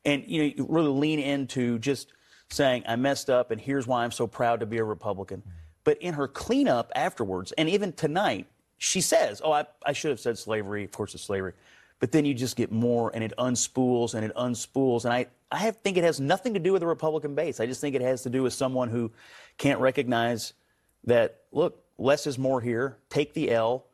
and 0.04 0.24
you 0.26 0.42
know, 0.42 0.52
you 0.56 0.66
really 0.68 0.88
lean 0.88 1.18
into 1.18 1.78
just 1.78 2.12
saying, 2.50 2.84
I 2.86 2.96
messed 2.96 3.30
up, 3.30 3.50
and 3.50 3.60
here's 3.60 3.86
why 3.86 4.04
I'm 4.04 4.12
so 4.12 4.26
proud 4.26 4.60
to 4.60 4.66
be 4.66 4.78
a 4.78 4.84
Republican. 4.84 5.42
But 5.84 6.00
in 6.02 6.14
her 6.14 6.28
cleanup 6.28 6.92
afterwards, 6.94 7.52
and 7.52 7.68
even 7.68 7.92
tonight, 7.92 8.46
she 8.78 9.00
says, 9.00 9.40
Oh, 9.44 9.52
I, 9.52 9.64
I 9.84 9.92
should 9.92 10.10
have 10.10 10.20
said 10.20 10.38
slavery. 10.38 10.84
Of 10.84 10.92
course, 10.92 11.14
it's 11.14 11.24
slavery. 11.24 11.52
But 11.98 12.12
then 12.12 12.24
you 12.26 12.34
just 12.34 12.56
get 12.56 12.70
more, 12.70 13.10
and 13.14 13.24
it 13.24 13.32
unspools 13.38 14.14
and 14.14 14.22
it 14.24 14.32
unspools. 14.36 15.04
And 15.06 15.14
I, 15.14 15.26
I 15.50 15.58
have, 15.58 15.78
think 15.78 15.96
it 15.96 16.04
has 16.04 16.20
nothing 16.20 16.52
to 16.52 16.60
do 16.60 16.72
with 16.72 16.80
the 16.80 16.86
Republican 16.86 17.34
base. 17.34 17.58
I 17.58 17.64
just 17.66 17.80
think 17.80 17.94
it 17.94 18.02
has 18.02 18.22
to 18.24 18.30
do 18.30 18.42
with 18.42 18.52
someone 18.52 18.90
who 18.90 19.10
can't 19.56 19.80
recognize 19.80 20.52
that, 21.04 21.40
look, 21.52 21.82
less 21.96 22.26
is 22.26 22.38
more 22.38 22.60
here. 22.60 22.98
Take 23.08 23.32
the 23.32 23.50
L 23.50 23.86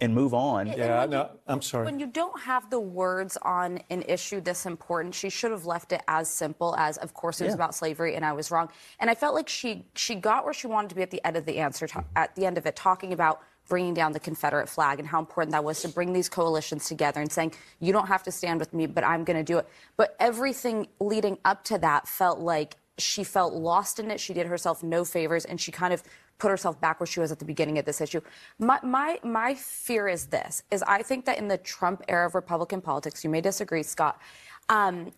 and 0.00 0.14
move 0.14 0.34
on. 0.34 0.68
Yeah, 0.68 1.06
no, 1.06 1.30
I'm 1.48 1.62
sorry. 1.62 1.84
When 1.86 1.98
you 1.98 2.06
don't 2.06 2.40
have 2.42 2.68
the 2.70 2.78
words 2.80 3.36
on 3.42 3.80
an 3.90 4.02
issue 4.02 4.40
this 4.40 4.66
important, 4.66 5.14
she 5.14 5.28
should 5.30 5.50
have 5.50 5.66
left 5.66 5.92
it 5.92 6.02
as 6.06 6.28
simple 6.28 6.76
as, 6.76 6.96
of 6.98 7.14
course, 7.14 7.40
it 7.40 7.44
was 7.44 7.52
Yeah. 7.52 7.56
about 7.56 7.74
slavery 7.74 8.14
and 8.14 8.24
I 8.24 8.32
was 8.32 8.50
wrong. 8.52 8.68
And 9.00 9.08
I 9.10 9.14
felt 9.14 9.34
like 9.34 9.48
she 9.48 9.86
she 9.94 10.14
got 10.16 10.44
where 10.44 10.54
she 10.54 10.66
wanted 10.68 10.90
to 10.90 10.94
be 10.96 11.02
at 11.02 11.10
the 11.10 11.24
end 11.24 11.36
of 11.36 11.44
the 11.46 11.58
answer, 11.58 11.86
ta- 11.86 12.04
at 12.16 12.34
the 12.36 12.44
end 12.44 12.58
of 12.58 12.66
it, 12.66 12.74
talking 12.76 13.12
about 13.12 13.40
bringing 13.68 13.94
down 13.94 14.12
the 14.12 14.20
Confederate 14.20 14.68
flag 14.68 14.98
and 14.98 15.06
how 15.06 15.18
important 15.18 15.52
that 15.52 15.62
was 15.62 15.82
to 15.82 15.88
bring 15.88 16.12
these 16.12 16.28
coalitions 16.28 16.88
together 16.88 17.20
and 17.20 17.30
saying, 17.30 17.52
you 17.80 17.92
don't 17.92 18.08
have 18.08 18.22
to 18.24 18.32
stand 18.32 18.58
with 18.58 18.72
me, 18.72 18.86
but 18.86 19.04
I'm 19.04 19.24
going 19.24 19.36
to 19.36 19.44
do 19.44 19.58
it. 19.58 19.68
But 19.96 20.16
everything 20.18 20.88
leading 21.00 21.38
up 21.44 21.64
to 21.64 21.78
that 21.78 22.08
felt 22.08 22.40
like 22.40 22.76
she 22.98 23.24
felt 23.24 23.54
lost 23.54 24.00
in 24.00 24.10
it. 24.10 24.20
She 24.20 24.34
did 24.34 24.46
herself 24.46 24.82
no 24.82 25.04
favors, 25.04 25.44
and 25.44 25.60
she 25.60 25.70
kind 25.70 25.92
of 25.92 26.02
put 26.38 26.50
herself 26.50 26.80
back 26.80 27.00
where 27.00 27.06
she 27.06 27.20
was 27.20 27.32
at 27.32 27.38
the 27.38 27.44
beginning 27.44 27.78
of 27.78 27.84
this 27.84 28.00
issue. 28.00 28.20
My 28.58 28.80
my 28.82 29.20
my 29.22 29.54
fear 29.54 30.08
is 30.08 30.26
this: 30.26 30.62
is 30.70 30.82
I 30.82 31.02
think 31.02 31.24
that 31.26 31.38
in 31.38 31.48
the 31.48 31.58
Trump 31.58 32.02
era 32.08 32.26
of 32.26 32.34
Republican 32.34 32.80
politics, 32.80 33.22
you 33.22 33.30
may 33.30 33.40
disagree, 33.40 33.82
Scott. 33.82 34.20
Um, 34.68 35.12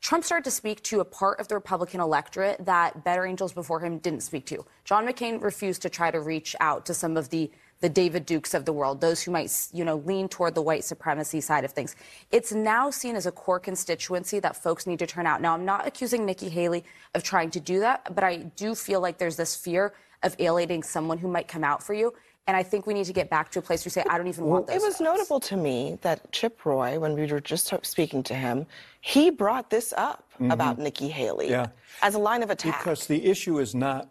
Trump 0.00 0.22
started 0.22 0.44
to 0.44 0.50
speak 0.50 0.82
to 0.82 1.00
a 1.00 1.04
part 1.04 1.40
of 1.40 1.48
the 1.48 1.54
Republican 1.54 2.00
electorate 2.00 2.64
that 2.66 3.04
better 3.04 3.24
angels 3.24 3.54
before 3.54 3.80
him 3.80 3.98
didn't 3.98 4.20
speak 4.20 4.44
to. 4.46 4.64
John 4.84 5.06
McCain 5.06 5.42
refused 5.42 5.80
to 5.82 5.88
try 5.88 6.10
to 6.10 6.20
reach 6.20 6.54
out 6.60 6.84
to 6.86 6.94
some 6.94 7.16
of 7.16 7.30
the 7.30 7.50
the 7.80 7.88
David 7.88 8.24
Dukes 8.24 8.54
of 8.54 8.64
the 8.64 8.72
world, 8.72 9.00
those 9.00 9.22
who 9.22 9.30
might, 9.30 9.68
you 9.72 9.84
know, 9.84 9.96
lean 9.96 10.28
toward 10.28 10.54
the 10.54 10.62
white 10.62 10.84
supremacy 10.84 11.40
side 11.40 11.64
of 11.64 11.72
things. 11.72 11.96
It's 12.30 12.52
now 12.52 12.90
seen 12.90 13.16
as 13.16 13.26
a 13.26 13.32
core 13.32 13.60
constituency 13.60 14.40
that 14.40 14.56
folks 14.56 14.86
need 14.86 14.98
to 15.00 15.06
turn 15.06 15.26
out. 15.26 15.40
Now, 15.42 15.54
I'm 15.54 15.64
not 15.64 15.86
accusing 15.86 16.24
Nikki 16.24 16.48
Haley 16.48 16.84
of 17.14 17.22
trying 17.22 17.50
to 17.50 17.60
do 17.60 17.80
that, 17.80 18.14
but 18.14 18.24
I 18.24 18.36
do 18.36 18.74
feel 18.74 19.00
like 19.00 19.18
there's 19.18 19.36
this 19.36 19.54
fear 19.54 19.92
of 20.22 20.34
alienating 20.38 20.82
someone 20.82 21.18
who 21.18 21.28
might 21.28 21.48
come 21.48 21.64
out 21.64 21.82
for 21.82 21.94
you. 21.94 22.14
And 22.46 22.56
I 22.56 22.62
think 22.62 22.86
we 22.86 22.92
need 22.92 23.06
to 23.06 23.12
get 23.12 23.30
back 23.30 23.50
to 23.52 23.58
a 23.58 23.62
place 23.62 23.82
where 23.82 23.86
you 23.86 23.90
say, 23.90 24.04
I 24.08 24.18
don't 24.18 24.26
even 24.28 24.44
want 24.44 24.66
those. 24.66 24.76
It 24.76 24.82
was 24.82 25.00
notable 25.00 25.40
to 25.40 25.56
me 25.56 25.98
that 26.02 26.30
Chip 26.30 26.64
Roy, 26.66 26.98
when 26.98 27.14
we 27.14 27.26
were 27.26 27.40
just 27.40 27.72
speaking 27.82 28.22
to 28.24 28.34
him, 28.34 28.66
he 29.00 29.30
brought 29.30 29.70
this 29.70 29.94
up 29.96 30.30
mm-hmm. 30.34 30.50
about 30.50 30.78
Nikki 30.78 31.08
Haley 31.08 31.48
Yeah. 31.50 31.68
as 32.02 32.14
a 32.14 32.18
line 32.18 32.42
of 32.42 32.50
attack. 32.50 32.80
Because 32.80 33.06
the 33.06 33.24
issue 33.24 33.58
is 33.58 33.74
not 33.74 34.10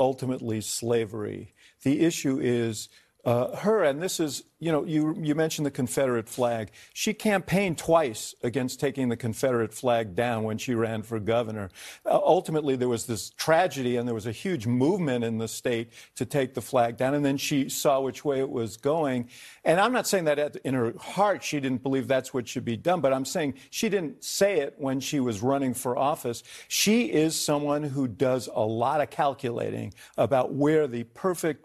ultimately 0.00 0.60
slavery. 0.60 1.53
The 1.84 2.00
issue 2.00 2.40
is 2.40 2.88
uh, 3.24 3.56
her, 3.56 3.82
and 3.84 4.02
this 4.02 4.20
is, 4.20 4.44
you 4.58 4.70
know, 4.70 4.84
you, 4.84 5.16
you 5.18 5.34
mentioned 5.34 5.64
the 5.64 5.70
Confederate 5.70 6.28
flag. 6.28 6.70
She 6.92 7.14
campaigned 7.14 7.78
twice 7.78 8.34
against 8.42 8.80
taking 8.80 9.08
the 9.08 9.16
Confederate 9.16 9.72
flag 9.72 10.14
down 10.14 10.44
when 10.44 10.58
she 10.58 10.74
ran 10.74 11.02
for 11.02 11.18
governor. 11.18 11.70
Uh, 12.04 12.20
ultimately, 12.22 12.76
there 12.76 12.88
was 12.88 13.06
this 13.06 13.30
tragedy, 13.30 13.96
and 13.96 14.06
there 14.06 14.14
was 14.14 14.26
a 14.26 14.32
huge 14.32 14.66
movement 14.66 15.24
in 15.24 15.38
the 15.38 15.48
state 15.48 15.90
to 16.16 16.26
take 16.26 16.52
the 16.52 16.60
flag 16.60 16.98
down, 16.98 17.14
and 17.14 17.24
then 17.24 17.38
she 17.38 17.70
saw 17.70 17.98
which 17.98 18.26
way 18.26 18.40
it 18.40 18.50
was 18.50 18.76
going. 18.76 19.30
And 19.64 19.80
I'm 19.80 19.92
not 19.92 20.06
saying 20.06 20.24
that 20.24 20.38
at, 20.38 20.56
in 20.56 20.74
her 20.74 20.92
heart 20.98 21.42
she 21.42 21.60
didn't 21.60 21.82
believe 21.82 22.06
that's 22.06 22.34
what 22.34 22.46
should 22.46 22.64
be 22.66 22.76
done, 22.76 23.00
but 23.00 23.14
I'm 23.14 23.24
saying 23.24 23.54
she 23.70 23.88
didn't 23.88 24.22
say 24.22 24.58
it 24.60 24.74
when 24.76 25.00
she 25.00 25.18
was 25.18 25.40
running 25.40 25.72
for 25.72 25.96
office. 25.96 26.42
She 26.68 27.04
is 27.04 27.40
someone 27.40 27.84
who 27.84 28.06
does 28.06 28.50
a 28.54 28.60
lot 28.60 29.00
of 29.00 29.08
calculating 29.08 29.94
about 30.18 30.52
where 30.52 30.86
the 30.86 31.04
perfect 31.04 31.64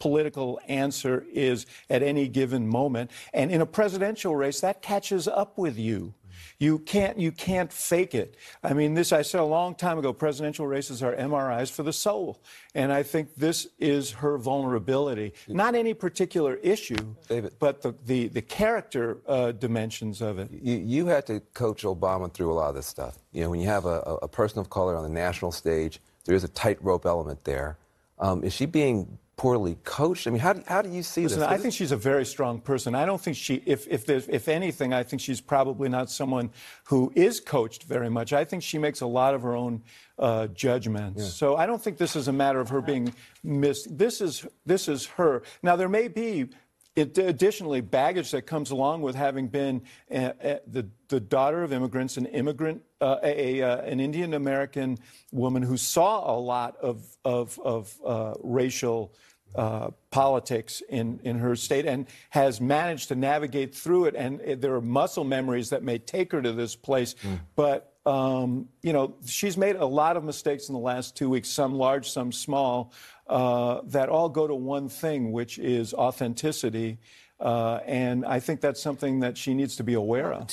political 0.00 0.58
answer 0.66 1.24
is 1.32 1.66
at 1.88 2.02
any 2.02 2.26
given 2.26 2.66
moment. 2.66 3.12
And 3.32 3.52
in 3.52 3.60
a 3.60 3.66
presidential 3.66 4.34
race, 4.34 4.60
that 4.60 4.82
catches 4.82 5.28
up 5.28 5.56
with 5.56 5.78
you. 5.78 6.14
You 6.58 6.78
can't, 6.78 7.18
you 7.18 7.32
can't 7.32 7.72
fake 7.72 8.14
it. 8.14 8.36
I 8.62 8.74
mean, 8.74 8.92
this, 8.92 9.12
I 9.12 9.22
said 9.22 9.40
a 9.40 9.44
long 9.44 9.74
time 9.74 9.98
ago, 9.98 10.12
presidential 10.12 10.66
races 10.66 11.02
are 11.02 11.14
MRIs 11.14 11.70
for 11.70 11.82
the 11.82 11.92
soul. 11.92 12.42
And 12.74 12.92
I 12.92 13.02
think 13.02 13.34
this 13.34 13.68
is 13.78 14.10
her 14.12 14.36
vulnerability. 14.36 15.32
Not 15.48 15.74
any 15.74 15.94
particular 15.94 16.56
issue, 16.56 17.14
David. 17.28 17.54
but 17.58 17.80
the, 17.80 17.94
the, 18.04 18.28
the 18.28 18.42
character 18.42 19.18
uh, 19.26 19.52
dimensions 19.52 20.20
of 20.20 20.38
it. 20.38 20.50
You, 20.50 20.76
you 20.76 21.06
had 21.06 21.26
to 21.28 21.40
coach 21.54 21.82
Obama 21.82 22.32
through 22.32 22.52
a 22.52 22.54
lot 22.54 22.68
of 22.68 22.74
this 22.74 22.86
stuff. 22.86 23.18
You 23.32 23.44
know, 23.44 23.50
when 23.50 23.60
you 23.60 23.68
have 23.68 23.86
a, 23.86 24.18
a 24.22 24.28
person 24.28 24.58
of 24.58 24.68
color 24.68 24.96
on 24.96 25.02
the 25.02 25.08
national 25.08 25.52
stage, 25.52 25.98
there 26.26 26.34
is 26.34 26.44
a 26.44 26.48
tightrope 26.48 27.06
element 27.06 27.44
there. 27.44 27.78
Um, 28.18 28.44
is 28.44 28.52
she 28.52 28.66
being 28.66 29.18
poorly 29.40 29.78
coached? 29.84 30.26
I 30.26 30.30
mean, 30.32 30.40
how 30.40 30.52
do, 30.52 30.62
how 30.66 30.82
do 30.82 30.90
you 30.90 31.02
see 31.02 31.22
Listen, 31.22 31.40
this? 31.40 31.48
I 31.48 31.56
think 31.56 31.72
she's 31.72 31.92
a 31.92 31.96
very 31.96 32.26
strong 32.26 32.60
person. 32.60 32.94
I 32.94 33.06
don't 33.06 33.18
think 33.18 33.38
she, 33.38 33.62
if, 33.64 33.88
if, 33.88 34.04
there's, 34.04 34.28
if 34.28 34.48
anything, 34.48 34.92
I 34.92 35.02
think 35.02 35.22
she's 35.22 35.40
probably 35.40 35.88
not 35.88 36.10
someone 36.10 36.50
who 36.84 37.10
is 37.16 37.40
coached 37.40 37.84
very 37.84 38.10
much. 38.10 38.34
I 38.34 38.44
think 38.44 38.62
she 38.62 38.76
makes 38.76 39.00
a 39.00 39.06
lot 39.06 39.34
of 39.34 39.40
her 39.40 39.56
own 39.56 39.82
uh, 40.18 40.48
judgments. 40.48 41.32
So 41.32 41.56
I 41.56 41.64
don't 41.64 41.82
think 41.82 41.96
this 41.96 42.16
is 42.16 42.28
a 42.28 42.34
matter 42.34 42.60
of 42.60 42.68
her 42.68 42.82
being 42.82 43.14
missed. 43.42 43.96
This 43.96 44.20
is, 44.20 44.46
this 44.66 44.88
is 44.88 45.06
her. 45.06 45.42
Now, 45.62 45.74
there 45.74 45.88
may 45.88 46.08
be 46.08 46.50
it, 46.96 47.16
additionally, 47.16 47.80
baggage 47.80 48.32
that 48.32 48.42
comes 48.42 48.70
along 48.70 49.02
with 49.02 49.14
having 49.14 49.48
been 49.48 49.82
uh, 50.10 50.32
uh, 50.44 50.58
the, 50.66 50.88
the 51.08 51.20
daughter 51.20 51.62
of 51.62 51.72
immigrants, 51.72 52.16
an 52.16 52.26
immigrant, 52.26 52.82
uh, 53.00 53.16
a, 53.22 53.62
uh, 53.62 53.78
an 53.78 54.00
Indian 54.00 54.34
American 54.34 54.98
woman 55.32 55.62
who 55.62 55.76
saw 55.76 56.30
a 56.30 56.36
lot 56.38 56.76
of, 56.76 57.16
of, 57.24 57.58
of 57.64 57.96
uh, 58.04 58.34
racial 58.42 59.14
uh, 59.54 59.90
politics 60.10 60.82
in, 60.88 61.20
in 61.24 61.38
her 61.38 61.56
state 61.56 61.86
and 61.86 62.06
has 62.30 62.60
managed 62.60 63.08
to 63.08 63.14
navigate 63.14 63.74
through 63.74 64.06
it. 64.06 64.14
And 64.16 64.40
uh, 64.40 64.54
there 64.58 64.74
are 64.74 64.80
muscle 64.80 65.24
memories 65.24 65.70
that 65.70 65.82
may 65.82 65.98
take 65.98 66.32
her 66.32 66.42
to 66.42 66.52
this 66.52 66.76
place. 66.76 67.14
But, 67.56 67.94
um, 68.06 68.68
you 68.82 68.92
know, 68.92 69.16
she's 69.24 69.56
made 69.56 69.76
a 69.76 69.86
lot 69.86 70.16
of 70.16 70.24
mistakes 70.24 70.68
in 70.68 70.74
the 70.74 70.80
last 70.80 71.16
two 71.16 71.28
weeks, 71.28 71.48
some 71.48 71.74
large, 71.74 72.10
some 72.10 72.32
small, 72.32 72.92
uh, 73.26 73.80
that 73.84 74.08
all 74.08 74.28
go 74.28 74.46
to 74.46 74.54
one 74.54 74.88
thing, 74.88 75.32
which 75.32 75.58
is 75.58 75.94
authenticity. 75.94 76.98
Uh, 77.38 77.80
and 77.86 78.24
I 78.26 78.38
think 78.40 78.60
that's 78.60 78.82
something 78.82 79.20
that 79.20 79.36
she 79.36 79.54
needs 79.54 79.76
to 79.76 79.84
be 79.84 79.94
aware 79.94 80.32
of. 80.32 80.48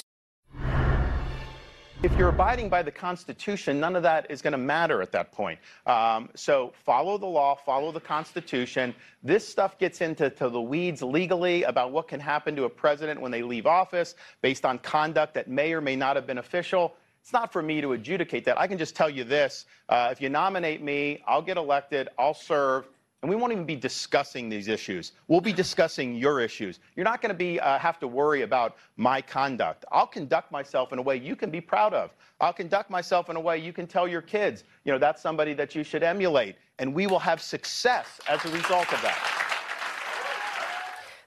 If 2.03 2.15
you're 2.15 2.29
abiding 2.29 2.69
by 2.69 2.83
the 2.83 2.91
Constitution, 2.91 3.79
none 3.79 3.95
of 3.95 4.03
that 4.03 4.29
is 4.29 4.43
going 4.43 4.51
to 4.51 4.57
matter 4.59 5.01
at 5.01 5.11
that 5.13 5.31
point. 5.31 5.59
Um, 5.87 6.29
so 6.35 6.71
follow 6.85 7.17
the 7.17 7.25
law, 7.25 7.55
follow 7.55 7.91
the 7.91 7.99
Constitution. 7.99 8.93
This 9.23 9.47
stuff 9.47 9.79
gets 9.79 10.01
into 10.01 10.29
to 10.29 10.49
the 10.49 10.61
weeds 10.61 11.01
legally 11.01 11.63
about 11.63 11.91
what 11.91 12.07
can 12.07 12.19
happen 12.19 12.55
to 12.55 12.65
a 12.65 12.69
president 12.69 13.19
when 13.19 13.31
they 13.31 13.41
leave 13.41 13.65
office 13.65 14.13
based 14.43 14.63
on 14.63 14.77
conduct 14.77 15.33
that 15.33 15.47
may 15.47 15.73
or 15.73 15.81
may 15.81 15.95
not 15.95 16.15
have 16.15 16.27
been 16.27 16.37
official. 16.37 16.93
It's 17.23 17.33
not 17.33 17.51
for 17.51 17.63
me 17.63 17.81
to 17.81 17.93
adjudicate 17.93 18.45
that. 18.45 18.59
I 18.59 18.67
can 18.67 18.77
just 18.77 18.95
tell 18.95 19.09
you 19.09 19.23
this 19.23 19.65
uh, 19.89 20.09
if 20.11 20.21
you 20.21 20.29
nominate 20.29 20.83
me, 20.83 21.23
I'll 21.27 21.41
get 21.41 21.57
elected, 21.57 22.09
I'll 22.19 22.35
serve. 22.35 22.87
And 23.23 23.29
we 23.29 23.35
won't 23.35 23.51
even 23.51 23.65
be 23.65 23.75
discussing 23.75 24.47
these 24.47 24.67
issues. 24.67 25.13
We'll 25.27 25.41
be 25.41 25.51
discussing 25.51 26.15
your 26.15 26.39
issues. 26.39 26.79
You're 26.95 27.03
not 27.03 27.19
going 27.19 27.31
to 27.31 27.37
be 27.37 27.59
uh, 27.59 27.79
have 27.79 27.97
to 27.99 28.07
worry 28.07 28.43
about 28.43 28.77
my 28.95 29.21
conduct. 29.21 29.85
I'll 29.91 30.05
conduct 30.05 30.51
myself 30.51 30.93
in 30.93 30.99
a 30.99 31.01
way 31.01 31.17
you 31.17 31.35
can 31.35 31.49
be 31.49 31.59
proud 31.59 31.95
of. 31.95 32.11
I'll 32.39 32.53
conduct 32.53 32.91
myself 32.91 33.29
in 33.31 33.35
a 33.35 33.39
way 33.39 33.57
you 33.57 33.73
can 33.73 33.87
tell 33.87 34.07
your 34.07 34.21
kids, 34.21 34.63
you 34.85 34.91
know, 34.91 34.99
that's 34.99 35.21
somebody 35.21 35.55
that 35.55 35.73
you 35.73 35.83
should 35.83 36.03
emulate. 36.03 36.57
And 36.77 36.93
we 36.93 37.07
will 37.07 37.19
have 37.19 37.41
success 37.41 38.19
as 38.29 38.45
a 38.45 38.49
result 38.49 38.93
of 38.93 39.01
that. 39.01 39.37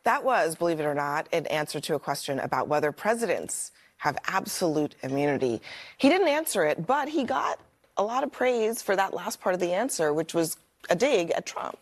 That 0.05 0.25
was, 0.25 0.55
believe 0.55 0.79
it 0.79 0.85
or 0.85 0.95
not, 0.95 1.29
an 1.33 1.47
answer 1.47 1.81
to 1.81 1.97
a 1.97 1.99
question 1.99 2.39
about 2.39 2.69
whether 2.69 2.93
presidents 2.93 3.73
have 3.97 4.17
absolute 4.29 4.95
immunity. 5.03 5.61
He 5.99 6.09
didn't 6.09 6.29
answer 6.29 6.65
it, 6.65 6.87
but 6.87 7.09
he 7.09 7.25
got 7.25 7.59
a 7.97 8.03
lot 8.03 8.25
of 8.25 8.33
praise 8.33 8.81
for 8.81 8.97
that 8.97 9.13
last 9.13 9.41
part 9.41 9.55
of 9.55 9.61
the 9.61 9.75
answer, 9.75 10.15
which 10.15 10.33
was 10.33 10.57
a 10.89 10.97
dig 10.97 11.31
at 11.33 11.47
Trump. 11.47 11.79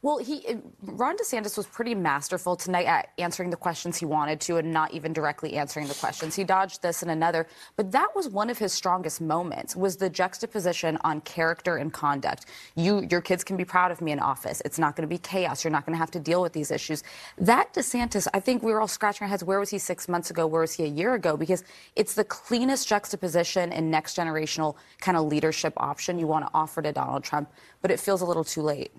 Well, 0.00 0.18
he 0.18 0.46
uh, 0.46 0.54
Ron 0.82 1.16
DeSantis 1.16 1.56
was 1.56 1.66
pretty 1.66 1.92
masterful 1.92 2.54
tonight 2.54 2.86
at 2.86 3.08
answering 3.18 3.50
the 3.50 3.56
questions 3.56 3.96
he 3.96 4.06
wanted 4.06 4.40
to 4.42 4.58
and 4.58 4.72
not 4.72 4.92
even 4.94 5.12
directly 5.12 5.54
answering 5.54 5.88
the 5.88 5.94
questions. 5.94 6.36
He 6.36 6.44
dodged 6.44 6.82
this 6.82 7.02
and 7.02 7.10
another, 7.10 7.48
but 7.74 7.90
that 7.90 8.14
was 8.14 8.28
one 8.28 8.48
of 8.48 8.58
his 8.58 8.72
strongest 8.72 9.20
moments 9.20 9.74
was 9.74 9.96
the 9.96 10.08
juxtaposition 10.08 10.98
on 11.02 11.20
character 11.22 11.78
and 11.78 11.92
conduct. 11.92 12.46
You 12.76 13.08
your 13.10 13.20
kids 13.20 13.42
can 13.42 13.56
be 13.56 13.64
proud 13.64 13.90
of 13.90 14.00
me 14.00 14.12
in 14.12 14.20
office. 14.20 14.62
It's 14.64 14.78
not 14.78 14.94
going 14.94 15.02
to 15.02 15.12
be 15.12 15.18
chaos. 15.18 15.64
You're 15.64 15.72
not 15.72 15.84
going 15.84 15.94
to 15.94 15.98
have 15.98 16.12
to 16.12 16.20
deal 16.20 16.42
with 16.42 16.52
these 16.52 16.70
issues. 16.70 17.02
That 17.36 17.74
DeSantis, 17.74 18.28
I 18.32 18.38
think 18.38 18.62
we 18.62 18.70
were 18.70 18.80
all 18.80 18.86
scratching 18.86 19.24
our 19.24 19.28
heads 19.28 19.42
where 19.42 19.58
was 19.58 19.70
he 19.70 19.78
6 19.78 20.08
months 20.08 20.30
ago? 20.30 20.46
Where 20.46 20.60
was 20.60 20.74
he 20.74 20.84
a 20.84 20.88
year 20.88 21.14
ago? 21.14 21.36
Because 21.36 21.64
it's 21.96 22.14
the 22.14 22.24
cleanest 22.24 22.86
juxtaposition 22.86 23.72
and 23.72 23.90
next 23.90 24.16
generational 24.16 24.76
kind 25.00 25.16
of 25.16 25.26
leadership 25.26 25.72
option 25.76 26.20
you 26.20 26.28
want 26.28 26.46
to 26.46 26.50
offer 26.54 26.82
to 26.82 26.92
Donald 26.92 27.24
Trump, 27.24 27.50
but 27.82 27.90
it 27.90 27.98
feels 27.98 28.20
a 28.20 28.24
little 28.24 28.44
too 28.44 28.62
late. 28.62 28.92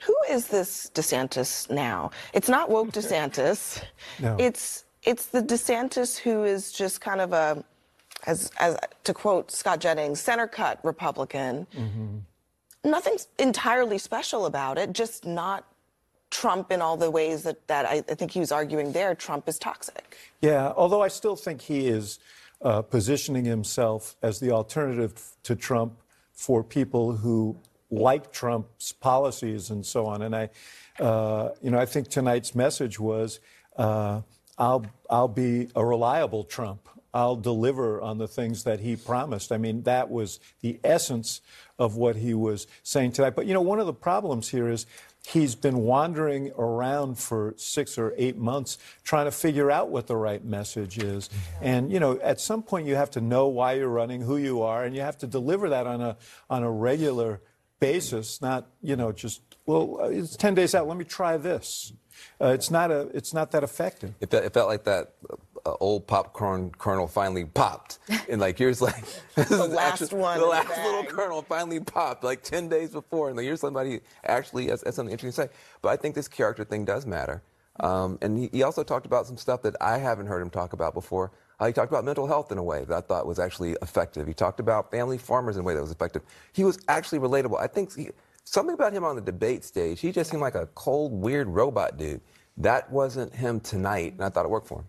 Who 0.00 0.16
is 0.30 0.48
this 0.48 0.90
DeSantis 0.94 1.70
now? 1.70 2.10
It's 2.32 2.48
not 2.48 2.70
woke 2.70 2.92
DeSantis. 2.92 3.82
No. 4.20 4.36
It's 4.38 4.84
it's 5.02 5.26
the 5.26 5.42
DeSantis 5.42 6.18
who 6.18 6.44
is 6.44 6.72
just 6.72 7.00
kind 7.00 7.20
of 7.20 7.32
a, 7.32 7.62
as 8.26 8.50
as 8.58 8.76
to 9.04 9.14
quote 9.14 9.50
Scott 9.50 9.80
Jennings, 9.80 10.20
center 10.20 10.46
cut 10.46 10.80
Republican. 10.82 11.66
Nothing's 12.84 13.28
entirely 13.38 13.96
special 13.98 14.44
about 14.46 14.76
it. 14.76 14.92
Just 14.92 15.24
not 15.24 15.64
Trump 16.30 16.70
in 16.70 16.82
all 16.82 16.96
the 16.96 17.10
ways 17.10 17.44
that 17.44 17.66
that 17.68 17.86
I, 17.86 18.02
I 18.08 18.14
think 18.14 18.30
he 18.30 18.40
was 18.40 18.52
arguing 18.52 18.92
there. 18.92 19.14
Trump 19.14 19.48
is 19.48 19.58
toxic. 19.58 20.16
Yeah, 20.40 20.72
although 20.76 21.02
I 21.02 21.08
still 21.08 21.36
think 21.36 21.62
he 21.62 21.86
is 21.86 22.18
uh, 22.60 22.82
positioning 22.82 23.44
himself 23.44 24.16
as 24.22 24.40
the 24.40 24.50
alternative 24.50 25.12
to 25.44 25.54
Trump 25.54 25.94
for 26.32 26.64
people 26.64 27.16
who 27.16 27.56
like 27.94 28.32
Trump's 28.32 28.92
policies 28.92 29.70
and 29.70 29.84
so 29.84 30.06
on. 30.06 30.22
And 30.22 30.34
I, 30.34 30.50
uh, 30.98 31.50
you 31.62 31.70
know, 31.70 31.78
I 31.78 31.86
think 31.86 32.08
tonight's 32.08 32.54
message 32.54 32.98
was, 32.98 33.40
uh, 33.76 34.22
"I'll 34.58 34.86
I'll 35.08 35.28
be 35.28 35.68
a 35.74 35.84
reliable 35.84 36.44
Trump. 36.44 36.88
I'll 37.12 37.36
deliver 37.36 38.00
on 38.00 38.18
the 38.18 38.28
things 38.28 38.64
that 38.64 38.80
he 38.80 38.96
promised." 38.96 39.52
I 39.52 39.58
mean, 39.58 39.82
that 39.82 40.10
was 40.10 40.40
the 40.60 40.80
essence 40.84 41.40
of 41.78 41.96
what 41.96 42.16
he 42.16 42.34
was 42.34 42.66
saying 42.82 43.12
tonight. 43.12 43.34
But 43.34 43.46
you 43.46 43.54
know, 43.54 43.62
one 43.62 43.80
of 43.80 43.86
the 43.86 43.94
problems 43.94 44.48
here 44.48 44.68
is 44.68 44.86
he's 45.26 45.54
been 45.54 45.78
wandering 45.78 46.52
around 46.58 47.18
for 47.18 47.54
six 47.56 47.96
or 47.96 48.12
eight 48.16 48.36
months 48.36 48.78
trying 49.04 49.24
to 49.24 49.30
figure 49.30 49.70
out 49.70 49.88
what 49.88 50.06
the 50.06 50.16
right 50.16 50.44
message 50.44 50.98
is. 50.98 51.30
And, 51.62 51.90
you 51.90 51.98
know, 51.98 52.18
at 52.20 52.40
some 52.40 52.62
point 52.62 52.86
you 52.86 52.94
have 52.94 53.10
to 53.12 53.20
know 53.20 53.48
why 53.48 53.72
you're 53.74 53.88
running, 53.88 54.20
who 54.20 54.36
you 54.36 54.62
are, 54.62 54.84
and 54.84 54.94
you 54.94 55.00
have 55.00 55.18
to 55.18 55.26
deliver 55.26 55.70
that 55.70 55.86
on 55.86 56.00
a, 56.00 56.16
on 56.50 56.62
a 56.62 56.70
regular 56.70 57.40
basis, 57.80 58.40
not, 58.40 58.66
you 58.82 58.96
know, 58.96 59.12
just, 59.12 59.40
well, 59.66 59.98
uh, 60.00 60.08
it's 60.08 60.36
10 60.36 60.54
days 60.54 60.74
out, 60.74 60.86
let 60.88 60.96
me 60.96 61.04
try 61.04 61.36
this. 61.36 61.92
Uh, 62.40 62.48
it's, 62.48 62.70
not 62.70 62.90
a, 62.90 63.08
it's 63.14 63.34
not 63.34 63.50
that 63.52 63.62
effective. 63.62 64.14
It 64.20 64.30
felt, 64.30 64.44
it 64.44 64.54
felt 64.54 64.68
like 64.68 64.84
that 64.84 65.14
uh, 65.66 65.74
old 65.80 66.06
popcorn 66.06 66.70
kernel 66.78 67.06
finally 67.08 67.44
popped. 67.44 67.98
And 68.28 68.40
like, 68.40 68.56
here's 68.58 68.80
like, 68.80 69.04
this 69.34 69.48
The 69.48 69.64
is 69.64 69.72
last 69.72 70.02
actually- 70.02 70.20
one 70.20 70.38
The 70.38 70.44
in 70.44 70.50
the 70.50 70.50
last 70.50 70.84
little 70.84 71.04
kernel 71.04 71.42
finally 71.42 71.80
popped 71.80 72.22
like 72.24 72.42
10 72.42 72.68
days 72.68 72.90
before. 72.90 73.28
And 73.28 73.36
like, 73.36 73.44
here's 73.44 73.60
somebody 73.60 74.00
actually 74.24 74.68
has, 74.68 74.82
has 74.82 74.94
something 74.94 75.12
interesting 75.12 75.44
to 75.44 75.50
say. 75.50 75.56
But 75.82 75.88
I 75.90 75.96
think 75.96 76.14
this 76.14 76.28
character 76.28 76.64
thing 76.64 76.84
does 76.84 77.04
matter. 77.06 77.42
Um, 77.80 78.18
and 78.22 78.38
he, 78.38 78.48
he 78.52 78.62
also 78.62 78.84
talked 78.84 79.06
about 79.06 79.26
some 79.26 79.36
stuff 79.36 79.62
that 79.62 79.74
I 79.80 79.98
haven't 79.98 80.26
heard 80.26 80.40
him 80.40 80.50
talk 80.50 80.72
about 80.72 80.94
before. 80.94 81.32
Uh, 81.60 81.66
he 81.66 81.72
talked 81.72 81.90
about 81.90 82.04
mental 82.04 82.26
health 82.26 82.50
in 82.52 82.58
a 82.58 82.62
way 82.62 82.84
that 82.84 82.94
I 82.94 83.00
thought 83.00 83.26
was 83.26 83.38
actually 83.38 83.76
effective. 83.82 84.26
He 84.26 84.34
talked 84.34 84.60
about 84.60 84.90
family 84.90 85.18
farmers 85.18 85.56
in 85.56 85.60
a 85.60 85.64
way 85.64 85.74
that 85.74 85.80
was 85.80 85.92
effective. 85.92 86.22
He 86.52 86.64
was 86.64 86.78
actually 86.88 87.20
relatable. 87.20 87.60
I 87.60 87.66
think 87.66 87.94
he, 87.94 88.10
something 88.44 88.74
about 88.74 88.92
him 88.92 89.04
on 89.04 89.16
the 89.16 89.22
debate 89.22 89.64
stage, 89.64 90.00
he 90.00 90.12
just 90.12 90.30
seemed 90.30 90.42
like 90.42 90.54
a 90.54 90.66
cold, 90.74 91.12
weird 91.12 91.48
robot 91.48 91.96
dude. 91.96 92.20
That 92.56 92.90
wasn't 92.90 93.34
him 93.34 93.60
tonight, 93.60 94.12
and 94.12 94.24
I 94.24 94.28
thought 94.28 94.44
it 94.44 94.50
worked 94.50 94.68
for 94.68 94.80
him. 94.80 94.88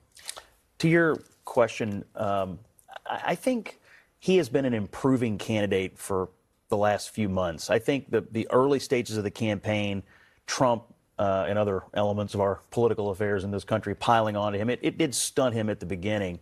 To 0.80 0.88
your 0.90 1.18
question, 1.46 2.04
um, 2.16 2.60
I 3.08 3.36
think 3.36 3.80
he 4.20 4.38
has 4.38 4.50
been 4.50 4.66
an 4.66 4.74
improving 4.74 5.38
candidate 5.38 5.98
for 5.98 6.30
the 6.70 6.78
last 6.78 7.12
few 7.12 7.30
months. 7.30 7.70
I 7.70 7.80
think 7.80 8.10
the, 8.10 8.22
the 8.32 8.48
early 8.52 8.80
stages 8.80 9.18
of 9.18 9.24
the 9.24 9.32
campaign, 9.32 10.04
Trump 10.48 10.84
uh, 11.18 11.46
and 11.48 11.58
other 11.58 11.84
elements 11.94 12.34
of 12.34 12.42
our 12.42 12.62
political 12.72 13.10
affairs 13.10 13.44
in 13.44 13.52
this 13.52 13.64
country 13.64 13.96
piling 13.96 14.36
onto 14.36 14.58
him, 14.58 14.70
it, 14.70 14.80
it 14.82 14.98
did 14.98 15.16
stunt 15.16 15.54
him 15.54 15.70
at 15.70 15.80
the 15.80 15.86
beginning. 15.86 16.40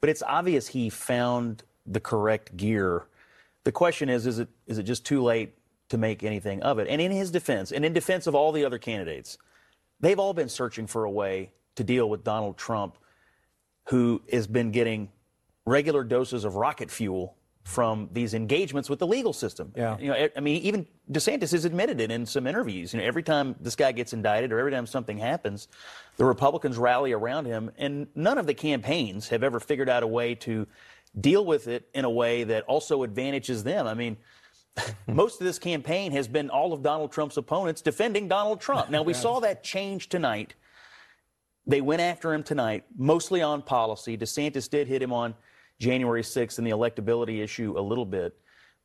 But 0.00 0.10
it's 0.10 0.22
obvious 0.22 0.68
he 0.68 0.90
found 0.90 1.62
the 1.86 2.00
correct 2.00 2.56
gear. 2.56 3.06
The 3.64 3.72
question 3.72 4.08
is, 4.08 4.26
is 4.26 4.38
it, 4.38 4.48
is 4.66 4.78
it 4.78 4.84
just 4.84 5.04
too 5.04 5.22
late 5.22 5.54
to 5.88 5.98
make 5.98 6.22
anything 6.22 6.62
of 6.62 6.78
it? 6.78 6.88
And 6.88 7.00
in 7.00 7.10
his 7.12 7.30
defense, 7.30 7.72
and 7.72 7.84
in 7.84 7.92
defense 7.92 8.26
of 8.26 8.34
all 8.34 8.52
the 8.52 8.64
other 8.64 8.78
candidates, 8.78 9.38
they've 10.00 10.18
all 10.18 10.34
been 10.34 10.48
searching 10.48 10.86
for 10.86 11.04
a 11.04 11.10
way 11.10 11.52
to 11.76 11.84
deal 11.84 12.08
with 12.08 12.24
Donald 12.24 12.56
Trump 12.56 12.96
who 13.88 14.20
has 14.32 14.46
been 14.46 14.70
getting 14.72 15.10
regular 15.64 16.04
doses 16.04 16.44
of 16.44 16.56
rocket 16.56 16.90
fuel 16.90 17.36
from 17.66 18.08
these 18.12 18.32
engagements 18.32 18.88
with 18.88 19.00
the 19.00 19.06
legal 19.08 19.32
system. 19.32 19.72
Yeah. 19.74 19.98
You 19.98 20.08
know, 20.10 20.28
I 20.36 20.38
mean, 20.38 20.62
even 20.62 20.86
DeSantis 21.10 21.50
has 21.50 21.64
admitted 21.64 22.00
it 22.00 22.12
in 22.12 22.24
some 22.24 22.46
interviews. 22.46 22.94
You 22.94 23.00
know, 23.00 23.04
every 23.04 23.24
time 23.24 23.56
this 23.60 23.74
guy 23.74 23.90
gets 23.90 24.12
indicted 24.12 24.52
or 24.52 24.60
every 24.60 24.70
time 24.70 24.86
something 24.86 25.18
happens, 25.18 25.66
the 26.16 26.24
Republicans 26.24 26.78
rally 26.78 27.10
around 27.10 27.46
him, 27.46 27.72
and 27.76 28.06
none 28.14 28.38
of 28.38 28.46
the 28.46 28.54
campaigns 28.54 29.30
have 29.30 29.42
ever 29.42 29.58
figured 29.58 29.88
out 29.88 30.04
a 30.04 30.06
way 30.06 30.36
to 30.36 30.68
deal 31.20 31.44
with 31.44 31.66
it 31.66 31.88
in 31.92 32.04
a 32.04 32.10
way 32.10 32.44
that 32.44 32.62
also 32.66 33.02
advantages 33.02 33.64
them. 33.64 33.88
I 33.88 33.94
mean, 33.94 34.16
most 35.08 35.40
of 35.40 35.44
this 35.44 35.58
campaign 35.58 36.12
has 36.12 36.28
been 36.28 36.50
all 36.50 36.72
of 36.72 36.84
Donald 36.84 37.10
Trump's 37.10 37.36
opponents 37.36 37.82
defending 37.82 38.28
Donald 38.28 38.60
Trump. 38.60 38.90
Now, 38.90 39.02
we 39.02 39.12
saw 39.24 39.40
that 39.40 39.64
change 39.64 40.08
tonight. 40.08 40.54
They 41.66 41.80
went 41.80 42.00
after 42.00 42.32
him 42.32 42.44
tonight, 42.44 42.84
mostly 42.96 43.42
on 43.42 43.60
policy. 43.60 44.16
DeSantis 44.16 44.70
did 44.70 44.86
hit 44.86 45.02
him 45.02 45.12
on 45.12 45.34
January 45.78 46.22
6th 46.22 46.58
and 46.58 46.66
the 46.66 46.70
electability 46.70 47.42
issue 47.42 47.74
a 47.78 47.80
little 47.80 48.06
bit. 48.06 48.36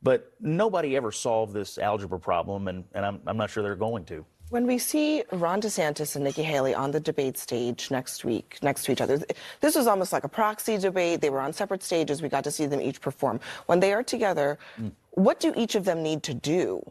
But 0.02 0.32
nobody 0.40 0.96
ever 0.96 1.12
solved 1.12 1.54
this 1.54 1.78
algebra 1.78 2.18
problem, 2.18 2.68
and, 2.68 2.84
and 2.92 3.06
I'm, 3.06 3.20
I'm 3.26 3.36
not 3.36 3.50
sure 3.50 3.62
they're 3.62 3.76
going 3.76 4.04
to. 4.06 4.24
When 4.50 4.66
we 4.66 4.76
see 4.76 5.22
Ron 5.32 5.62
DeSantis 5.62 6.14
and 6.16 6.24
Nikki 6.24 6.42
Haley 6.42 6.74
on 6.74 6.90
the 6.90 7.00
debate 7.00 7.38
stage 7.38 7.90
next 7.90 8.24
week, 8.24 8.58
next 8.62 8.84
to 8.84 8.92
each 8.92 9.00
other, 9.00 9.22
this 9.60 9.74
was 9.74 9.86
almost 9.86 10.12
like 10.12 10.24
a 10.24 10.28
proxy 10.28 10.76
debate. 10.76 11.22
They 11.22 11.30
were 11.30 11.40
on 11.40 11.54
separate 11.54 11.82
stages. 11.82 12.20
We 12.20 12.28
got 12.28 12.44
to 12.44 12.50
see 12.50 12.66
them 12.66 12.80
each 12.80 13.00
perform. 13.00 13.40
When 13.66 13.80
they 13.80 13.94
are 13.94 14.02
together, 14.02 14.58
hmm. 14.76 14.88
what 15.12 15.40
do 15.40 15.54
each 15.56 15.74
of 15.74 15.86
them 15.86 16.02
need 16.02 16.22
to 16.24 16.34
do 16.34 16.82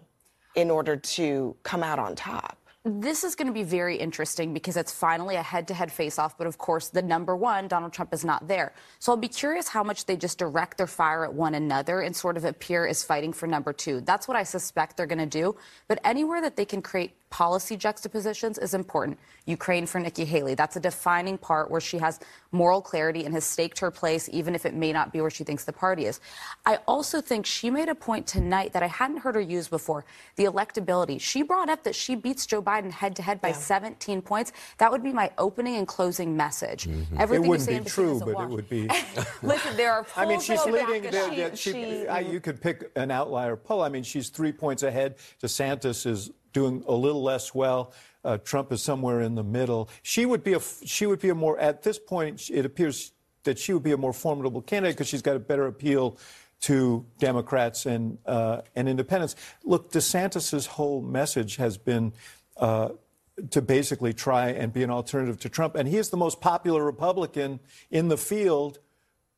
in 0.55 0.71
order 0.71 0.95
to 0.95 1.55
come 1.61 1.83
out 1.83 1.99
on 1.99 2.15
top? 2.15 2.57
This 2.83 3.23
is 3.23 3.35
going 3.35 3.45
to 3.45 3.53
be 3.53 3.61
very 3.61 3.97
interesting 3.97 4.55
because 4.55 4.75
it's 4.75 4.91
finally 4.91 5.35
a 5.35 5.43
head 5.43 5.67
to 5.67 5.73
head 5.75 5.91
face 5.91 6.17
off, 6.17 6.35
but 6.35 6.47
of 6.47 6.57
course, 6.57 6.87
the 6.87 7.03
number 7.03 7.35
one, 7.35 7.67
Donald 7.67 7.93
Trump, 7.93 8.11
is 8.11 8.25
not 8.25 8.47
there. 8.47 8.73
So 8.97 9.11
I'll 9.11 9.19
be 9.19 9.27
curious 9.27 9.67
how 9.67 9.83
much 9.83 10.07
they 10.07 10.17
just 10.17 10.39
direct 10.39 10.79
their 10.79 10.87
fire 10.87 11.23
at 11.23 11.31
one 11.31 11.53
another 11.53 12.01
and 12.01 12.15
sort 12.15 12.37
of 12.37 12.43
appear 12.43 12.87
as 12.87 13.03
fighting 13.03 13.33
for 13.33 13.45
number 13.45 13.71
two. 13.71 14.01
That's 14.01 14.27
what 14.27 14.35
I 14.35 14.41
suspect 14.41 14.97
they're 14.97 15.05
going 15.05 15.19
to 15.19 15.27
do. 15.27 15.55
But 15.87 15.99
anywhere 16.03 16.41
that 16.41 16.55
they 16.55 16.65
can 16.65 16.81
create 16.81 17.13
policy 17.31 17.77
juxtapositions 17.77 18.57
is 18.59 18.73
important. 18.73 19.17
Ukraine 19.45 19.87
for 19.87 19.99
Nikki 19.99 20.25
Haley. 20.25 20.53
That's 20.53 20.75
a 20.75 20.79
defining 20.79 21.37
part 21.37 21.71
where 21.71 21.81
she 21.81 21.97
has 21.97 22.19
moral 22.51 22.81
clarity 22.81 23.25
and 23.25 23.33
has 23.33 23.45
staked 23.45 23.79
her 23.79 23.89
place, 23.89 24.29
even 24.31 24.53
if 24.53 24.65
it 24.65 24.73
may 24.75 24.91
not 24.91 25.11
be 25.13 25.21
where 25.21 25.29
she 25.29 25.43
thinks 25.45 25.63
the 25.63 25.71
party 25.73 26.05
is. 26.05 26.19
I 26.65 26.79
also 26.87 27.21
think 27.21 27.45
she 27.45 27.71
made 27.71 27.87
a 27.87 27.95
point 27.95 28.27
tonight 28.27 28.73
that 28.73 28.83
I 28.83 28.87
hadn't 28.87 29.17
heard 29.17 29.35
her 29.35 29.41
use 29.41 29.69
before 29.69 30.03
the 30.35 30.43
electability. 30.43 31.19
She 31.19 31.41
brought 31.41 31.69
up 31.69 31.83
that 31.83 31.95
she 31.95 32.15
beats 32.15 32.45
Joe 32.45 32.61
Biden 32.61 32.91
head 32.91 33.15
to 33.15 33.21
head 33.21 33.39
by 33.39 33.53
17 33.53 34.21
points. 34.21 34.51
That 34.77 34.91
would 34.91 35.01
be 35.01 35.13
my 35.13 35.31
opening 35.37 35.77
and 35.77 35.87
closing 35.87 36.35
message. 36.35 36.85
Mm-hmm. 36.85 37.15
It 37.15 37.21
Everything 37.21 37.43
you 37.45 37.49
wouldn't 37.49 37.65
say 37.65 37.79
be 37.79 37.85
true, 37.85 38.19
but 38.19 38.33
wash. 38.35 38.43
it 38.43 38.49
would 38.49 38.69
be. 38.69 38.87
Listen, 39.41 39.77
there 39.77 39.93
are 39.93 40.05
I 40.17 40.25
mean, 40.25 40.33
polls 40.35 40.45
she's 40.45 40.63
that 40.65 40.73
back 40.73 40.87
leading. 40.89 41.03
it 41.05 41.11
The, 41.13 41.45
up. 41.45 41.51
the, 41.51 41.57
she, 41.57 42.07
I, 42.07 42.19
you 42.19 42.41
could 42.41 42.61
pick 42.61 42.91
an 42.97 43.09
outlier 43.09 43.55
poll. 43.55 43.81
I 43.81 43.87
mean, 43.89 44.03
she's 44.03 44.27
three 44.27 44.51
points 44.51 44.83
ahead. 44.83 45.15
DeSantis 45.41 46.05
is 46.05 46.31
doing 46.53 46.83
a 46.87 46.93
little 46.93 47.23
less 47.23 47.53
well. 47.53 47.93
Uh, 48.23 48.37
Trump 48.37 48.71
is 48.71 48.81
somewhere 48.81 49.21
in 49.21 49.35
the 49.35 49.43
middle. 49.43 49.89
She 50.03 50.25
would 50.25 50.43
be 50.43 50.53
a. 50.53 50.59
She 50.85 51.05
would 51.05 51.19
be 51.19 51.29
a 51.29 51.35
more. 51.35 51.59
At 51.59 51.83
this 51.83 51.97
point, 51.97 52.49
it 52.49 52.65
appears 52.65 53.11
that 53.43 53.57
she 53.57 53.73
would 53.73 53.83
be 53.83 53.91
a 53.91 53.97
more 53.97 54.13
formidable 54.13 54.61
candidate 54.61 54.95
because 54.95 55.07
she's 55.07 55.23
got 55.23 55.35
a 55.35 55.39
better 55.39 55.65
appeal 55.65 56.17
to 56.61 57.05
Democrats 57.17 57.85
and 57.85 58.19
uh, 58.25 58.61
and 58.75 58.87
independents. 58.87 59.35
Look, 59.63 59.91
DeSantis's 59.91 60.65
whole 60.65 61.01
message 61.01 61.55
has 61.57 61.77
been. 61.77 62.13
Uh, 62.57 62.89
to 63.49 63.61
basically 63.61 64.13
try 64.13 64.49
and 64.49 64.71
be 64.71 64.83
an 64.83 64.91
alternative 64.91 65.39
to 65.39 65.49
Trump. 65.49 65.75
And 65.75 65.87
he 65.87 65.97
is 65.97 66.09
the 66.09 66.17
most 66.17 66.41
popular 66.41 66.83
Republican 66.83 67.59
in 67.89 68.07
the 68.07 68.17
field 68.17 68.77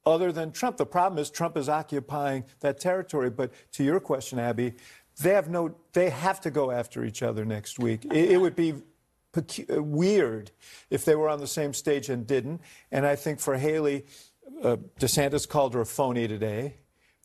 other 0.05 0.32
than 0.32 0.51
Trump. 0.51 0.78
The 0.78 0.86
problem 0.86 1.20
is 1.20 1.30
Trump 1.30 1.55
is 1.55 1.70
occupying 1.70 2.43
that 2.59 2.80
territory. 2.80 3.30
But 3.30 3.51
to 3.74 3.84
your 3.84 3.99
question, 3.99 4.39
Abby, 4.39 4.74
they 5.22 5.32
have 5.32 5.49
no 5.49 5.76
they 5.93 6.09
have 6.09 6.41
to 6.41 6.51
go 6.51 6.72
after 6.72 7.03
each 7.03 7.24
other 7.24 7.45
next 7.45 7.80
week. 7.80 8.05
It, 8.05 8.32
it 8.32 8.38
would 8.38 8.55
be 8.55 8.74
pecu- 9.34 9.78
uh, 9.78 9.84
weird 9.84 10.51
if 10.89 11.05
they 11.05 11.16
were 11.16 11.30
on 11.30 11.39
the 11.39 11.47
same 11.47 11.74
stage 11.74 12.09
and 12.09 12.26
didn't. 12.26 12.61
And 12.91 13.05
I 13.05 13.16
think 13.16 13.39
for 13.39 13.57
Haley, 13.57 14.05
uh, 14.64 14.78
DeSantis 14.99 15.47
called 15.47 15.74
her 15.74 15.82
a 15.82 15.86
phony 15.86 16.28
today. 16.28 16.76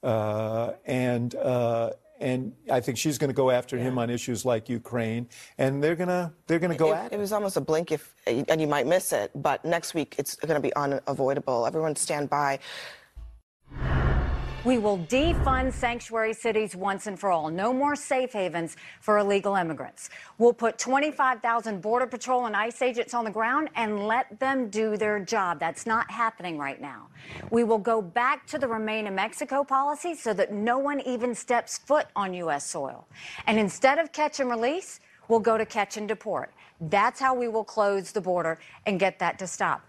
Uh, 0.03 0.72
and 0.84 1.34
uh, 1.34 1.91
and 2.20 2.53
I 2.70 2.80
think 2.80 2.99
she's 2.99 3.18
going 3.18 3.30
to 3.30 3.34
go 3.34 3.51
after 3.51 3.78
him 3.78 3.99
on 3.99 4.11
issues 4.11 4.45
like 4.45 4.68
Ukraine, 4.68 5.28
and 5.57 5.82
they're 5.82 5.97
gonna 5.97 6.32
they're 6.47 6.59
gonna 6.59 6.76
go 6.76 6.93
it, 6.93 6.97
at 6.97 7.12
it 7.12 7.18
was 7.18 7.32
almost 7.32 7.57
a 7.57 7.61
blink 7.61 7.93
if, 7.93 8.14
and 8.26 8.61
you 8.61 8.66
might 8.66 8.86
miss 8.86 9.12
it, 9.12 9.30
but 9.34 9.64
next 9.64 9.95
week 9.95 10.14
it's 10.18 10.36
going 10.36 10.55
to 10.55 10.61
be 10.61 10.74
unavoidable. 10.74 11.66
Everyone 11.66 11.95
stand 11.97 12.28
by. 12.28 12.59
We 14.68 14.76
will 14.76 14.98
defund 14.98 15.72
sanctuary 15.72 16.34
cities 16.34 16.76
once 16.76 17.06
and 17.06 17.18
for 17.18 17.30
all. 17.30 17.48
No 17.48 17.72
more 17.72 17.96
safe 17.96 18.34
havens 18.34 18.76
for 19.00 19.16
illegal 19.16 19.54
immigrants. 19.54 20.10
We'll 20.36 20.52
put 20.52 20.76
25,000 20.76 21.80
Border 21.80 22.06
Patrol 22.06 22.44
and 22.44 22.54
ICE 22.54 22.82
agents 22.82 23.14
on 23.14 23.24
the 23.24 23.30
ground 23.30 23.70
and 23.76 24.06
let 24.06 24.38
them 24.38 24.68
do 24.68 24.98
their 24.98 25.20
job. 25.20 25.58
That's 25.58 25.86
not 25.86 26.10
happening 26.10 26.58
right 26.58 26.82
now. 26.82 27.08
We 27.50 27.64
will 27.64 27.78
go 27.78 28.02
back 28.02 28.46
to 28.48 28.58
the 28.58 28.68
Remain 28.68 29.06
in 29.06 29.14
Mexico 29.14 29.64
policy 29.64 30.14
so 30.14 30.34
that 30.34 30.52
no 30.52 30.76
one 30.76 31.00
even 31.00 31.34
steps 31.34 31.78
foot 31.78 32.08
on 32.14 32.34
U.S. 32.34 32.68
soil. 32.68 33.08
And 33.46 33.58
instead 33.58 33.96
of 33.98 34.12
catch 34.12 34.38
and 34.38 34.50
release, 34.50 35.00
we'll 35.28 35.40
go 35.40 35.56
to 35.56 35.64
catch 35.64 35.96
and 35.96 36.06
deport. 36.06 36.52
That's 36.78 37.18
how 37.18 37.34
we 37.34 37.48
will 37.48 37.64
close 37.64 38.12
the 38.12 38.20
border 38.20 38.58
and 38.84 39.00
get 39.00 39.18
that 39.20 39.38
to 39.38 39.46
stop. 39.46 39.88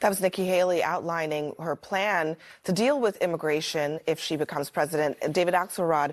That 0.00 0.08
was 0.08 0.20
Nikki 0.20 0.44
Haley 0.46 0.82
outlining 0.82 1.54
her 1.58 1.76
plan 1.76 2.36
to 2.64 2.72
deal 2.72 3.00
with 3.00 3.16
immigration 3.18 4.00
if 4.06 4.18
she 4.18 4.36
becomes 4.36 4.70
president. 4.70 5.16
David 5.32 5.54
Axelrod, 5.54 6.12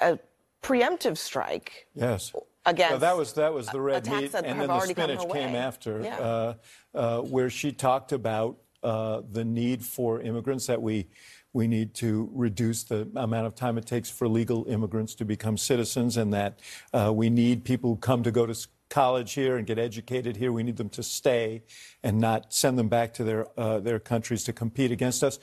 a, 0.00 0.12
a 0.12 0.18
preemptive 0.62 1.16
strike. 1.16 1.86
Yes. 1.94 2.32
Against 2.64 2.90
Well, 2.90 2.98
that 3.00 3.16
was 3.16 3.32
that 3.34 3.54
was 3.54 3.68
the 3.68 3.80
red 3.80 4.06
meat, 4.08 4.32
that 4.32 4.44
and 4.44 4.60
then 4.60 4.66
the 4.66 4.80
spinach 4.80 5.28
came 5.30 5.54
after, 5.54 6.00
Yeah. 6.02 6.18
uh, 6.18 6.54
uh, 6.94 7.20
where 7.20 7.48
she 7.48 7.70
talked 7.70 8.10
about 8.10 8.56
uh, 8.82 9.22
the 9.30 9.44
need 9.44 9.84
for 9.84 10.20
immigrants 10.20 10.66
that 10.66 10.82
we 10.82 11.06
we 11.52 11.66
need 11.66 11.94
to 11.94 12.28
reduce 12.34 12.82
the 12.84 13.08
amount 13.16 13.46
of 13.46 13.54
time 13.54 13.78
it 13.78 13.86
takes 13.86 14.10
for 14.10 14.28
legal 14.28 14.66
immigrants 14.66 15.14
to 15.14 15.24
become 15.24 15.56
citizens, 15.56 16.16
and 16.16 16.34
that 16.34 16.58
uh, 16.92 17.10
we 17.14 17.30
need 17.30 17.64
people 17.64 17.90
who 17.90 17.96
come 17.96 18.22
to 18.24 18.30
go 18.30 18.44
to 18.46 18.54
college 18.88 19.32
here 19.34 19.56
and 19.56 19.66
get 19.66 19.78
educated 19.78 20.36
here. 20.36 20.52
We 20.52 20.62
need 20.62 20.76
them 20.76 20.88
to 20.90 21.02
stay 21.02 21.62
and 22.02 22.18
not 22.18 22.52
send 22.52 22.78
them 22.78 22.88
back 22.88 23.14
to 23.14 23.24
their 23.24 23.46
uh, 23.58 23.80
their 23.80 23.98
countries 23.98 24.44
to 24.44 24.52
compete 24.52 24.90
against 24.92 25.22
us. 25.22 25.38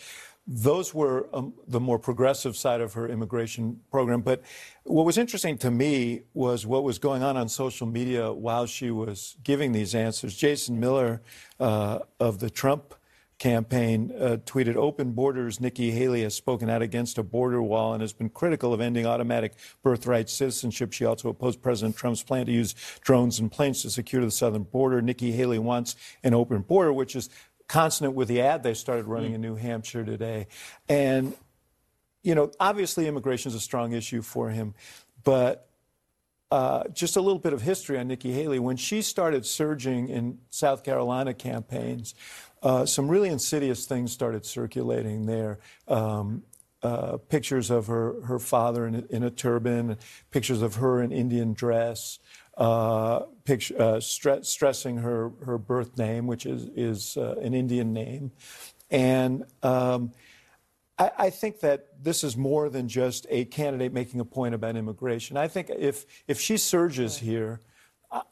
Those 0.46 0.94
were 0.94 1.30
um, 1.34 1.54
the 1.68 1.80
more 1.80 1.98
progressive 1.98 2.58
side 2.58 2.82
of 2.82 2.94
her 2.94 3.08
immigration 3.08 3.80
program. 3.89 4.22
But 4.22 4.41
what 4.84 5.06
was 5.06 5.18
interesting 5.18 5.58
to 5.60 5.72
me 5.72 6.24
was 6.34 6.66
what 6.66 6.84
was 6.84 7.00
going 7.00 7.24
on 7.24 7.38
on 7.38 7.48
social 7.48 7.88
media 7.88 8.32
while 8.34 8.66
she 8.66 8.91
was 8.91 9.38
giving 9.44 9.72
these 9.72 9.96
answers. 9.96 10.36
Jason 10.36 10.80
Miller 10.80 11.22
uh, 11.62 12.00
of 12.20 12.39
the 12.39 12.50
Trump 12.50 12.94
campaign 13.40 14.12
uh, 14.20 14.38
tweeted 14.46 14.76
open 14.76 15.12
borders 15.12 15.60
nikki 15.60 15.92
haley 15.92 16.22
has 16.22 16.36
spoken 16.36 16.70
out 16.70 16.82
against 16.82 17.18
a 17.18 17.24
border 17.24 17.62
wall 17.62 17.94
and 17.94 18.02
has 18.02 18.14
been 18.14 18.30
critical 18.30 18.74
of 18.74 18.82
ending 18.82 19.06
automatic 19.06 19.54
birthright 19.82 20.30
citizenship. 20.30 20.94
She 20.94 21.06
also 21.06 21.30
opposed 21.30 21.62
president 21.62 21.96
trump's 21.98 22.24
plan 22.24 22.46
to 22.46 22.52
use 22.52 22.76
drones 23.02 23.40
and 23.40 23.52
planes 23.52 23.82
to 23.82 23.90
secure 23.90 24.24
the 24.24 24.32
southern 24.32 24.64
border. 24.64 25.02
Nikki 25.02 25.32
haley 25.32 25.60
wants 25.60 25.96
an 26.24 26.34
open 26.34 26.62
border 26.62 26.94
which 26.94 27.16
is 27.16 27.30
consonant 27.68 28.16
with 28.16 28.28
the 28.28 28.42
ad 28.42 28.64
they 28.64 28.74
started 28.74 29.06
running 29.06 29.34
in 29.34 29.42
new 29.42 29.56
hampshire 29.56 30.04
today. 30.04 30.48
And 30.88 31.36
you 32.24 32.34
know 32.34 32.52
obviously 32.60 33.08
immigration 33.08 33.50
is 33.50 33.56
a 33.56 33.60
strong 33.60 33.92
issue 33.92 34.22
for 34.22 34.50
him 34.50 34.74
but 35.24 35.70
uh, 36.52 36.88
just 36.89 37.16
a 37.16 37.22
little 37.22 37.39
bit 37.39 37.54
of 37.54 37.62
history 37.62 37.98
on 37.98 38.08
Nikki 38.08 38.32
Haley. 38.32 38.60
When 38.60 38.78
she 38.78 39.02
started 39.02 39.46
surging 39.46 40.10
in 40.10 40.39
South 40.50 40.84
Carolina 40.84 41.34
campaigns, 41.34 42.16
uh, 42.62 42.86
some 42.86 43.08
really 43.08 43.30
insidious 43.30 43.86
things 43.86 44.12
started 44.12 44.46
circulating 44.46 45.26
there. 45.26 45.60
Um, 45.88 46.44
uh, 46.84 47.18
pictures 47.30 47.70
of 47.72 47.88
her, 47.88 48.22
her 48.24 48.39
father 48.39 48.86
in 48.86 48.96
a, 48.96 49.04
in 49.10 49.24
a 49.24 49.32
turban, 49.32 49.98
pictures 50.32 50.62
of 50.62 50.76
her 50.76 51.02
in 51.02 51.14
Indian 51.14 51.54
dress, 51.54 52.20
uh, 52.58 53.22
picture, 53.46 53.76
uh, 53.82 53.96
stre- 53.96 54.46
stressing 54.46 54.98
her, 54.98 55.32
her 55.46 55.58
birth 55.58 55.98
name, 55.98 56.28
which 56.28 56.46
is, 56.46 56.70
is 56.76 57.16
uh, 57.16 57.36
an 57.41 57.54
Indian 57.54 57.94
name. 57.94 58.32
And 58.91 59.46
um, 59.64 60.12
I, 60.98 61.12
I 61.18 61.30
think 61.30 61.60
that 61.62 61.88
this 62.04 62.24
is 62.24 62.38
more 62.38 62.70
than 62.70 62.88
just 62.88 63.26
a 63.30 63.46
candidate 63.46 63.94
making 63.94 64.20
a 64.20 64.26
point 64.26 64.54
about 64.56 64.76
immigration. 64.76 65.38
I 65.38 65.48
think 65.48 65.70
if 65.70 66.06
if 66.28 66.39
she 66.39 66.58
surges 66.58 67.18
here, 67.18 67.62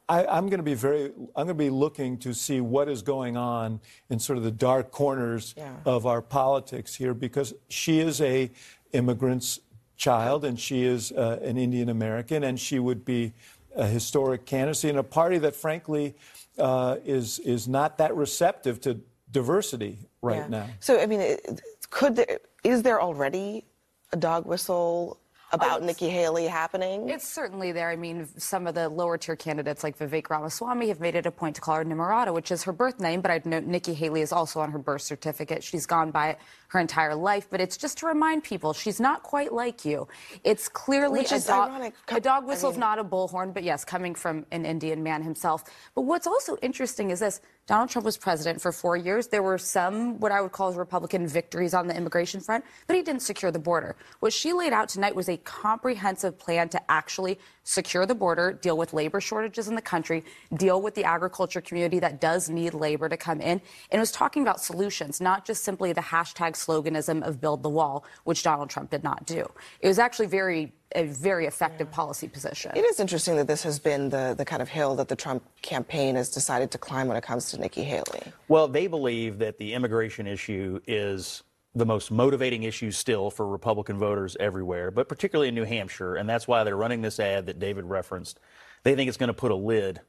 I, 0.07 0.25
I'm 0.25 0.47
going 0.47 0.59
to 0.59 0.63
be 0.63 0.75
very 0.75 1.05
I'm 1.35 1.45
going 1.45 1.47
to 1.47 1.53
be 1.55 1.69
looking 1.69 2.17
to 2.19 2.33
see 2.33 2.61
what 2.61 2.87
is 2.87 3.01
going 3.01 3.35
on 3.37 3.79
in 4.09 4.19
sort 4.19 4.37
of 4.37 4.43
the 4.43 4.51
dark 4.51 4.91
corners 4.91 5.55
Yeah. 5.57 5.73
of 5.85 6.05
our 6.05 6.21
politics 6.21 6.93
here 6.95 7.13
because 7.13 7.53
she 7.69 7.99
is 7.99 8.21
a 8.21 8.51
immigrant's 8.93 9.59
child 9.97 10.45
and 10.45 10.59
she 10.59 10.83
is 10.83 11.11
uh, 11.11 11.39
an 11.43 11.57
Indian 11.57 11.89
American 11.89 12.43
and 12.43 12.59
she 12.59 12.77
would 12.79 13.05
be 13.05 13.33
a 13.75 13.87
historic 13.87 14.45
candidacy 14.45 14.89
in 14.89 14.97
a 14.97 15.03
party 15.03 15.37
that 15.39 15.55
frankly 15.55 16.15
uh, 16.59 16.97
is 17.05 17.39
is 17.39 17.67
not 17.67 17.97
that 17.97 18.15
receptive 18.15 18.79
to 18.81 18.99
diversity 19.31 19.97
right 20.21 20.37
Yeah. 20.41 20.47
now. 20.47 20.67
So, 20.79 20.99
I 20.99 21.05
mean, 21.07 21.21
it- 21.21 21.61
could 21.89 22.15
there, 22.15 22.39
is 22.63 22.83
there 22.83 23.01
already 23.01 23.65
a 24.13 24.17
dog 24.17 24.45
whistle 24.45 25.19
about 25.53 25.81
oh, 25.81 25.85
Nikki 25.85 26.09
Haley 26.09 26.47
happening? 26.47 27.09
It's 27.09 27.27
certainly 27.27 27.71
there. 27.71 27.89
I 27.89 27.95
mean, 27.95 28.27
some 28.37 28.67
of 28.67 28.75
the 28.75 28.87
lower 28.87 29.17
tier 29.17 29.35
candidates 29.35 29.83
like 29.83 29.97
Vivek 29.97 30.29
Ramaswamy 30.29 30.87
have 30.87 30.99
made 30.99 31.15
it 31.15 31.25
a 31.25 31.31
point 31.31 31.55
to 31.55 31.61
call 31.61 31.75
her 31.75 31.83
Nimrata, 31.85 32.33
which 32.33 32.51
is 32.51 32.63
her 32.63 32.71
birth 32.71 32.99
name, 32.99 33.21
but 33.21 33.31
I'd 33.31 33.45
note 33.45 33.65
Nikki 33.65 33.93
Haley 33.93 34.21
is 34.21 34.31
also 34.31 34.59
on 34.61 34.71
her 34.71 34.79
birth 34.79 35.01
certificate. 35.01 35.63
She's 35.63 35.85
gone 35.85 36.11
by 36.11 36.29
it 36.29 36.39
her 36.71 36.79
entire 36.79 37.13
life, 37.13 37.47
but 37.49 37.59
it's 37.59 37.75
just 37.75 37.97
to 37.97 38.05
remind 38.05 38.45
people 38.45 38.71
she's 38.71 38.97
not 38.99 39.23
quite 39.23 39.51
like 39.51 39.83
you. 39.83 40.07
It's 40.45 40.69
clearly 40.69 41.19
Which 41.19 41.33
a, 41.33 41.35
is 41.35 41.45
dog, 41.45 41.69
ironic. 41.69 41.93
a 42.07 42.21
dog 42.21 42.43
I 42.43 42.47
whistle's 42.47 42.75
mean- 42.75 42.79
not 42.79 42.97
a 42.97 43.03
bullhorn, 43.03 43.53
but 43.53 43.63
yes, 43.63 43.83
coming 43.83 44.15
from 44.15 44.45
an 44.51 44.65
Indian 44.65 45.03
man 45.03 45.21
himself. 45.21 45.65
But 45.95 46.03
what's 46.03 46.27
also 46.27 46.55
interesting 46.61 47.09
is 47.11 47.19
this 47.19 47.41
Donald 47.67 47.89
Trump 47.89 48.05
was 48.05 48.17
president 48.17 48.61
for 48.61 48.71
four 48.71 48.97
years. 48.97 49.27
There 49.27 49.43
were 49.43 49.57
some, 49.57 50.19
what 50.19 50.31
I 50.31 50.41
would 50.41 50.51
call 50.51 50.73
Republican 50.73 51.27
victories 51.27 51.73
on 51.73 51.87
the 51.87 51.95
immigration 51.95 52.39
front, 52.41 52.65
but 52.87 52.95
he 52.95 53.01
didn't 53.01 53.21
secure 53.21 53.51
the 53.51 53.59
border. 53.59 53.95
What 54.19 54.33
she 54.33 54.51
laid 54.51 54.73
out 54.73 54.89
tonight 54.89 55.13
was 55.15 55.29
a 55.29 55.37
comprehensive 55.37 56.39
plan 56.39 56.69
to 56.69 56.81
actually 56.91 57.37
secure 57.63 58.05
the 58.05 58.15
border, 58.15 58.51
deal 58.51 58.75
with 58.77 58.93
labor 58.93 59.21
shortages 59.21 59.67
in 59.67 59.75
the 59.75 59.81
country, 59.81 60.23
deal 60.55 60.81
with 60.81 60.95
the 60.95 61.03
agriculture 61.03 61.61
community 61.61 61.99
that 61.99 62.19
does 62.19 62.49
need 62.49 62.73
labor 62.73 63.07
to 63.07 63.15
come 63.15 63.39
in. 63.39 63.61
And 63.91 63.99
was 63.99 64.11
talking 64.11 64.41
about 64.41 64.59
solutions, 64.61 65.21
not 65.21 65.45
just 65.45 65.63
simply 65.63 65.93
the 65.93 66.01
hashtag 66.01 66.55
sloganism 66.65 67.23
of 67.23 67.41
build 67.41 67.63
the 67.63 67.69
wall, 67.69 68.05
which 68.23 68.43
Donald 68.43 68.69
Trump 68.69 68.89
did 68.89 69.03
not 69.03 69.25
do. 69.25 69.49
It 69.79 69.87
was 69.87 69.99
actually 69.99 70.27
very 70.27 70.73
a 70.93 71.05
very 71.05 71.45
effective 71.45 71.89
policy 71.89 72.27
position. 72.27 72.71
It 72.75 72.81
is 72.81 72.99
interesting 72.99 73.37
that 73.37 73.47
this 73.47 73.63
has 73.63 73.79
been 73.79 74.09
the, 74.09 74.35
the 74.37 74.43
kind 74.43 74.61
of 74.61 74.67
hill 74.67 74.95
that 74.95 75.07
the 75.07 75.15
Trump 75.15 75.43
campaign 75.61 76.15
has 76.15 76.29
decided 76.29 76.69
to 76.71 76.77
climb 76.77 77.07
when 77.07 77.15
it 77.15 77.23
comes 77.23 77.49
to 77.51 77.59
Nikki 77.59 77.83
Haley. 77.83 78.23
Well, 78.49 78.67
they 78.67 78.87
believe 78.87 79.39
that 79.39 79.57
the 79.57 79.73
immigration 79.73 80.27
issue 80.27 80.81
is 80.87 81.43
the 81.73 81.85
most 81.85 82.11
motivating 82.11 82.63
issue 82.63 82.91
still 82.91 83.31
for 83.31 83.47
Republican 83.47 83.97
voters 83.97 84.35
everywhere, 84.39 84.91
but 84.91 85.07
particularly 85.07 85.47
in 85.47 85.55
New 85.55 85.63
Hampshire. 85.63 86.15
And 86.15 86.27
that's 86.27 86.47
why 86.47 86.63
they're 86.63 86.75
running 86.75 87.01
this 87.01 87.19
ad 87.19 87.45
that 87.45 87.59
David 87.59 87.85
referenced. 87.85 88.39
They 88.83 88.95
think 88.95 89.07
it's 89.07 89.17
going 89.17 89.29
to 89.29 89.33
put 89.33 89.51
a 89.51 89.55
lid 89.55 90.01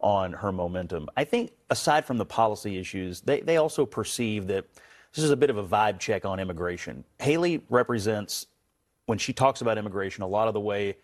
on 0.00 0.32
her 0.32 0.52
momentum. 0.52 1.08
I 1.16 1.24
think, 1.24 1.50
aside 1.70 2.04
from 2.04 2.18
the 2.18 2.24
policy 2.24 2.78
issues, 2.78 3.20
they, 3.22 3.40
they 3.40 3.56
also 3.56 3.84
perceive 3.84 4.46
that 4.46 4.66
this 5.14 5.24
is 5.24 5.30
a 5.30 5.36
bit 5.36 5.50
of 5.50 5.56
a 5.56 5.64
vibe 5.64 5.98
check 5.98 6.24
on 6.24 6.40
immigration. 6.40 7.04
Haley 7.18 7.62
represents, 7.68 8.46
when 9.06 9.18
she 9.18 9.32
talks 9.32 9.60
about 9.60 9.78
immigration, 9.78 10.22
a 10.22 10.26
lot 10.26 10.48
of 10.48 10.54
the 10.54 10.60
way 10.60 10.96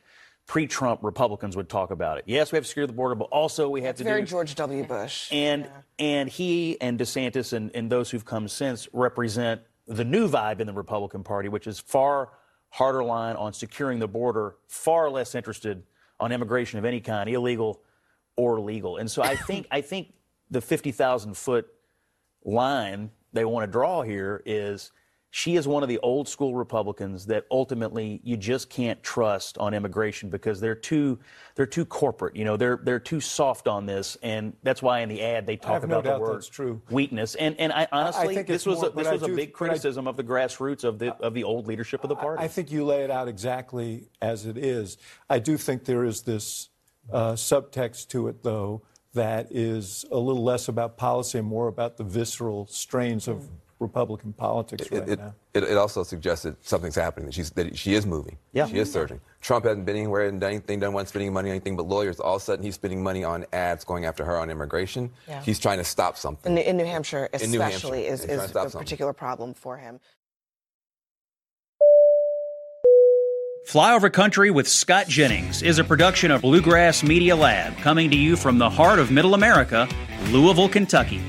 pre 0.46 0.66
Trump 0.66 1.00
Republicans 1.02 1.56
would 1.56 1.68
talk 1.68 1.90
about 1.90 2.18
it. 2.18 2.24
Yes, 2.26 2.52
we 2.52 2.56
have 2.56 2.64
to 2.64 2.68
secure 2.68 2.86
the 2.86 2.92
border, 2.92 3.14
but 3.14 3.24
also 3.24 3.68
we 3.68 3.82
have 3.82 3.90
It's 3.90 3.98
to 3.98 4.04
very 4.04 4.22
do. 4.22 4.26
George 4.26 4.54
W. 4.54 4.84
Bush. 4.84 5.28
And 5.32 5.68
and 5.98 6.28
he 6.28 6.80
and 6.80 6.98
DeSantis 6.98 7.52
and, 7.52 7.70
and 7.74 7.90
those 7.90 8.10
who've 8.10 8.24
come 8.24 8.48
since 8.48 8.88
represent 8.92 9.62
the 9.86 10.04
new 10.04 10.28
vibe 10.28 10.60
in 10.60 10.66
the 10.66 10.72
Republican 10.72 11.22
Party, 11.22 11.48
which 11.48 11.66
is 11.66 11.80
far 11.80 12.30
harder 12.70 13.04
line 13.04 13.36
on 13.36 13.52
securing 13.52 13.98
the 14.00 14.08
border, 14.08 14.56
far 14.66 15.08
less 15.10 15.34
interested 15.34 15.82
on 16.20 16.32
immigration 16.32 16.78
of 16.78 16.84
any 16.84 17.00
kind, 17.00 17.28
illegal 17.28 17.80
or 18.36 18.60
legal. 18.60 18.96
And 18.96 19.10
so 19.10 19.22
I 19.22 19.36
think 19.36 19.66
I 19.70 19.80
think 19.80 20.12
the 20.50 20.60
fifty 20.60 20.92
thousand 20.92 21.36
foot 21.36 21.66
line 22.44 23.10
they 23.34 23.44
want 23.44 23.64
to 23.64 23.70
draw 23.70 24.02
here 24.02 24.42
is 24.46 24.92
she 25.30 25.56
is 25.56 25.66
one 25.66 25.82
of 25.82 25.88
the 25.88 25.98
old 25.98 26.28
school 26.28 26.54
Republicans 26.54 27.26
that 27.26 27.44
ultimately 27.50 28.20
you 28.22 28.36
just 28.36 28.70
can't 28.70 29.02
trust 29.02 29.58
on 29.58 29.74
immigration 29.74 30.30
because 30.30 30.60
they're 30.60 30.76
too 30.76 31.18
they're 31.56 31.66
too 31.66 31.84
corporate. 31.84 32.36
You 32.36 32.44
know, 32.44 32.56
they're 32.56 32.78
they're 32.80 33.00
too 33.00 33.20
soft 33.20 33.66
on 33.66 33.84
this, 33.84 34.16
and 34.22 34.54
that's 34.62 34.80
why 34.80 35.00
in 35.00 35.08
the 35.08 35.20
ad 35.20 35.44
they 35.44 35.56
talk 35.56 35.80
have 35.80 35.88
no 35.90 35.98
about 35.98 36.18
the 36.18 36.20
word 36.20 36.44
true. 36.48 36.80
weakness. 36.88 37.34
And 37.34 37.58
and 37.58 37.72
I 37.72 37.88
honestly, 37.90 38.32
think 38.36 38.46
this 38.46 38.64
was 38.64 38.78
more- 38.80 38.90
a, 38.90 38.92
this 38.92 39.10
was 39.10 39.22
a 39.24 39.26
do- 39.26 39.34
big 39.34 39.52
but 39.52 39.56
I- 39.56 39.58
criticism 39.66 40.06
of 40.06 40.16
the 40.16 40.22
grassroots 40.24 40.84
of 40.84 41.00
the 41.00 41.12
of 41.16 41.34
the 41.34 41.42
old 41.42 41.66
leadership 41.66 42.04
of 42.04 42.08
the 42.10 42.16
party. 42.16 42.44
I 42.44 42.46
think 42.46 42.70
you 42.70 42.84
lay 42.84 43.02
it 43.02 43.10
out 43.10 43.26
exactly 43.26 44.08
as 44.22 44.46
it 44.46 44.56
is. 44.56 44.98
I 45.28 45.40
do 45.40 45.56
think 45.56 45.84
there 45.84 46.04
is 46.04 46.22
this 46.22 46.68
uh, 47.12 47.32
subtext 47.32 48.06
to 48.10 48.28
it, 48.28 48.44
though, 48.44 48.82
that 49.14 49.48
is 49.50 50.04
a 50.10 50.18
little 50.18 50.42
less 50.42 50.68
about 50.68 50.96
policy 50.96 51.38
and 51.38 51.46
more 51.46 51.68
about 51.68 51.96
the 51.96 52.04
visceral 52.04 52.66
strains 52.66 53.26
of 53.26 53.48
Republican 53.80 54.32
politics 54.32 54.90
right 54.90 55.08
it, 55.08 55.18
now. 55.18 55.34
It, 55.52 55.64
it 55.64 55.76
also 55.76 56.02
suggests 56.02 56.44
that 56.44 56.64
something's 56.64 56.94
happening, 56.94 57.26
that, 57.26 57.34
she's, 57.34 57.50
that 57.50 57.76
she 57.76 57.94
is 57.94 58.06
moving. 58.06 58.38
Yeah. 58.52 58.66
She 58.66 58.78
is 58.78 58.90
surging. 58.90 59.20
Trump 59.40 59.64
hasn't 59.64 59.84
been 59.84 59.96
anywhere 59.96 60.28
and 60.28 60.40
done 60.40 60.50
anything, 60.50 60.80
done 60.80 60.92
one 60.92 61.06
spending 61.06 61.32
money 61.32 61.50
on 61.50 61.56
anything 61.56 61.76
but 61.76 61.86
lawyers. 61.86 62.18
All 62.18 62.36
of 62.36 62.42
a 62.42 62.44
sudden, 62.44 62.64
he's 62.64 62.76
spending 62.76 63.02
money 63.02 63.24
on 63.24 63.44
ads 63.52 63.84
going 63.84 64.04
after 64.04 64.24
her 64.24 64.38
on 64.38 64.48
immigration. 64.48 65.10
Yeah. 65.28 65.42
He's 65.42 65.58
trying 65.58 65.78
to 65.78 65.84
stop 65.84 66.16
something. 66.16 66.56
In, 66.56 66.58
in 66.58 66.76
New 66.76 66.84
Hampshire, 66.84 67.28
In 67.40 67.50
New 67.50 67.60
Hampshire. 67.60 67.76
especially, 67.76 68.06
is, 68.06 68.20
He's 68.20 68.26
trying 68.26 68.38
to 68.38 68.44
is 68.44 68.50
a 68.50 68.52
something. 68.52 68.80
particular 68.80 69.12
problem 69.12 69.54
for 69.54 69.76
him. 69.76 70.00
Flyover 73.64 74.12
Country 74.12 74.50
with 74.50 74.68
Scott 74.68 75.08
Jennings 75.08 75.62
is 75.62 75.78
a 75.78 75.84
production 75.84 76.30
of 76.30 76.42
Bluegrass 76.42 77.02
Media 77.02 77.34
Lab, 77.34 77.74
coming 77.78 78.10
to 78.10 78.16
you 78.16 78.36
from 78.36 78.58
the 78.58 78.68
heart 78.68 78.98
of 78.98 79.10
Middle 79.10 79.32
America, 79.32 79.88
Louisville, 80.28 80.68
Kentucky. 80.68 81.22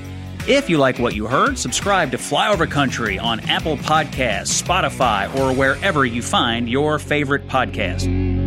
If 0.46 0.68
you 0.68 0.76
like 0.76 0.98
what 0.98 1.14
you 1.14 1.26
heard, 1.26 1.58
subscribe 1.58 2.10
to 2.10 2.18
Flyover 2.18 2.70
Country 2.70 3.18
on 3.18 3.40
Apple 3.48 3.78
Podcasts, 3.78 4.62
Spotify, 4.62 5.34
or 5.34 5.56
wherever 5.56 6.04
you 6.04 6.20
find 6.20 6.68
your 6.68 6.98
favorite 6.98 7.48
podcast. 7.48 8.45